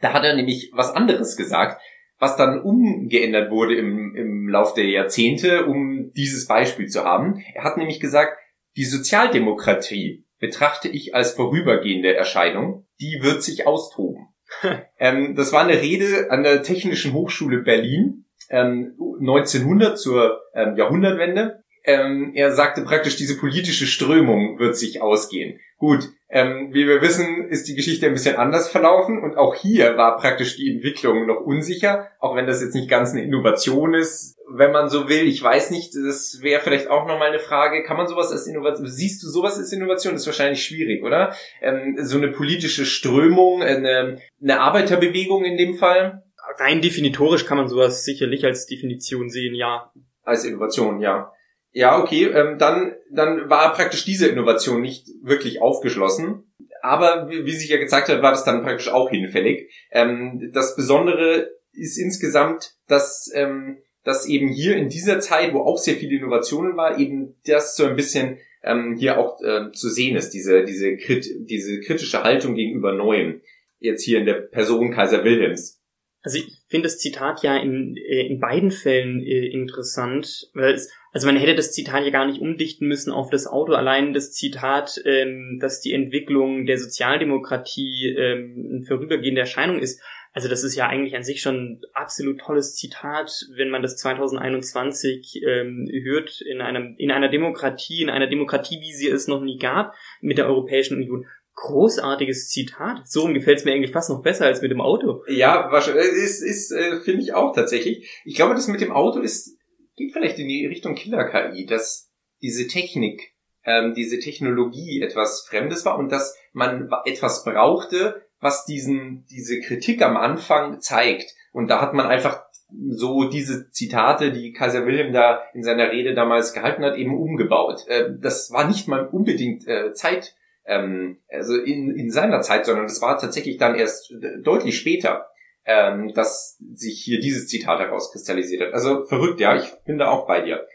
Da 0.00 0.12
hat 0.12 0.24
er 0.24 0.34
nämlich 0.34 0.70
was 0.74 0.94
anderes 0.94 1.36
gesagt, 1.36 1.80
was 2.18 2.36
dann 2.36 2.62
umgeändert 2.62 3.50
wurde 3.50 3.74
im, 3.74 4.14
im 4.14 4.48
Lauf 4.48 4.74
der 4.74 4.86
Jahrzehnte, 4.86 5.66
um 5.66 6.12
dieses 6.14 6.46
Beispiel 6.46 6.86
zu 6.86 7.04
haben. 7.04 7.42
Er 7.54 7.64
hat 7.64 7.76
nämlich 7.76 8.00
gesagt, 8.00 8.38
die 8.76 8.84
Sozialdemokratie 8.84 10.24
betrachte 10.38 10.88
ich 10.88 11.14
als 11.14 11.32
vorübergehende 11.32 12.14
Erscheinung, 12.14 12.86
die 13.00 13.18
wird 13.22 13.42
sich 13.42 13.66
austoben. 13.66 14.28
ähm, 14.98 15.34
das 15.34 15.52
war 15.52 15.64
eine 15.64 15.80
Rede 15.80 16.30
an 16.30 16.42
der 16.42 16.62
Technischen 16.62 17.12
Hochschule 17.12 17.58
Berlin 17.58 18.24
ähm, 18.50 18.94
1900 19.20 19.98
zur 19.98 20.40
ähm, 20.54 20.76
Jahrhundertwende. 20.76 21.62
Ähm, 21.84 22.32
er 22.34 22.52
sagte 22.52 22.82
praktisch, 22.82 23.16
diese 23.16 23.38
politische 23.38 23.86
Strömung 23.86 24.58
wird 24.58 24.76
sich 24.76 25.02
ausgehen. 25.02 25.58
Gut, 25.78 26.08
ähm, 26.34 26.70
wie 26.72 26.88
wir 26.88 27.02
wissen, 27.02 27.46
ist 27.48 27.68
die 27.68 27.74
Geschichte 27.74 28.06
ein 28.06 28.14
bisschen 28.14 28.36
anders 28.36 28.70
verlaufen 28.70 29.22
und 29.22 29.36
auch 29.36 29.54
hier 29.54 29.98
war 29.98 30.16
praktisch 30.16 30.56
die 30.56 30.72
Entwicklung 30.72 31.26
noch 31.26 31.42
unsicher, 31.42 32.08
auch 32.20 32.34
wenn 32.34 32.46
das 32.46 32.62
jetzt 32.62 32.74
nicht 32.74 32.88
ganz 32.88 33.12
eine 33.12 33.22
Innovation 33.22 33.92
ist, 33.92 34.38
wenn 34.50 34.72
man 34.72 34.88
so 34.88 35.10
will. 35.10 35.28
Ich 35.28 35.42
weiß 35.42 35.70
nicht, 35.70 35.94
das 35.94 36.38
wäre 36.40 36.62
vielleicht 36.62 36.88
auch 36.88 37.06
nochmal 37.06 37.28
eine 37.28 37.38
Frage. 37.38 37.82
Kann 37.84 37.98
man 37.98 38.06
sowas 38.06 38.32
als 38.32 38.46
Innovation, 38.46 38.88
siehst 38.88 39.22
du 39.22 39.28
sowas 39.28 39.58
als 39.58 39.74
Innovation? 39.74 40.14
Das 40.14 40.22
ist 40.22 40.26
wahrscheinlich 40.26 40.64
schwierig, 40.64 41.04
oder? 41.04 41.36
Ähm, 41.60 41.98
so 42.00 42.16
eine 42.16 42.28
politische 42.28 42.86
Strömung, 42.86 43.62
eine, 43.62 44.18
eine 44.40 44.60
Arbeiterbewegung 44.60 45.44
in 45.44 45.58
dem 45.58 45.74
Fall? 45.74 46.22
Rein 46.58 46.80
definitorisch 46.80 47.44
kann 47.44 47.58
man 47.58 47.68
sowas 47.68 48.04
sicherlich 48.04 48.46
als 48.46 48.64
Definition 48.64 49.28
sehen, 49.28 49.54
ja. 49.54 49.92
Als 50.22 50.46
Innovation, 50.46 51.00
ja. 51.00 51.30
Ja, 51.72 51.98
okay, 51.98 52.24
ähm, 52.26 52.58
dann, 52.58 52.94
dann 53.10 53.48
war 53.48 53.72
praktisch 53.72 54.04
diese 54.04 54.28
Innovation 54.28 54.82
nicht 54.82 55.08
wirklich 55.22 55.60
aufgeschlossen. 55.62 56.44
Aber 56.82 57.30
wie, 57.30 57.52
sich 57.52 57.70
ja 57.70 57.78
gezeigt 57.78 58.08
hat, 58.08 58.22
war 58.22 58.32
das 58.32 58.44
dann 58.44 58.62
praktisch 58.62 58.88
auch 58.88 59.08
hinfällig. 59.08 59.72
Ähm, 59.90 60.50
das 60.52 60.76
Besondere 60.76 61.50
ist 61.72 61.96
insgesamt, 61.96 62.74
dass, 62.88 63.30
ähm, 63.34 63.78
dass 64.04 64.26
eben 64.26 64.48
hier 64.48 64.76
in 64.76 64.88
dieser 64.88 65.20
Zeit, 65.20 65.54
wo 65.54 65.60
auch 65.60 65.78
sehr 65.78 65.94
viele 65.94 66.16
Innovationen 66.16 66.76
war, 66.76 66.98
eben 66.98 67.36
das 67.46 67.76
so 67.76 67.86
ein 67.86 67.96
bisschen 67.96 68.38
ähm, 68.62 68.96
hier 68.98 69.18
auch 69.18 69.40
äh, 69.42 69.70
zu 69.72 69.88
sehen 69.88 70.16
ist, 70.16 70.30
diese, 70.30 70.64
diese, 70.64 70.96
Krit 70.96 71.26
diese 71.48 71.80
kritische 71.80 72.22
Haltung 72.22 72.54
gegenüber 72.54 72.92
Neuem. 72.92 73.40
Jetzt 73.78 74.04
hier 74.04 74.18
in 74.18 74.26
der 74.26 74.34
Person 74.34 74.92
Kaiser 74.92 75.24
Wilhelms. 75.24 75.80
Also 76.22 76.38
ich 76.38 76.60
finde 76.68 76.84
das 76.84 76.98
Zitat 76.98 77.42
ja 77.42 77.56
in, 77.56 77.96
äh, 77.96 78.26
in 78.26 78.38
beiden 78.38 78.70
Fällen 78.70 79.20
äh, 79.20 79.46
interessant, 79.46 80.50
weil 80.54 80.74
es, 80.74 80.90
also 81.12 81.26
man 81.26 81.36
hätte 81.36 81.54
das 81.54 81.72
Zitat 81.72 82.04
ja 82.04 82.10
gar 82.10 82.26
nicht 82.26 82.40
umdichten 82.40 82.88
müssen 82.88 83.12
auf 83.12 83.30
das 83.30 83.46
Auto. 83.46 83.72
Allein 83.72 84.14
das 84.14 84.32
Zitat, 84.32 85.00
ähm, 85.04 85.58
dass 85.60 85.80
die 85.80 85.92
Entwicklung 85.92 86.66
der 86.66 86.78
Sozialdemokratie 86.78 88.14
ähm, 88.16 88.70
eine 88.70 88.84
vorübergehende 88.86 89.42
Erscheinung 89.42 89.78
ist, 89.78 90.02
also 90.34 90.48
das 90.48 90.64
ist 90.64 90.74
ja 90.74 90.88
eigentlich 90.88 91.14
an 91.14 91.24
sich 91.24 91.42
schon 91.42 91.56
ein 91.56 91.80
absolut 91.92 92.40
tolles 92.40 92.74
Zitat, 92.74 93.30
wenn 93.54 93.68
man 93.68 93.82
das 93.82 93.98
2021 93.98 95.42
ähm, 95.46 95.86
hört 96.04 96.40
in 96.40 96.62
einem 96.62 96.94
in 96.96 97.10
einer 97.10 97.28
Demokratie, 97.28 98.00
in 98.00 98.08
einer 98.08 98.28
Demokratie, 98.28 98.80
wie 98.80 98.94
sie 98.94 99.08
es 99.08 99.28
noch 99.28 99.42
nie 99.42 99.58
gab, 99.58 99.94
mit 100.22 100.38
der 100.38 100.46
Europäischen 100.46 100.96
Union 100.96 101.26
großartiges 101.54 102.48
Zitat. 102.48 103.02
So 103.04 103.26
gefällt 103.26 103.58
es 103.58 103.64
mir 103.66 103.72
eigentlich 103.72 103.92
fast 103.92 104.08
noch 104.08 104.22
besser 104.22 104.46
als 104.46 104.62
mit 104.62 104.70
dem 104.70 104.80
Auto. 104.80 105.22
Ja, 105.28 105.68
wahrscheinlich. 105.70 106.06
Ist, 106.06 106.42
ist 106.42 106.72
äh, 106.72 107.00
finde 107.00 107.22
ich 107.22 107.34
auch 107.34 107.54
tatsächlich. 107.54 108.22
Ich 108.24 108.34
glaube, 108.34 108.54
das 108.54 108.68
mit 108.68 108.80
dem 108.80 108.90
Auto 108.90 109.20
ist, 109.20 109.58
geht 109.96 110.12
vielleicht 110.12 110.38
in 110.38 110.48
die 110.48 110.66
Richtung 110.66 110.94
Killer-KI, 110.94 111.66
dass 111.66 112.10
diese 112.40 112.66
Technik, 112.66 113.34
ähm, 113.64 113.94
diese 113.94 114.18
Technologie 114.18 115.00
etwas 115.02 115.46
Fremdes 115.48 115.84
war 115.84 115.98
und 115.98 116.10
dass 116.10 116.36
man 116.52 116.90
etwas 117.04 117.44
brauchte, 117.44 118.26
was 118.40 118.64
diesen, 118.64 119.24
diese 119.30 119.60
Kritik 119.60 120.02
am 120.02 120.16
Anfang 120.16 120.80
zeigt. 120.80 121.32
Und 121.52 121.68
da 121.68 121.80
hat 121.80 121.94
man 121.94 122.06
einfach 122.06 122.42
so 122.88 123.28
diese 123.28 123.70
Zitate, 123.70 124.32
die 124.32 124.52
Kaiser 124.52 124.86
Wilhelm 124.86 125.12
da 125.12 125.42
in 125.54 125.62
seiner 125.62 125.90
Rede 125.90 126.14
damals 126.14 126.52
gehalten 126.52 126.84
hat, 126.84 126.96
eben 126.96 127.16
umgebaut. 127.16 127.86
Äh, 127.86 128.10
das 128.18 128.50
war 128.50 128.66
nicht 128.66 128.88
mal 128.88 129.06
unbedingt 129.06 129.68
äh, 129.68 129.92
Zeit, 129.92 130.34
ähm, 130.64 131.18
also 131.28 131.56
in, 131.56 131.96
in 131.96 132.10
seiner 132.10 132.40
Zeit, 132.40 132.66
sondern 132.66 132.86
das 132.86 133.02
war 133.02 133.18
tatsächlich 133.18 133.58
dann 133.58 133.74
erst 133.74 134.12
deutlich 134.42 134.78
später, 134.78 135.26
ähm, 135.64 136.12
dass 136.14 136.58
sich 136.74 137.02
hier 137.04 137.20
dieses 137.20 137.48
Zitat 137.48 137.80
herauskristallisiert 137.80 138.62
hat. 138.62 138.74
Also 138.74 139.04
verrückt, 139.04 139.40
ja, 139.40 139.56
ich 139.56 139.70
bin 139.84 139.98
da 139.98 140.10
auch 140.10 140.26
bei 140.26 140.40
dir. 140.40 140.66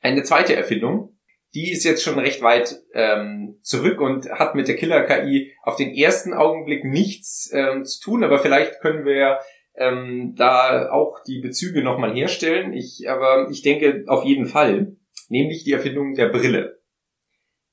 Eine 0.00 0.22
zweite 0.22 0.54
Erfindung, 0.54 1.16
die 1.54 1.70
ist 1.70 1.84
jetzt 1.84 2.02
schon 2.02 2.18
recht 2.18 2.42
weit 2.42 2.82
ähm, 2.92 3.58
zurück 3.62 4.00
und 4.00 4.28
hat 4.30 4.54
mit 4.54 4.68
der 4.68 4.76
Killer-KI 4.76 5.52
auf 5.62 5.76
den 5.76 5.94
ersten 5.94 6.34
Augenblick 6.34 6.84
nichts 6.84 7.50
ähm, 7.54 7.84
zu 7.84 8.00
tun, 8.02 8.24
aber 8.24 8.38
vielleicht 8.38 8.80
können 8.80 9.04
wir 9.04 9.38
ähm, 9.76 10.34
da 10.36 10.90
auch 10.90 11.22
die 11.26 11.40
Bezüge 11.40 11.82
nochmal 11.82 12.12
herstellen. 12.14 12.72
Ich, 12.72 13.08
aber 13.08 13.48
ich 13.50 13.62
denke 13.62 14.04
auf 14.08 14.24
jeden 14.24 14.46
Fall, 14.46 14.96
nämlich 15.28 15.64
die 15.64 15.72
Erfindung 15.72 16.14
der 16.14 16.28
Brille. 16.28 16.80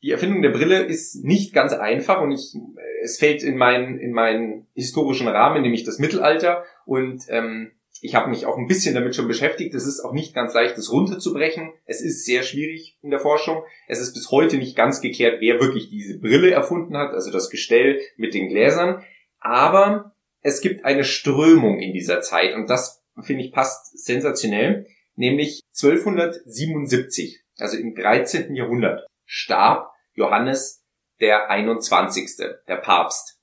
Die 0.04 0.12
Erfindung 0.12 0.42
der 0.42 0.50
Brille 0.50 0.84
ist 0.84 1.24
nicht 1.24 1.54
ganz 1.54 1.74
einfach 1.74 2.22
und 2.22 2.32
ich, 2.32 2.56
es 3.04 3.20
fällt 3.20 3.44
in 3.44 3.58
meinen, 3.58 4.00
in 4.00 4.14
meinen 4.14 4.68
historischen 4.74 5.28
Rahmen, 5.28 5.62
nämlich 5.62 5.84
das 5.84 6.00
Mittelalter 6.00 6.64
und 6.86 7.24
ähm, 7.30 7.72
ich 8.02 8.16
habe 8.16 8.30
mich 8.30 8.46
auch 8.46 8.58
ein 8.58 8.68
bisschen 8.68 8.96
damit 8.96 9.16
schon 9.16 9.28
beschäftigt. 9.28 9.76
Es 9.76 9.86
ist 9.86 10.00
auch 10.00 10.14
nicht 10.14 10.34
ganz 10.34 10.54
leicht, 10.54 10.76
das 10.78 10.92
runterzubrechen. 10.92 11.72
Es 11.86 12.02
ist 12.02 12.26
sehr 12.26 12.42
schwierig 12.42 12.98
in 13.02 13.12
der 13.12 13.20
Forschung. 13.20 13.64
Es 13.88 14.00
ist 14.00 14.14
bis 14.14 14.32
heute 14.32 14.58
nicht 14.58 14.76
ganz 14.76 15.02
geklärt, 15.02 15.40
wer 15.40 15.60
wirklich 15.60 15.90
diese 15.90 16.20
Brille 16.20 16.52
erfunden 16.52 16.98
hat, 16.98 17.14
also 17.14 17.32
das 17.32 17.50
Gestell 17.50 18.00
mit 18.18 18.34
den 18.34 18.50
Gläsern. 18.50 19.04
Aber 19.40 20.16
es 20.42 20.62
gibt 20.62 20.84
eine 20.84 21.04
Strömung 21.04 21.80
in 21.80 21.94
dieser 21.94 22.22
Zeit 22.22 22.56
und 22.56 22.70
das 22.70 23.04
finde 23.22 23.44
ich 23.44 23.52
passt 23.52 24.04
sensationell, 24.04 24.88
nämlich 25.16 25.62
1277, 25.76 27.44
also 27.60 27.78
im 27.78 27.94
13. 27.94 28.56
Jahrhundert, 28.56 29.06
starb 29.26 29.91
Johannes 30.14 30.84
der 31.20 31.50
21., 31.50 32.38
der 32.68 32.78
Papst. 32.78 33.40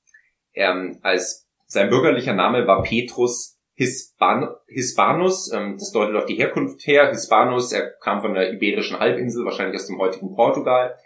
Ähm, 0.52 0.98
als 1.02 1.48
sein 1.66 1.90
bürgerlicher 1.90 2.34
Name 2.34 2.66
war 2.66 2.82
Petrus 2.82 3.58
Hispan 3.74 4.48
Hispanus, 4.66 5.52
ähm, 5.52 5.76
das 5.78 5.92
deutet 5.92 6.16
auf 6.16 6.26
die 6.26 6.34
Herkunft 6.34 6.84
her. 6.86 7.10
Hispanus, 7.10 7.72
er 7.72 7.92
kam 8.00 8.20
von 8.20 8.34
der 8.34 8.52
iberischen 8.52 8.98
Halbinsel, 8.98 9.44
wahrscheinlich 9.44 9.76
aus 9.76 9.86
dem 9.86 9.98
heutigen 9.98 10.34
Portugal 10.34 10.96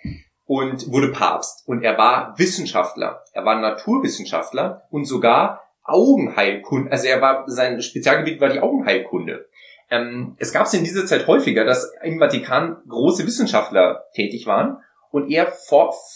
und 0.47 0.91
wurde 0.91 1.13
Papst. 1.13 1.69
Und 1.69 1.83
er 1.83 1.99
war 1.99 2.35
Wissenschaftler, 2.39 3.23
er 3.35 3.45
war 3.45 3.61
Naturwissenschaftler 3.61 4.85
und 4.91 5.05
sogar 5.05 5.61
Augenheilkunde, 5.85 6.91
also 6.91 7.07
er 7.07 7.21
war, 7.21 7.45
sein 7.47 7.83
Spezialgebiet 7.83 8.41
war 8.41 8.49
die 8.49 8.61
Augenheilkunde. 8.61 9.47
Ähm, 9.91 10.37
es 10.39 10.53
gab 10.53 10.65
es 10.65 10.73
in 10.73 10.85
dieser 10.85 11.05
Zeit 11.05 11.27
häufiger, 11.27 11.67
dass 11.67 11.93
im 12.03 12.19
Vatikan 12.19 12.79
große 12.89 13.27
Wissenschaftler 13.27 14.05
tätig 14.15 14.47
waren 14.47 14.79
und 15.13 15.31
er 15.31 15.53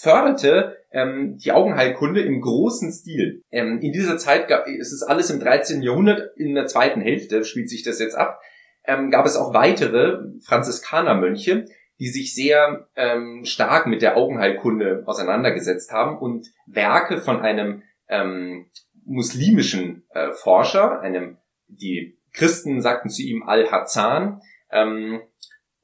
förderte 0.01 0.79
ähm, 0.91 1.37
die 1.37 1.53
Augenheilkunde 1.53 2.23
im 2.23 2.41
großen 2.41 2.91
Stil. 2.91 3.43
Ähm, 3.51 3.79
in 3.81 3.93
dieser 3.93 4.17
Zeit 4.17 4.49
gab 4.49 4.67
es 4.67 4.93
ist 4.93 5.03
alles 5.03 5.31
im 5.31 5.39
13. 5.39 5.83
Jahrhundert, 5.83 6.37
in 6.37 6.55
der 6.55 6.67
zweiten 6.67 7.03
Hälfte 7.03 7.45
spielt 7.45 7.69
sich 7.69 7.85
das 7.85 8.01
jetzt 8.01 8.17
ab, 8.17 8.41
ähm, 8.85 9.11
gab 9.11 9.27
es 9.27 9.37
auch 9.37 9.53
weitere 9.53 10.21
Franziskanermönche, 10.43 11.67
die 12.01 12.09
sich 12.09 12.35
sehr 12.35 12.89
ähm, 12.97 13.45
stark 13.45 13.87
mit 13.87 14.01
der 14.01 14.17
Augenheilkunde 14.17 15.03
auseinandergesetzt 15.07 15.93
haben 15.93 16.19
und 16.19 16.49
Werke 16.67 17.19
von 17.19 17.41
einem 17.41 17.83
ähm, 18.09 18.71
muslimischen 19.05 20.07
äh, 20.15 20.33
Forscher, 20.33 21.01
einem, 21.01 21.37
die 21.69 22.19
Christen 22.33 22.81
sagten 22.81 23.11
zu 23.11 23.23
ihm 23.23 23.43
Al-Hazan, 23.43 24.41
ähm, 24.71 25.21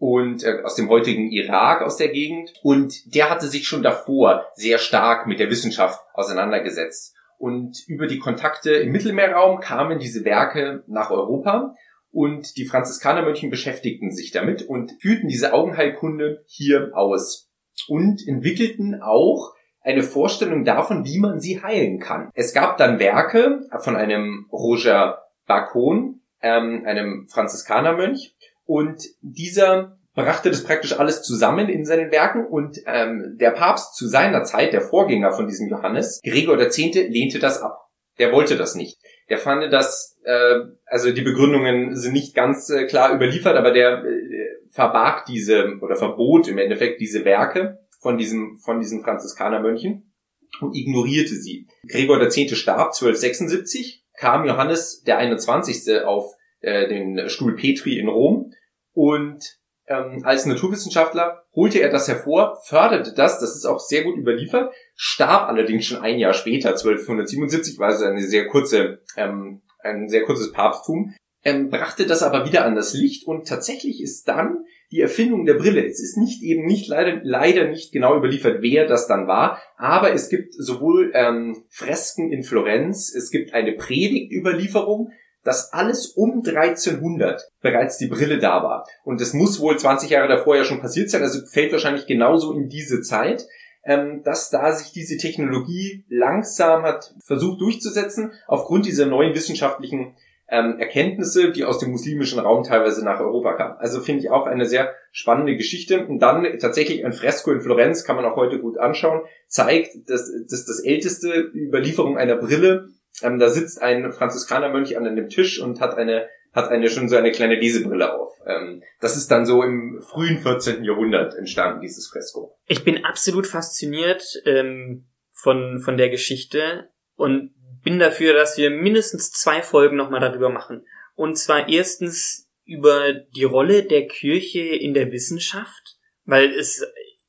und 0.02 0.42
äh, 0.42 0.62
aus 0.64 0.74
dem 0.74 0.88
heutigen 0.88 1.30
Irak, 1.30 1.80
aus 1.80 1.96
der 1.96 2.08
Gegend. 2.08 2.52
Und 2.64 3.14
der 3.14 3.30
hatte 3.30 3.46
sich 3.46 3.68
schon 3.68 3.84
davor 3.84 4.46
sehr 4.56 4.78
stark 4.78 5.28
mit 5.28 5.38
der 5.38 5.48
Wissenschaft 5.48 6.00
auseinandergesetzt. 6.12 7.14
Und 7.38 7.78
über 7.86 8.08
die 8.08 8.18
Kontakte 8.18 8.72
im 8.72 8.90
Mittelmeerraum 8.90 9.60
kamen 9.60 10.00
diese 10.00 10.24
Werke 10.24 10.82
nach 10.88 11.12
Europa 11.12 11.76
und 12.10 12.56
die 12.56 12.64
Franziskanermönchen 12.64 13.48
beschäftigten 13.48 14.10
sich 14.10 14.32
damit 14.32 14.62
und 14.62 14.90
führten 15.00 15.28
diese 15.28 15.52
Augenheilkunde 15.52 16.42
hier 16.48 16.90
aus 16.94 17.48
und 17.86 18.26
entwickelten 18.26 19.00
auch 19.00 19.52
eine 19.82 20.02
Vorstellung 20.02 20.64
davon, 20.64 21.04
wie 21.04 21.20
man 21.20 21.38
sie 21.38 21.62
heilen 21.62 22.00
kann. 22.00 22.28
Es 22.34 22.52
gab 22.52 22.76
dann 22.76 22.98
Werke 22.98 23.68
von 23.78 23.94
einem 23.94 24.48
Roger 24.50 25.22
Bacon, 25.46 26.22
ähm, 26.40 26.82
einem 26.86 27.28
Franziskanermönch, 27.28 28.34
und 28.64 29.02
dieser 29.20 29.98
brachte 30.14 30.50
das 30.50 30.64
praktisch 30.64 30.98
alles 30.98 31.22
zusammen 31.22 31.68
in 31.68 31.84
seinen 31.84 32.10
Werken 32.10 32.46
und 32.46 32.78
ähm, 32.86 33.36
der 33.40 33.50
Papst 33.50 33.96
zu 33.96 34.06
seiner 34.06 34.44
Zeit, 34.44 34.72
der 34.72 34.82
Vorgänger 34.82 35.32
von 35.32 35.46
diesem 35.46 35.68
Johannes, 35.68 36.20
Gregor 36.22 36.60
X., 36.60 36.76
lehnte 36.76 37.38
das 37.38 37.62
ab. 37.62 37.78
Der 38.18 38.30
wollte 38.32 38.56
das 38.56 38.74
nicht. 38.74 38.98
Der 39.30 39.38
fand 39.38 39.72
das, 39.72 40.18
äh, 40.24 40.58
also 40.84 41.12
die 41.12 41.22
Begründungen 41.22 41.96
sind 41.96 42.12
nicht 42.12 42.34
ganz 42.34 42.68
äh, 42.68 42.86
klar 42.86 43.14
überliefert, 43.14 43.56
aber 43.56 43.72
der 43.72 44.04
äh, 44.04 44.68
verbarg 44.70 45.24
diese 45.26 45.78
oder 45.80 45.96
verbot 45.96 46.48
im 46.48 46.58
Endeffekt 46.58 47.00
diese 47.00 47.24
Werke 47.24 47.78
von 48.00 48.18
diesem, 48.18 48.58
von 48.62 48.80
diesen 48.80 49.02
Franziskanermönchen 49.02 50.12
und 50.60 50.76
ignorierte 50.76 51.34
sie. 51.34 51.66
Gregor 51.88 52.20
X. 52.20 52.36
starb 52.56 52.88
1276, 52.88 54.04
kam 54.18 54.44
Johannes 54.44 55.02
der 55.02 55.18
21. 55.18 56.04
auf 56.04 56.34
äh, 56.62 56.88
den 56.88 57.28
Stuhl 57.28 57.54
Petri 57.54 57.98
in 57.98 58.08
Rom 58.08 58.52
und 58.92 59.58
ähm, 59.86 60.22
als 60.24 60.46
Naturwissenschaftler 60.46 61.44
holte 61.54 61.80
er 61.80 61.90
das 61.90 62.08
hervor, 62.08 62.58
förderte 62.64 63.12
das, 63.14 63.40
das 63.40 63.56
ist 63.56 63.66
auch 63.66 63.80
sehr 63.80 64.04
gut 64.04 64.16
überliefert, 64.16 64.72
starb 64.94 65.48
allerdings 65.48 65.86
schon 65.86 66.00
ein 66.00 66.18
Jahr 66.18 66.32
später, 66.32 66.70
1277, 66.70 67.78
war 67.78 67.88
also 67.88 68.04
eine 68.04 68.22
sehr 68.22 68.46
kurze, 68.46 69.02
ähm, 69.16 69.62
ein 69.80 70.08
sehr 70.08 70.22
kurzes 70.22 70.52
Papsttum, 70.52 71.14
ähm, 71.44 71.70
brachte 71.70 72.06
das 72.06 72.22
aber 72.22 72.46
wieder 72.46 72.64
an 72.64 72.76
das 72.76 72.94
Licht 72.94 73.26
und 73.26 73.48
tatsächlich 73.48 74.00
ist 74.00 74.28
dann 74.28 74.64
die 74.92 75.00
Erfindung 75.00 75.46
der 75.46 75.54
Brille. 75.54 75.84
Es 75.86 76.00
ist 76.00 76.18
nicht 76.18 76.42
eben 76.42 76.66
nicht 76.66 76.86
leider 76.86 77.20
leider 77.24 77.66
nicht 77.66 77.92
genau 77.92 78.16
überliefert, 78.16 78.58
wer 78.60 78.86
das 78.86 79.08
dann 79.08 79.26
war, 79.26 79.60
aber 79.76 80.12
es 80.12 80.28
gibt 80.28 80.54
sowohl 80.54 81.10
ähm, 81.14 81.64
Fresken 81.70 82.30
in 82.30 82.44
Florenz, 82.44 83.12
es 83.12 83.30
gibt 83.30 83.54
eine 83.54 83.72
Predigtüberlieferung, 83.72 85.10
dass 85.44 85.72
alles 85.72 86.08
um 86.08 86.42
1300 86.44 87.50
bereits 87.60 87.98
die 87.98 88.06
Brille 88.06 88.38
da 88.38 88.62
war. 88.62 88.86
Und 89.04 89.20
das 89.20 89.32
muss 89.32 89.60
wohl 89.60 89.78
20 89.78 90.10
Jahre 90.10 90.28
davor 90.28 90.56
ja 90.56 90.64
schon 90.64 90.80
passiert 90.80 91.10
sein, 91.10 91.22
also 91.22 91.44
fällt 91.46 91.72
wahrscheinlich 91.72 92.06
genauso 92.06 92.52
in 92.52 92.68
diese 92.68 93.02
Zeit, 93.02 93.46
ähm, 93.84 94.22
dass 94.22 94.50
da 94.50 94.72
sich 94.72 94.92
diese 94.92 95.16
Technologie 95.16 96.04
langsam 96.08 96.82
hat 96.82 97.14
versucht 97.24 97.60
durchzusetzen, 97.60 98.32
aufgrund 98.46 98.86
dieser 98.86 99.06
neuen 99.06 99.34
wissenschaftlichen 99.34 100.14
ähm, 100.48 100.78
Erkenntnisse, 100.78 101.50
die 101.50 101.64
aus 101.64 101.78
dem 101.78 101.90
muslimischen 101.90 102.38
Raum 102.38 102.62
teilweise 102.62 103.02
nach 103.02 103.20
Europa 103.20 103.54
kamen. 103.54 103.78
Also 103.78 104.00
finde 104.00 104.20
ich 104.20 104.30
auch 104.30 104.46
eine 104.46 104.66
sehr 104.66 104.94
spannende 105.10 105.56
Geschichte. 105.56 106.06
Und 106.06 106.18
dann 106.18 106.46
tatsächlich 106.60 107.04
ein 107.04 107.14
Fresko 107.14 107.52
in 107.52 107.62
Florenz, 107.62 108.04
kann 108.04 108.16
man 108.16 108.26
auch 108.26 108.36
heute 108.36 108.60
gut 108.60 108.78
anschauen, 108.78 109.22
zeigt, 109.48 110.10
dass, 110.10 110.30
dass 110.48 110.66
das 110.66 110.80
älteste 110.84 111.50
Überlieferung 111.54 112.18
einer 112.18 112.36
Brille, 112.36 112.88
ähm, 113.22 113.38
da 113.38 113.50
sitzt 113.50 113.82
ein 113.82 114.12
Franziskanermönch 114.12 114.96
an 114.96 115.06
einem 115.06 115.28
Tisch 115.28 115.60
und 115.60 115.80
hat 115.80 115.96
eine 115.96 116.28
hat 116.52 116.68
eine 116.68 116.90
schon 116.90 117.08
so 117.08 117.16
eine 117.16 117.32
kleine 117.32 117.54
Lesebrille 117.54 118.12
auf. 118.12 118.38
Ähm, 118.46 118.82
das 119.00 119.16
ist 119.16 119.30
dann 119.30 119.46
so 119.46 119.62
im 119.62 120.02
frühen 120.02 120.38
14. 120.38 120.84
Jahrhundert 120.84 121.34
entstanden, 121.34 121.80
dieses 121.80 122.08
Fresko. 122.08 122.54
Ich 122.66 122.84
bin 122.84 123.04
absolut 123.04 123.46
fasziniert 123.46 124.22
ähm, 124.44 125.06
von, 125.30 125.80
von 125.80 125.96
der 125.96 126.10
Geschichte 126.10 126.90
und 127.16 127.54
bin 127.82 127.98
dafür, 127.98 128.34
dass 128.34 128.58
wir 128.58 128.70
mindestens 128.70 129.32
zwei 129.32 129.62
Folgen 129.62 129.96
nochmal 129.96 130.20
darüber 130.20 130.50
machen. 130.50 130.84
Und 131.14 131.36
zwar 131.36 131.68
erstens 131.68 132.48
über 132.64 133.12
die 133.12 133.44
Rolle 133.44 133.84
der 133.84 134.06
Kirche 134.06 134.60
in 134.60 134.94
der 134.94 135.10
Wissenschaft, 135.10 135.96
weil 136.24 136.50
es 136.52 136.84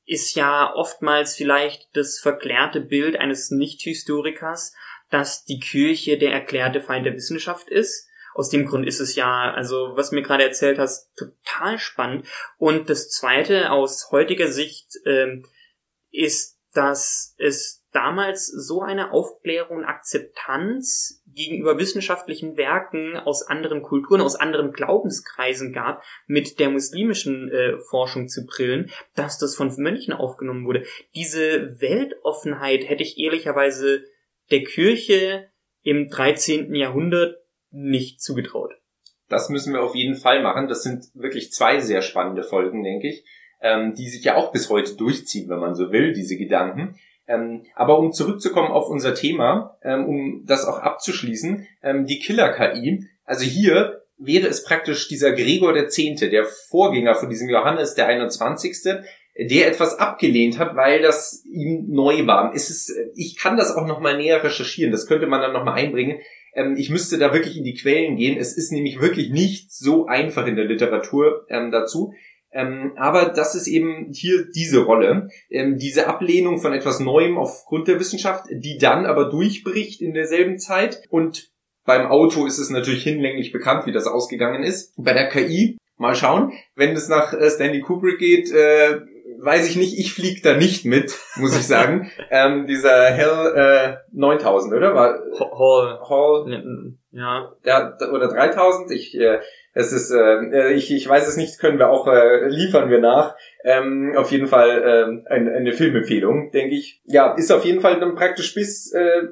ist 0.05 0.35
ja 0.35 0.73
oftmals 0.73 1.35
vielleicht 1.35 1.95
das 1.95 2.19
verklärte 2.19 2.81
Bild 2.81 3.15
eines 3.15 3.51
Nicht-Historikers, 3.51 4.73
dass 5.13 5.45
die 5.45 5.59
Kirche 5.59 6.17
der 6.17 6.33
erklärte 6.33 6.81
Feind 6.81 7.05
der 7.05 7.13
Wissenschaft 7.13 7.69
ist. 7.69 8.09
Aus 8.33 8.49
dem 8.49 8.65
Grund 8.65 8.87
ist 8.87 8.99
es 8.99 9.15
ja, 9.15 9.53
also 9.53 9.91
was 9.93 10.11
mir 10.11 10.23
gerade 10.23 10.43
erzählt 10.43 10.79
hast, 10.79 11.15
total 11.15 11.77
spannend. 11.77 12.25
Und 12.57 12.89
das 12.89 13.09
Zweite 13.09 13.71
aus 13.71 14.09
heutiger 14.09 14.47
Sicht 14.47 14.87
ähm, 15.05 15.45
ist, 16.09 16.57
dass 16.73 17.35
es 17.37 17.85
damals 17.91 18.47
so 18.47 18.81
eine 18.81 19.11
Aufklärung 19.11 19.77
und 19.77 19.85
Akzeptanz 19.85 21.21
gegenüber 21.27 21.77
wissenschaftlichen 21.77 22.57
Werken 22.57 23.15
aus 23.15 23.43
anderen 23.43 23.83
Kulturen, 23.83 24.21
aus 24.21 24.35
anderen 24.35 24.71
Glaubenskreisen 24.71 25.73
gab, 25.73 26.03
mit 26.25 26.57
der 26.57 26.71
muslimischen 26.71 27.51
äh, 27.51 27.77
Forschung 27.91 28.29
zu 28.29 28.47
brillen, 28.47 28.89
dass 29.13 29.37
das 29.37 29.55
von 29.55 29.71
Mönchen 29.77 30.13
aufgenommen 30.13 30.65
wurde. 30.65 30.85
Diese 31.13 31.79
Weltoffenheit 31.79 32.89
hätte 32.89 33.03
ich 33.03 33.19
ehrlicherweise 33.19 34.05
der 34.51 34.63
Kirche 34.63 35.49
im 35.81 36.09
13. 36.09 36.73
Jahrhundert 36.73 37.37
nicht 37.71 38.21
zugetraut. 38.21 38.73
Das 39.29 39.49
müssen 39.49 39.73
wir 39.73 39.81
auf 39.81 39.95
jeden 39.95 40.15
Fall 40.15 40.43
machen. 40.43 40.67
Das 40.67 40.83
sind 40.83 41.05
wirklich 41.13 41.51
zwei 41.51 41.79
sehr 41.79 42.01
spannende 42.01 42.43
Folgen, 42.43 42.83
denke 42.83 43.09
ich, 43.09 43.25
ähm, 43.61 43.95
die 43.95 44.09
sich 44.09 44.23
ja 44.23 44.35
auch 44.35 44.51
bis 44.51 44.69
heute 44.69 44.95
durchziehen, 44.95 45.49
wenn 45.49 45.59
man 45.59 45.75
so 45.75 45.91
will, 45.91 46.13
diese 46.13 46.37
Gedanken. 46.37 46.99
Ähm, 47.27 47.65
aber 47.73 47.99
um 47.99 48.11
zurückzukommen 48.11 48.71
auf 48.71 48.89
unser 48.89 49.15
Thema, 49.15 49.77
ähm, 49.81 50.05
um 50.05 50.45
das 50.45 50.65
auch 50.65 50.79
abzuschließen, 50.79 51.67
die 52.05 52.19
Killer-KI. 52.19 53.07
Also 53.25 53.45
hier 53.45 54.03
wäre 54.17 54.47
es 54.47 54.63
praktisch 54.63 55.07
dieser 55.07 55.31
Gregor 55.31 55.73
der 55.73 55.89
Zehnte, 55.89 56.29
der 56.29 56.45
Vorgänger 56.45 57.15
von 57.15 57.29
diesem 57.29 57.49
Johannes 57.49 57.95
der 57.95 58.07
21., 58.07 58.75
der 59.35 59.67
etwas 59.67 59.97
abgelehnt 59.97 60.59
hat, 60.59 60.75
weil 60.75 61.01
das 61.01 61.43
ihm 61.45 61.87
neu 61.89 62.27
war. 62.27 62.53
Es 62.53 62.69
ist, 62.69 62.93
ich 63.15 63.37
kann 63.37 63.57
das 63.57 63.75
auch 63.75 63.87
nochmal 63.87 64.17
näher 64.17 64.43
recherchieren, 64.43 64.91
das 64.91 65.07
könnte 65.07 65.27
man 65.27 65.41
dann 65.41 65.53
nochmal 65.53 65.75
einbringen. 65.75 66.19
Ähm, 66.53 66.75
ich 66.77 66.89
müsste 66.89 67.17
da 67.17 67.33
wirklich 67.33 67.57
in 67.57 67.63
die 67.63 67.73
Quellen 67.73 68.15
gehen. 68.15 68.37
Es 68.37 68.55
ist 68.55 68.71
nämlich 68.71 69.01
wirklich 69.01 69.31
nicht 69.31 69.71
so 69.71 70.05
einfach 70.05 70.45
in 70.45 70.55
der 70.55 70.65
Literatur 70.65 71.45
ähm, 71.49 71.71
dazu. 71.71 72.13
Ähm, 72.51 72.93
aber 72.97 73.29
das 73.29 73.55
ist 73.55 73.67
eben 73.67 74.11
hier 74.11 74.45
diese 74.55 74.83
Rolle, 74.83 75.29
ähm, 75.49 75.77
diese 75.77 76.05
Ablehnung 76.05 76.59
von 76.59 76.73
etwas 76.73 76.99
Neuem 76.99 77.39
aufgrund 77.39 77.87
der 77.87 77.99
Wissenschaft, 77.99 78.45
die 78.51 78.77
dann 78.77 79.07
aber 79.07 79.29
durchbricht 79.31 80.01
in 80.01 80.13
derselben 80.13 80.59
Zeit. 80.59 81.01
Und 81.09 81.49
beim 81.85 82.05
Auto 82.05 82.45
ist 82.45 82.59
es 82.59 82.69
natürlich 82.69 83.03
hinlänglich 83.03 83.51
bekannt, 83.51 83.87
wie 83.87 83.91
das 83.91 84.05
ausgegangen 84.05 84.63
ist. 84.63 84.93
Bei 84.97 85.13
der 85.13 85.29
KI, 85.29 85.77
mal 85.97 86.15
schauen, 86.15 86.53
wenn 86.75 86.95
es 86.95 87.09
nach 87.09 87.33
äh, 87.33 87.49
Stanley 87.49 87.81
Kubrick 87.81 88.19
geht, 88.19 88.51
äh, 88.51 88.99
weiß 89.43 89.69
ich 89.69 89.75
nicht, 89.75 89.97
ich 89.97 90.13
flieg 90.13 90.43
da 90.43 90.55
nicht 90.55 90.85
mit, 90.85 91.17
muss 91.35 91.57
ich 91.57 91.67
sagen. 91.67 92.11
ähm, 92.31 92.67
dieser 92.67 93.05
Hell 93.05 93.53
äh, 93.55 93.95
9000, 94.11 94.73
oder? 94.73 94.95
War, 94.95 95.19
Hall. 95.39 95.99
Hall. 96.09 96.95
Ja. 97.11 97.53
ja. 97.63 97.97
Oder 98.11 98.27
3000, 98.27 98.91
ich... 98.91 99.17
Äh, 99.19 99.39
es 99.75 99.91
ist, 99.91 100.11
äh, 100.11 100.73
ich, 100.73 100.91
ich 100.91 101.07
weiß 101.09 101.27
es 101.27 101.35
nicht, 101.35 101.57
können 101.57 101.79
wir 101.79 101.89
auch, 101.89 102.07
äh, 102.07 102.47
liefern 102.47 102.91
wir 102.91 102.99
nach. 102.99 103.35
Ähm, 103.63 104.13
auf 104.15 104.31
jeden 104.31 104.45
Fall 104.47 104.69
äh, 104.69 105.31
eine, 105.31 105.51
eine 105.51 105.73
Filmempfehlung, 105.73 106.51
denke 106.51 106.75
ich. 106.75 107.01
Ja, 107.05 107.33
ist 107.33 107.51
auf 107.51 107.65
jeden 107.65 107.81
Fall 107.81 107.99
dann 107.99 108.13
praktisch 108.13 108.53
bis, 108.53 108.93
äh, 108.93 109.23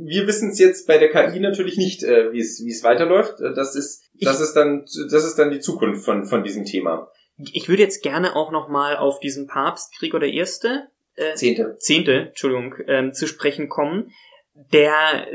wir 0.00 0.26
wissen 0.26 0.50
es 0.50 0.58
jetzt 0.58 0.86
bei 0.86 0.96
der 0.96 1.10
KI 1.10 1.40
natürlich 1.40 1.76
nicht, 1.76 2.02
äh, 2.02 2.32
wie 2.32 2.40
es 2.40 2.62
wie 2.64 2.70
es 2.70 2.82
weiterläuft. 2.82 3.40
Äh, 3.40 3.52
das 3.54 3.76
ist, 3.76 4.04
das 4.20 4.40
ist 4.40 4.54
dann, 4.54 4.86
das 5.10 5.24
ist 5.24 5.38
dann 5.38 5.50
die 5.50 5.60
Zukunft 5.60 6.04
von 6.04 6.24
von 6.24 6.42
diesem 6.42 6.64
Thema. 6.64 7.10
Ich 7.38 7.68
würde 7.68 7.82
jetzt 7.82 8.02
gerne 8.02 8.34
auch 8.34 8.50
noch 8.50 8.68
mal 8.68 8.96
auf 8.96 9.20
diesen 9.20 9.46
Papst 9.46 9.96
Gregor 9.98 10.20
der 10.20 10.32
Erste, 10.32 10.88
äh, 11.14 11.34
Zehnte, 11.34 11.76
Zehnte, 11.78 12.28
Entschuldigung, 12.28 12.74
ähm, 12.86 13.12
zu 13.12 13.26
sprechen 13.26 13.68
kommen, 13.68 14.10
der 14.72 15.26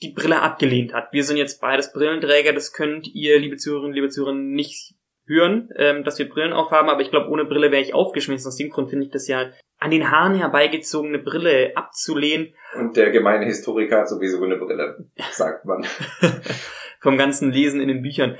die 0.00 0.12
Brille 0.12 0.40
abgelehnt 0.40 0.94
hat. 0.94 1.12
Wir 1.12 1.24
sind 1.24 1.36
jetzt 1.36 1.60
beides 1.60 1.92
Brillenträger, 1.92 2.52
das 2.52 2.72
könnt 2.72 3.08
ihr, 3.14 3.38
liebe 3.38 3.56
Zuhörerinnen, 3.56 3.94
liebe 3.94 4.08
Zuhörer, 4.08 4.34
nicht 4.34 4.94
hören, 5.26 5.68
ähm, 5.76 6.04
dass 6.04 6.18
wir 6.18 6.28
Brillen 6.28 6.52
aufhaben, 6.52 6.88
aber 6.88 7.02
ich 7.02 7.10
glaube, 7.10 7.28
ohne 7.28 7.44
Brille 7.44 7.70
wäre 7.70 7.82
ich 7.82 7.94
aufgeschmissen. 7.94 8.48
Aus 8.48 8.56
dem 8.56 8.70
Grund 8.70 8.90
finde 8.90 9.06
ich 9.06 9.12
das 9.12 9.28
ja 9.28 9.50
an 9.78 9.90
den 9.90 10.10
Haaren 10.10 10.34
herbeigezogene 10.34 11.18
Brille 11.18 11.72
abzulehnen. 11.76 12.54
Und 12.78 12.96
der 12.96 13.10
gemeine 13.10 13.44
Historiker 13.44 14.00
hat 14.00 14.08
sowieso 14.08 14.42
eine 14.42 14.56
Brille, 14.56 15.06
sagt 15.30 15.64
man. 15.64 15.86
Vom 17.00 17.18
ganzen 17.18 17.52
Lesen 17.52 17.80
in 17.80 17.88
den 17.88 18.02
Büchern. 18.02 18.38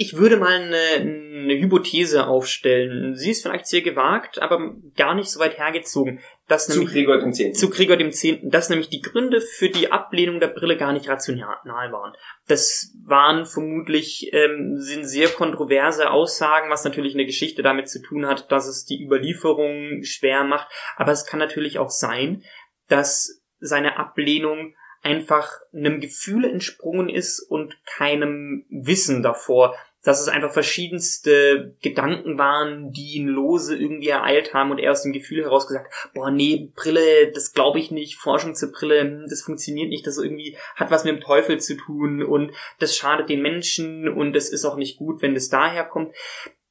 Ich 0.00 0.16
würde 0.16 0.36
mal 0.36 0.52
eine, 0.52 0.76
eine 1.02 1.58
Hypothese 1.58 2.28
aufstellen. 2.28 3.16
Sie 3.16 3.32
ist 3.32 3.42
vielleicht 3.42 3.66
sehr 3.66 3.82
gewagt, 3.82 4.40
aber 4.40 4.76
gar 4.96 5.16
nicht 5.16 5.28
so 5.28 5.40
weit 5.40 5.58
hergezogen. 5.58 6.20
Dass 6.46 6.68
zu 6.68 6.78
nämlich, 6.78 6.94
Gregor 6.94 7.18
dem 7.18 7.32
Zehnten. 7.32 7.56
Zu 7.56 7.68
Gregor 7.68 7.96
dem 7.96 8.12
Zehnten. 8.12 8.48
Dass 8.50 8.70
nämlich 8.70 8.90
die 8.90 9.00
Gründe 9.00 9.40
für 9.40 9.70
die 9.70 9.90
Ablehnung 9.90 10.38
der 10.38 10.48
Brille 10.48 10.76
gar 10.76 10.92
nicht 10.92 11.08
rational 11.08 11.90
waren. 11.90 12.12
Das 12.46 12.94
waren 13.04 13.44
vermutlich 13.44 14.30
ähm, 14.32 14.76
sind 14.78 15.04
sehr 15.04 15.30
kontroverse 15.30 16.10
Aussagen, 16.12 16.70
was 16.70 16.84
natürlich 16.84 17.14
eine 17.14 17.26
Geschichte 17.26 17.62
damit 17.64 17.88
zu 17.88 18.00
tun 18.00 18.24
hat, 18.24 18.52
dass 18.52 18.68
es 18.68 18.84
die 18.84 19.04
Überlieferung 19.04 20.04
schwer 20.04 20.44
macht. 20.44 20.68
Aber 20.94 21.10
es 21.10 21.26
kann 21.26 21.40
natürlich 21.40 21.80
auch 21.80 21.90
sein, 21.90 22.44
dass 22.86 23.42
seine 23.58 23.98
Ablehnung 23.98 24.76
einfach 25.02 25.50
einem 25.72 26.00
Gefühl 26.00 26.44
entsprungen 26.44 27.08
ist 27.08 27.40
und 27.40 27.76
keinem 27.84 28.64
Wissen 28.68 29.22
davor 29.22 29.76
dass 30.02 30.20
es 30.20 30.28
einfach 30.28 30.52
verschiedenste 30.52 31.74
Gedanken 31.82 32.38
waren, 32.38 32.92
die 32.92 33.16
ihn 33.16 33.26
lose 33.26 33.76
irgendwie 33.76 34.08
ereilt 34.08 34.54
haben 34.54 34.70
und 34.70 34.78
er 34.78 34.92
aus 34.92 35.02
dem 35.02 35.12
Gefühl 35.12 35.42
heraus 35.42 35.66
gesagt, 35.66 35.92
boah, 36.14 36.30
nee, 36.30 36.70
Brille, 36.74 37.32
das 37.32 37.52
glaube 37.52 37.78
ich 37.78 37.90
nicht, 37.90 38.16
Forschung 38.16 38.54
zur 38.54 38.70
Brille, 38.70 39.00
hm, 39.00 39.26
das 39.28 39.42
funktioniert 39.42 39.88
nicht, 39.88 40.06
das 40.06 40.18
irgendwie 40.18 40.56
hat 40.76 40.90
was 40.90 41.04
mit 41.04 41.14
dem 41.14 41.20
Teufel 41.20 41.58
zu 41.58 41.76
tun 41.76 42.22
und 42.22 42.52
das 42.78 42.96
schadet 42.96 43.28
den 43.28 43.42
Menschen 43.42 44.08
und 44.08 44.36
es 44.36 44.50
ist 44.50 44.64
auch 44.64 44.76
nicht 44.76 44.98
gut, 44.98 45.20
wenn 45.20 45.34
das 45.34 45.48
daher 45.48 45.84
kommt. 45.84 46.14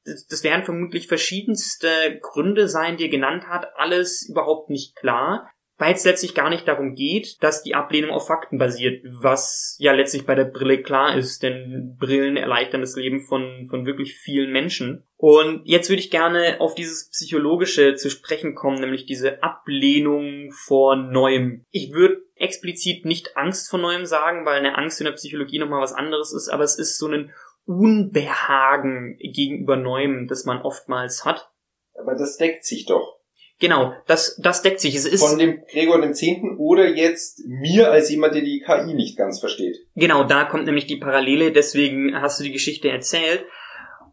Das, 0.04 0.26
das 0.26 0.42
werden 0.42 0.64
vermutlich 0.64 1.06
verschiedenste 1.06 2.18
Gründe 2.22 2.66
sein, 2.68 2.96
die 2.96 3.04
er 3.04 3.10
genannt 3.10 3.46
hat, 3.46 3.76
alles 3.76 4.26
überhaupt 4.26 4.70
nicht 4.70 4.96
klar 4.96 5.50
weil 5.78 5.94
es 5.94 6.04
letztlich 6.04 6.34
gar 6.34 6.50
nicht 6.50 6.66
darum 6.66 6.94
geht, 6.94 7.42
dass 7.42 7.62
die 7.62 7.76
Ablehnung 7.76 8.10
auf 8.10 8.26
Fakten 8.26 8.58
basiert, 8.58 9.04
was 9.20 9.76
ja 9.78 9.92
letztlich 9.92 10.26
bei 10.26 10.34
der 10.34 10.44
Brille 10.44 10.82
klar 10.82 11.16
ist, 11.16 11.44
denn 11.44 11.96
Brillen 11.98 12.36
erleichtern 12.36 12.80
das 12.80 12.96
Leben 12.96 13.22
von, 13.22 13.66
von 13.70 13.86
wirklich 13.86 14.16
vielen 14.16 14.50
Menschen. 14.50 15.06
Und 15.16 15.62
jetzt 15.64 15.88
würde 15.88 16.00
ich 16.00 16.10
gerne 16.10 16.56
auf 16.60 16.74
dieses 16.74 17.10
Psychologische 17.10 17.94
zu 17.94 18.10
sprechen 18.10 18.56
kommen, 18.56 18.80
nämlich 18.80 19.06
diese 19.06 19.42
Ablehnung 19.42 20.52
vor 20.52 20.96
Neuem. 20.96 21.64
Ich 21.70 21.92
würde 21.92 22.22
explizit 22.34 23.04
nicht 23.04 23.36
Angst 23.36 23.70
vor 23.70 23.78
Neuem 23.78 24.04
sagen, 24.04 24.44
weil 24.44 24.58
eine 24.58 24.76
Angst 24.76 25.00
in 25.00 25.04
der 25.04 25.12
Psychologie 25.12 25.60
nochmal 25.60 25.82
was 25.82 25.92
anderes 25.92 26.32
ist, 26.32 26.48
aber 26.48 26.64
es 26.64 26.76
ist 26.76 26.98
so 26.98 27.06
ein 27.06 27.32
Unbehagen 27.66 29.16
gegenüber 29.18 29.76
Neuem, 29.76 30.26
das 30.26 30.44
man 30.44 30.60
oftmals 30.62 31.24
hat. 31.24 31.50
Aber 31.94 32.14
das 32.14 32.36
deckt 32.36 32.64
sich 32.64 32.86
doch. 32.86 33.17
Genau, 33.60 33.92
das, 34.06 34.38
das 34.40 34.62
deckt 34.62 34.80
sich. 34.80 34.94
Es 34.94 35.04
ist 35.04 35.20
Von 35.20 35.38
dem 35.38 35.64
Gregor 35.70 36.00
dem 36.00 36.14
Zehnten 36.14 36.56
oder 36.58 36.86
jetzt 36.86 37.42
mir 37.46 37.90
als 37.90 38.08
jemand, 38.08 38.34
der 38.34 38.42
die 38.42 38.62
KI 38.64 38.94
nicht 38.94 39.18
ganz 39.18 39.40
versteht. 39.40 39.76
Genau, 39.96 40.24
da 40.24 40.44
kommt 40.44 40.66
nämlich 40.66 40.86
die 40.86 40.98
Parallele, 40.98 41.50
deswegen 41.50 42.20
hast 42.20 42.38
du 42.38 42.44
die 42.44 42.52
Geschichte 42.52 42.88
erzählt. 42.88 43.44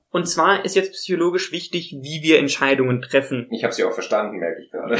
Und 0.10 0.28
zwar 0.28 0.66
ist 0.66 0.76
jetzt 0.76 0.94
psychologisch 0.94 1.52
wichtig, 1.52 1.96
wie 2.02 2.24
wir 2.24 2.40
Entscheidungen 2.40 3.02
treffen. 3.02 3.48
Ich 3.52 3.64
habe 3.64 3.74
sie 3.74 3.84
auch 3.84 3.94
verstanden, 3.94 4.38
merke 4.38 4.64
ich 4.64 4.72
gerade. 4.72 4.96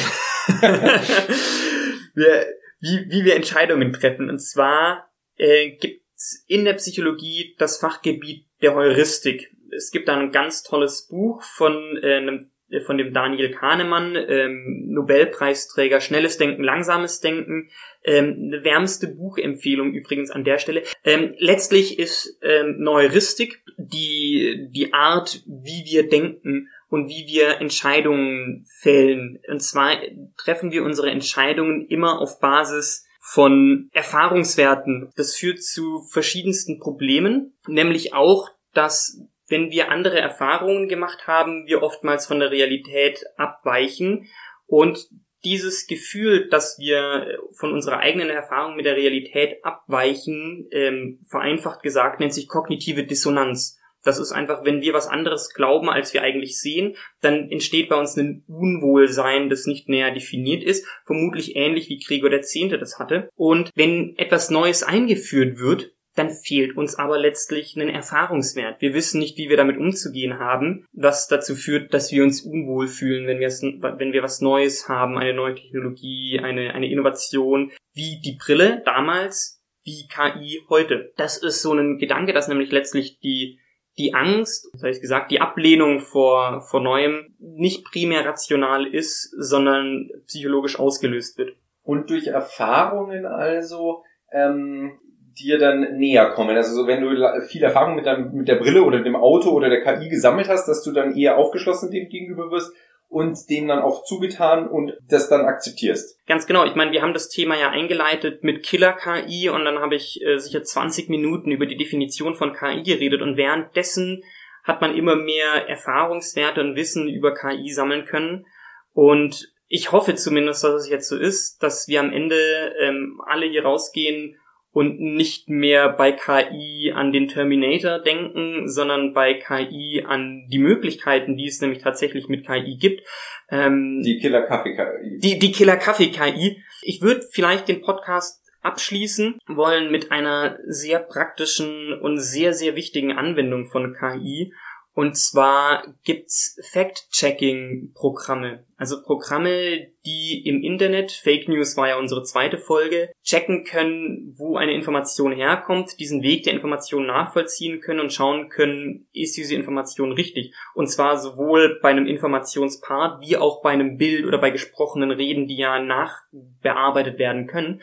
wie, 2.82 3.06
wie 3.10 3.26
wir 3.26 3.36
Entscheidungen 3.36 3.94
treffen. 3.94 4.30
Und 4.30 4.40
zwar 4.40 5.10
äh, 5.38 5.72
gibt 5.72 6.04
es 6.16 6.44
in 6.48 6.66
der 6.66 6.74
Psychologie 6.74 7.56
das 7.58 7.78
Fachgebiet 7.78 8.46
der 8.62 8.76
Heuristik. 8.76 9.52
Es 9.76 9.92
gibt 9.92 10.08
da 10.08 10.18
ein 10.18 10.32
ganz 10.32 10.64
tolles 10.64 11.08
Buch 11.08 11.42
von 11.42 11.98
äh, 12.04 12.18
einem 12.18 12.52
von 12.86 12.98
dem 12.98 13.14
Daniel 13.14 13.52
Kahnemann, 13.52 14.16
ähm, 14.16 14.86
Nobelpreisträger, 14.88 16.02
Schnelles 16.02 16.38
Denken, 16.38 16.64
Langsames 16.64 17.20
Denken, 17.20 17.70
ähm, 18.04 18.52
eine 18.54 18.64
wärmste 18.64 19.08
Buchempfehlung 19.08 19.94
übrigens 19.94 20.32
an 20.32 20.44
der 20.44 20.58
Stelle. 20.58 20.84
Ähm, 21.04 21.36
letztlich 21.38 22.00
ist 22.00 22.40
ähm, 22.42 22.78
Neuristik 22.80 23.64
die, 23.78 24.68
die 24.72 24.94
Art, 24.94 25.44
wie 25.46 25.84
wir 25.86 26.10
denken 26.10 26.70
und 26.90 27.10
wie 27.10 27.26
wir 27.28 27.62
Entscheidungen 27.62 28.66
fällen. 28.80 29.40
Und 29.48 29.62
zwar 29.62 29.98
treffen 30.38 30.72
wir 30.72 30.84
unsere 30.84 31.10
Entscheidungen 31.10 31.88
immer 31.88 32.20
auf 32.20 32.40
Basis 32.40 33.06
von 33.20 33.90
Erfahrungswerten. 33.92 35.12
Das 35.16 35.36
führt 35.36 35.64
zu 35.64 36.04
verschiedensten 36.12 36.80
Problemen, 36.80 37.58
nämlich 37.68 38.14
auch, 38.14 38.50
dass 38.74 39.20
wenn 39.48 39.70
wir 39.72 39.92
andere 39.92 40.20
Erfahrungen 40.20 40.88
gemacht 40.88 41.28
haben, 41.28 41.66
wir 41.68 41.84
oftmals 41.84 42.26
von 42.26 42.40
der 42.40 42.52
Realität 42.52 43.24
abweichen 43.38 44.28
und 44.66 45.08
dieses 45.44 45.86
Gefühl, 45.86 46.50
dass 46.50 46.78
wir 46.80 47.38
von 47.54 47.72
unserer 47.72 48.00
eigenen 48.00 48.30
Erfahrung 48.30 48.76
mit 48.76 48.86
der 48.86 48.96
Realität 48.96 49.64
abweichen, 49.64 50.68
ähm, 50.72 51.20
vereinfacht 51.30 51.84
gesagt, 51.84 52.20
nennt 52.20 52.34
sich 52.34 52.48
kognitive 52.48 53.04
Dissonanz. 53.04 53.80
Das 54.04 54.20
ist 54.20 54.32
einfach, 54.32 54.64
wenn 54.64 54.82
wir 54.82 54.94
was 54.94 55.08
anderes 55.08 55.54
glauben, 55.54 55.90
als 55.90 56.14
wir 56.14 56.22
eigentlich 56.22 56.60
sehen, 56.60 56.96
dann 57.22 57.50
entsteht 57.50 57.90
bei 57.90 57.96
uns 57.96 58.16
ein 58.16 58.44
Unwohlsein, 58.48 59.50
das 59.50 59.66
nicht 59.66 59.90
näher 59.90 60.12
definiert 60.12 60.64
ist, 60.64 60.86
vermutlich 61.06 61.56
ähnlich 61.56 61.90
wie 61.90 61.98
Gregor 61.98 62.42
Zehnte 62.42 62.78
das 62.78 63.00
hatte. 63.00 63.30
Und 63.36 63.72
wenn 63.76 64.16
etwas 64.18 64.52
Neues 64.52 64.84
eingeführt 64.84 65.58
wird, 65.58 65.95
dann 66.16 66.30
fehlt 66.30 66.78
uns 66.78 66.96
aber 66.96 67.18
letztlich 67.18 67.76
ein 67.76 67.90
Erfahrungswert. 67.90 68.82
Wir 68.82 68.94
wissen 68.94 69.20
nicht, 69.20 69.38
wie 69.38 69.50
wir 69.50 69.58
damit 69.58 69.78
umzugehen 69.78 70.40
haben, 70.40 70.86
was 70.94 71.28
dazu 71.28 71.56
führt, 71.56 71.94
dass 71.94 72.12
wir 72.12 72.24
uns 72.24 72.42
unwohl 72.42 72.88
fühlen, 72.88 73.28
wenn 73.28 73.40
wir, 73.40 73.50
wenn 73.50 74.14
wir 74.14 74.24
was 74.24 74.42
Neues 74.42 74.88
haben, 74.88 75.18
eine 75.18 75.34
neue 75.34 75.56
Technologie, 75.56 76.40
eine, 76.42 76.74
eine 76.74 76.90
Innovation, 76.90 77.72
wie 77.94 78.22
die 78.24 78.38
Brille 78.38 78.82
damals, 78.86 79.62
wie 79.84 80.08
KI 80.08 80.64
heute. 80.70 81.14
Das 81.18 81.38
ist 81.38 81.62
so 81.62 81.74
ein 81.74 82.00
Gedanke, 82.00 82.34
dass 82.34 82.48
nämlich 82.48 82.72
letztlich 82.72 83.20
die 83.20 83.60
die 83.98 84.14
Angst, 84.14 84.68
das 84.74 84.84
heißt 84.84 85.02
gesagt, 85.02 85.32
die 85.32 85.40
Ablehnung 85.40 86.00
vor, 86.02 86.62
vor 86.62 86.82
Neuem 86.82 87.34
nicht 87.40 87.86
primär 87.86 88.26
rational 88.26 88.86
ist, 88.86 89.34
sondern 89.38 90.10
psychologisch 90.28 90.78
ausgelöst 90.78 91.38
wird. 91.38 91.56
Und 91.82 92.10
durch 92.10 92.28
Erfahrungen 92.28 93.26
also 93.26 94.04
ähm, 94.32 95.00
dir 95.40 95.60
dann 95.60 95.98
näher 95.98 96.32
kommen? 96.32 96.56
Also 96.56 96.76
so, 96.76 96.88
wenn 96.88 97.02
du 97.02 97.42
viel 97.48 97.64
Erfahrung 97.64 97.96
mit, 97.96 98.06
deinem, 98.06 98.34
mit 98.34 98.48
der 98.48 98.56
Brille 98.56 98.84
oder 98.84 99.02
dem 99.02 99.16
Auto 99.16 99.52
oder 99.52 99.70
der 99.70 99.82
KI 99.82 100.10
gesammelt 100.10 100.50
hast, 100.50 100.68
dass 100.68 100.84
du 100.84 100.92
dann 100.92 101.16
eher 101.16 101.38
aufgeschlossen 101.38 101.92
dem 101.92 102.10
gegenüber 102.10 102.52
wirst 102.52 102.74
und 103.08 103.50
dem 103.50 103.68
dann 103.68 103.80
auch 103.80 104.04
zugetan 104.04 104.68
und 104.68 104.94
das 105.08 105.30
dann 105.30 105.46
akzeptierst. 105.46 106.26
Ganz 106.28 106.48
genau. 106.48 106.66
Ich 106.66 106.76
meine, 106.76 106.92
wir 106.92 107.02
haben 107.02 107.14
das 107.14 107.30
Thema 107.30 107.58
ja 107.58 107.70
eingeleitet 107.70 108.44
mit 108.44 108.64
Killer-KI 108.64 109.50
und 109.50 109.64
dann 109.64 109.80
habe 109.80 109.96
ich 109.96 110.22
äh, 110.26 110.38
sicher 110.38 110.64
20 110.64 111.10
Minuten 111.10 111.52
über 111.52 111.66
die 111.66 111.78
Definition 111.78 112.36
von 112.36 112.54
KI 112.54 112.84
geredet 112.84 113.22
und 113.22 113.38
währenddessen 113.38 114.24
hat 114.64 114.82
man 114.82 114.96
immer 114.96 115.16
mehr 115.16 115.70
Erfahrungswerte 115.70 116.60
und 116.60 116.76
Wissen 116.76 117.08
über 117.08 117.34
KI 117.36 117.72
sammeln 117.72 118.06
können 118.06 118.48
und 118.94 119.54
ich 119.68 119.92
hoffe 119.92 120.16
zumindest, 120.16 120.64
dass 120.64 120.84
es 120.84 120.90
jetzt 120.90 121.10
so 121.10 121.18
ist, 121.18 121.62
dass 121.64 121.88
wir 121.88 122.00
am 122.00 122.12
Ende 122.12 122.36
ähm, 122.80 123.22
alle 123.26 123.46
hier 123.46 123.64
rausgehen 123.64 124.38
und 124.76 125.00
nicht 125.00 125.48
mehr 125.48 125.88
bei 125.88 126.12
KI 126.12 126.92
an 126.94 127.14
den 127.14 127.30
Terminator 127.30 128.00
denken, 128.00 128.68
sondern 128.68 129.14
bei 129.14 129.36
KI 129.36 130.04
an 130.06 130.48
die 130.52 130.58
Möglichkeiten, 130.58 131.38
die 131.38 131.48
es 131.48 131.62
nämlich 131.62 131.82
tatsächlich 131.82 132.28
mit 132.28 132.46
KI 132.46 132.76
gibt. 132.76 133.02
Ähm, 133.50 134.02
die 134.04 134.18
Killer-Kaffee-KI. 134.18 135.20
Die, 135.20 135.40
die 135.40 135.54
Killer-Kaffee-KI. 135.54 136.62
Ich 136.82 137.02
würde 137.02 137.24
vielleicht 137.32 137.70
den 137.70 137.82
Podcast 137.84 138.44
abschließen 138.64 139.40
wollen 139.48 139.92
mit 139.92 140.12
einer 140.12 140.60
sehr 140.66 141.00
praktischen 141.00 141.98
und 142.02 142.20
sehr, 142.20 142.54
sehr 142.54 142.76
wichtigen 142.76 143.14
Anwendung 143.14 143.68
von 143.68 143.96
KI. 143.98 144.52
Und 144.96 145.18
zwar 145.18 145.84
gibt's 146.06 146.58
Fact-Checking-Programme. 146.72 148.64
Also 148.78 149.04
Programme, 149.04 149.90
die 150.06 150.42
im 150.46 150.64
Internet, 150.64 151.12
Fake 151.12 151.50
News 151.50 151.76
war 151.76 151.90
ja 151.90 152.00
unsere 152.00 152.24
zweite 152.24 152.58
Folge, 152.58 153.12
checken 153.22 153.66
können, 153.66 154.34
wo 154.38 154.56
eine 154.56 154.74
Information 154.74 155.34
herkommt, 155.34 156.00
diesen 156.00 156.24
Weg 156.24 156.44
der 156.44 156.54
Information 156.54 157.06
nachvollziehen 157.06 157.82
können 157.82 158.00
und 158.00 158.14
schauen 158.14 158.48
können, 158.48 159.06
ist 159.12 159.36
diese 159.36 159.56
Information 159.56 160.14
richtig. 160.14 160.56
Und 160.76 160.88
zwar 160.88 161.18
sowohl 161.18 161.78
bei 161.82 161.90
einem 161.90 162.08
Informationspart 162.08 163.20
wie 163.20 163.36
auch 163.36 163.62
bei 163.62 163.72
einem 163.72 163.98
Bild 163.98 164.26
oder 164.26 164.38
bei 164.38 164.50
gesprochenen 164.50 165.12
Reden, 165.12 165.46
die 165.46 165.58
ja 165.58 165.78
nachbearbeitet 165.78 167.20
werden 167.20 167.48
können. 167.48 167.82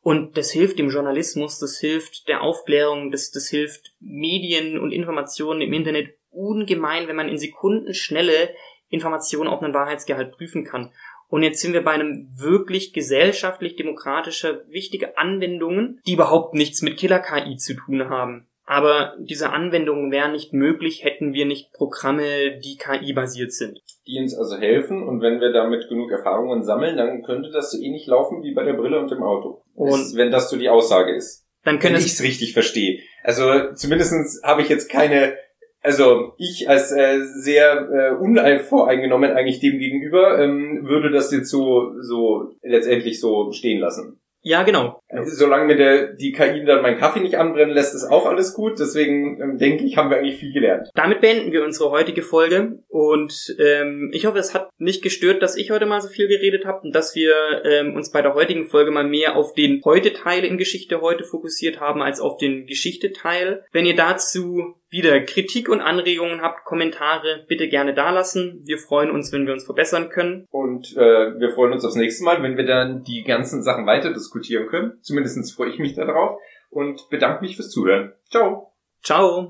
Und 0.00 0.36
das 0.36 0.52
hilft 0.52 0.78
dem 0.78 0.90
Journalismus, 0.90 1.58
das 1.58 1.78
hilft 1.80 2.28
der 2.28 2.42
Aufklärung, 2.42 3.10
das, 3.10 3.32
das 3.32 3.48
hilft 3.48 3.94
Medien 3.98 4.78
und 4.78 4.92
Informationen 4.92 5.60
im 5.60 5.72
Internet 5.72 6.14
ungemein, 6.32 7.08
wenn 7.08 7.16
man 7.16 7.28
in 7.28 7.38
Sekundenschnelle 7.38 8.50
Informationen 8.88 9.48
auf 9.48 9.62
einen 9.62 9.74
Wahrheitsgehalt 9.74 10.32
prüfen 10.36 10.64
kann. 10.64 10.92
Und 11.28 11.42
jetzt 11.42 11.62
sind 11.62 11.72
wir 11.72 11.82
bei 11.82 11.92
einem 11.92 12.28
wirklich 12.36 12.92
gesellschaftlich 12.92 13.76
demokratischer 13.76 14.68
wichtige 14.68 15.16
Anwendungen, 15.16 16.00
die 16.06 16.12
überhaupt 16.12 16.52
nichts 16.52 16.82
mit 16.82 16.98
Killer-KI 16.98 17.56
zu 17.56 17.74
tun 17.74 18.10
haben. 18.10 18.48
Aber 18.64 19.16
diese 19.18 19.50
Anwendungen 19.50 20.12
wären 20.12 20.32
nicht 20.32 20.52
möglich, 20.52 21.04
hätten 21.04 21.32
wir 21.32 21.46
nicht 21.46 21.72
Programme, 21.72 22.58
die 22.58 22.76
KI-basiert 22.76 23.52
sind. 23.52 23.80
Die 24.06 24.18
uns 24.20 24.36
also 24.36 24.56
helfen 24.56 25.02
und 25.02 25.20
wenn 25.20 25.40
wir 25.40 25.52
damit 25.52 25.88
genug 25.88 26.10
Erfahrungen 26.10 26.62
sammeln, 26.62 26.96
dann 26.96 27.22
könnte 27.22 27.50
das 27.50 27.72
so 27.72 27.78
ähnlich 27.82 28.06
laufen 28.06 28.42
wie 28.42 28.54
bei 28.54 28.64
der 28.64 28.74
Brille 28.74 29.00
und 29.00 29.10
dem 29.10 29.22
Auto. 29.22 29.62
Und 29.74 30.14
wenn 30.16 30.30
das 30.30 30.50
so 30.50 30.56
die 30.56 30.68
Aussage 30.68 31.14
ist. 31.14 31.46
Dann 31.64 31.78
können 31.78 31.94
wenn 31.94 32.02
ich 32.02 32.12
es 32.12 32.22
richtig 32.22 32.52
verstehe. 32.52 33.00
Also 33.22 33.72
zumindestens 33.74 34.40
habe 34.44 34.62
ich 34.62 34.68
jetzt 34.68 34.90
keine 34.90 35.36
also 35.82 36.34
ich 36.38 36.68
als 36.68 36.92
äh, 36.92 37.20
sehr 37.22 37.88
äh, 37.90 38.14
unvoreingenommen 38.14 39.32
eigentlich 39.32 39.60
dem 39.60 39.78
gegenüber 39.78 40.38
ähm, 40.38 40.86
würde 40.86 41.10
das 41.10 41.32
jetzt 41.32 41.50
so 41.50 41.92
so 42.00 42.54
letztendlich 42.62 43.20
so 43.20 43.52
stehen 43.52 43.80
lassen. 43.80 44.22
Ja, 44.44 44.64
genau. 44.64 45.00
Solange 45.24 45.66
mir 45.66 45.76
der, 45.76 46.14
die 46.14 46.32
KI 46.32 46.64
dann 46.64 46.82
meinen 46.82 46.98
Kaffee 46.98 47.20
nicht 47.20 47.36
anbrennen 47.36 47.72
lässt, 47.72 47.94
ist 47.94 48.10
auch 48.10 48.26
alles 48.26 48.54
gut. 48.54 48.80
Deswegen 48.80 49.40
ähm, 49.40 49.58
denke 49.58 49.84
ich, 49.84 49.96
haben 49.96 50.10
wir 50.10 50.16
eigentlich 50.16 50.38
viel 50.38 50.52
gelernt. 50.52 50.88
Damit 50.94 51.20
beenden 51.20 51.52
wir 51.52 51.64
unsere 51.64 51.90
heutige 51.90 52.22
Folge 52.22 52.80
und 52.88 53.54
ähm, 53.60 54.10
ich 54.12 54.26
hoffe, 54.26 54.38
es 54.38 54.52
hat 54.52 54.68
nicht 54.78 55.02
gestört, 55.02 55.42
dass 55.42 55.56
ich 55.56 55.70
heute 55.70 55.86
mal 55.86 56.00
so 56.00 56.08
viel 56.08 56.26
geredet 56.26 56.64
habe 56.64 56.80
und 56.82 56.92
dass 56.92 57.14
wir 57.14 57.62
ähm, 57.64 57.94
uns 57.94 58.10
bei 58.10 58.20
der 58.20 58.34
heutigen 58.34 58.66
Folge 58.66 58.90
mal 58.90 59.06
mehr 59.06 59.36
auf 59.36 59.54
den 59.54 59.80
Heute-Teil 59.84 60.44
in 60.44 60.58
Geschichte 60.58 61.00
heute 61.00 61.22
fokussiert 61.22 61.78
haben 61.78 62.02
als 62.02 62.20
auf 62.20 62.36
den 62.36 62.66
Geschichte-Teil. 62.66 63.64
Wenn 63.70 63.86
ihr 63.86 63.96
dazu 63.96 64.74
wieder 64.92 65.18
Kritik 65.20 65.68
und 65.68 65.80
Anregungen 65.80 66.42
habt, 66.42 66.64
Kommentare 66.64 67.44
bitte 67.48 67.68
gerne 67.68 67.94
dalassen. 67.94 68.62
Wir 68.64 68.78
freuen 68.78 69.10
uns, 69.10 69.32
wenn 69.32 69.46
wir 69.46 69.54
uns 69.54 69.64
verbessern 69.64 70.10
können. 70.10 70.46
Und 70.50 70.94
äh, 70.96 71.40
wir 71.40 71.50
freuen 71.54 71.72
uns 71.72 71.84
aufs 71.84 71.96
nächste 71.96 72.24
Mal, 72.24 72.42
wenn 72.42 72.56
wir 72.56 72.66
dann 72.66 73.02
die 73.02 73.24
ganzen 73.24 73.62
Sachen 73.62 73.86
weiter 73.86 74.12
diskutieren 74.12 74.68
können. 74.68 74.98
Zumindest 75.00 75.56
freue 75.56 75.70
ich 75.70 75.78
mich 75.78 75.94
darauf 75.94 76.38
und 76.70 77.08
bedanke 77.10 77.42
mich 77.42 77.56
fürs 77.56 77.70
Zuhören. 77.70 78.12
Ciao. 78.30 78.72
Ciao. 79.02 79.40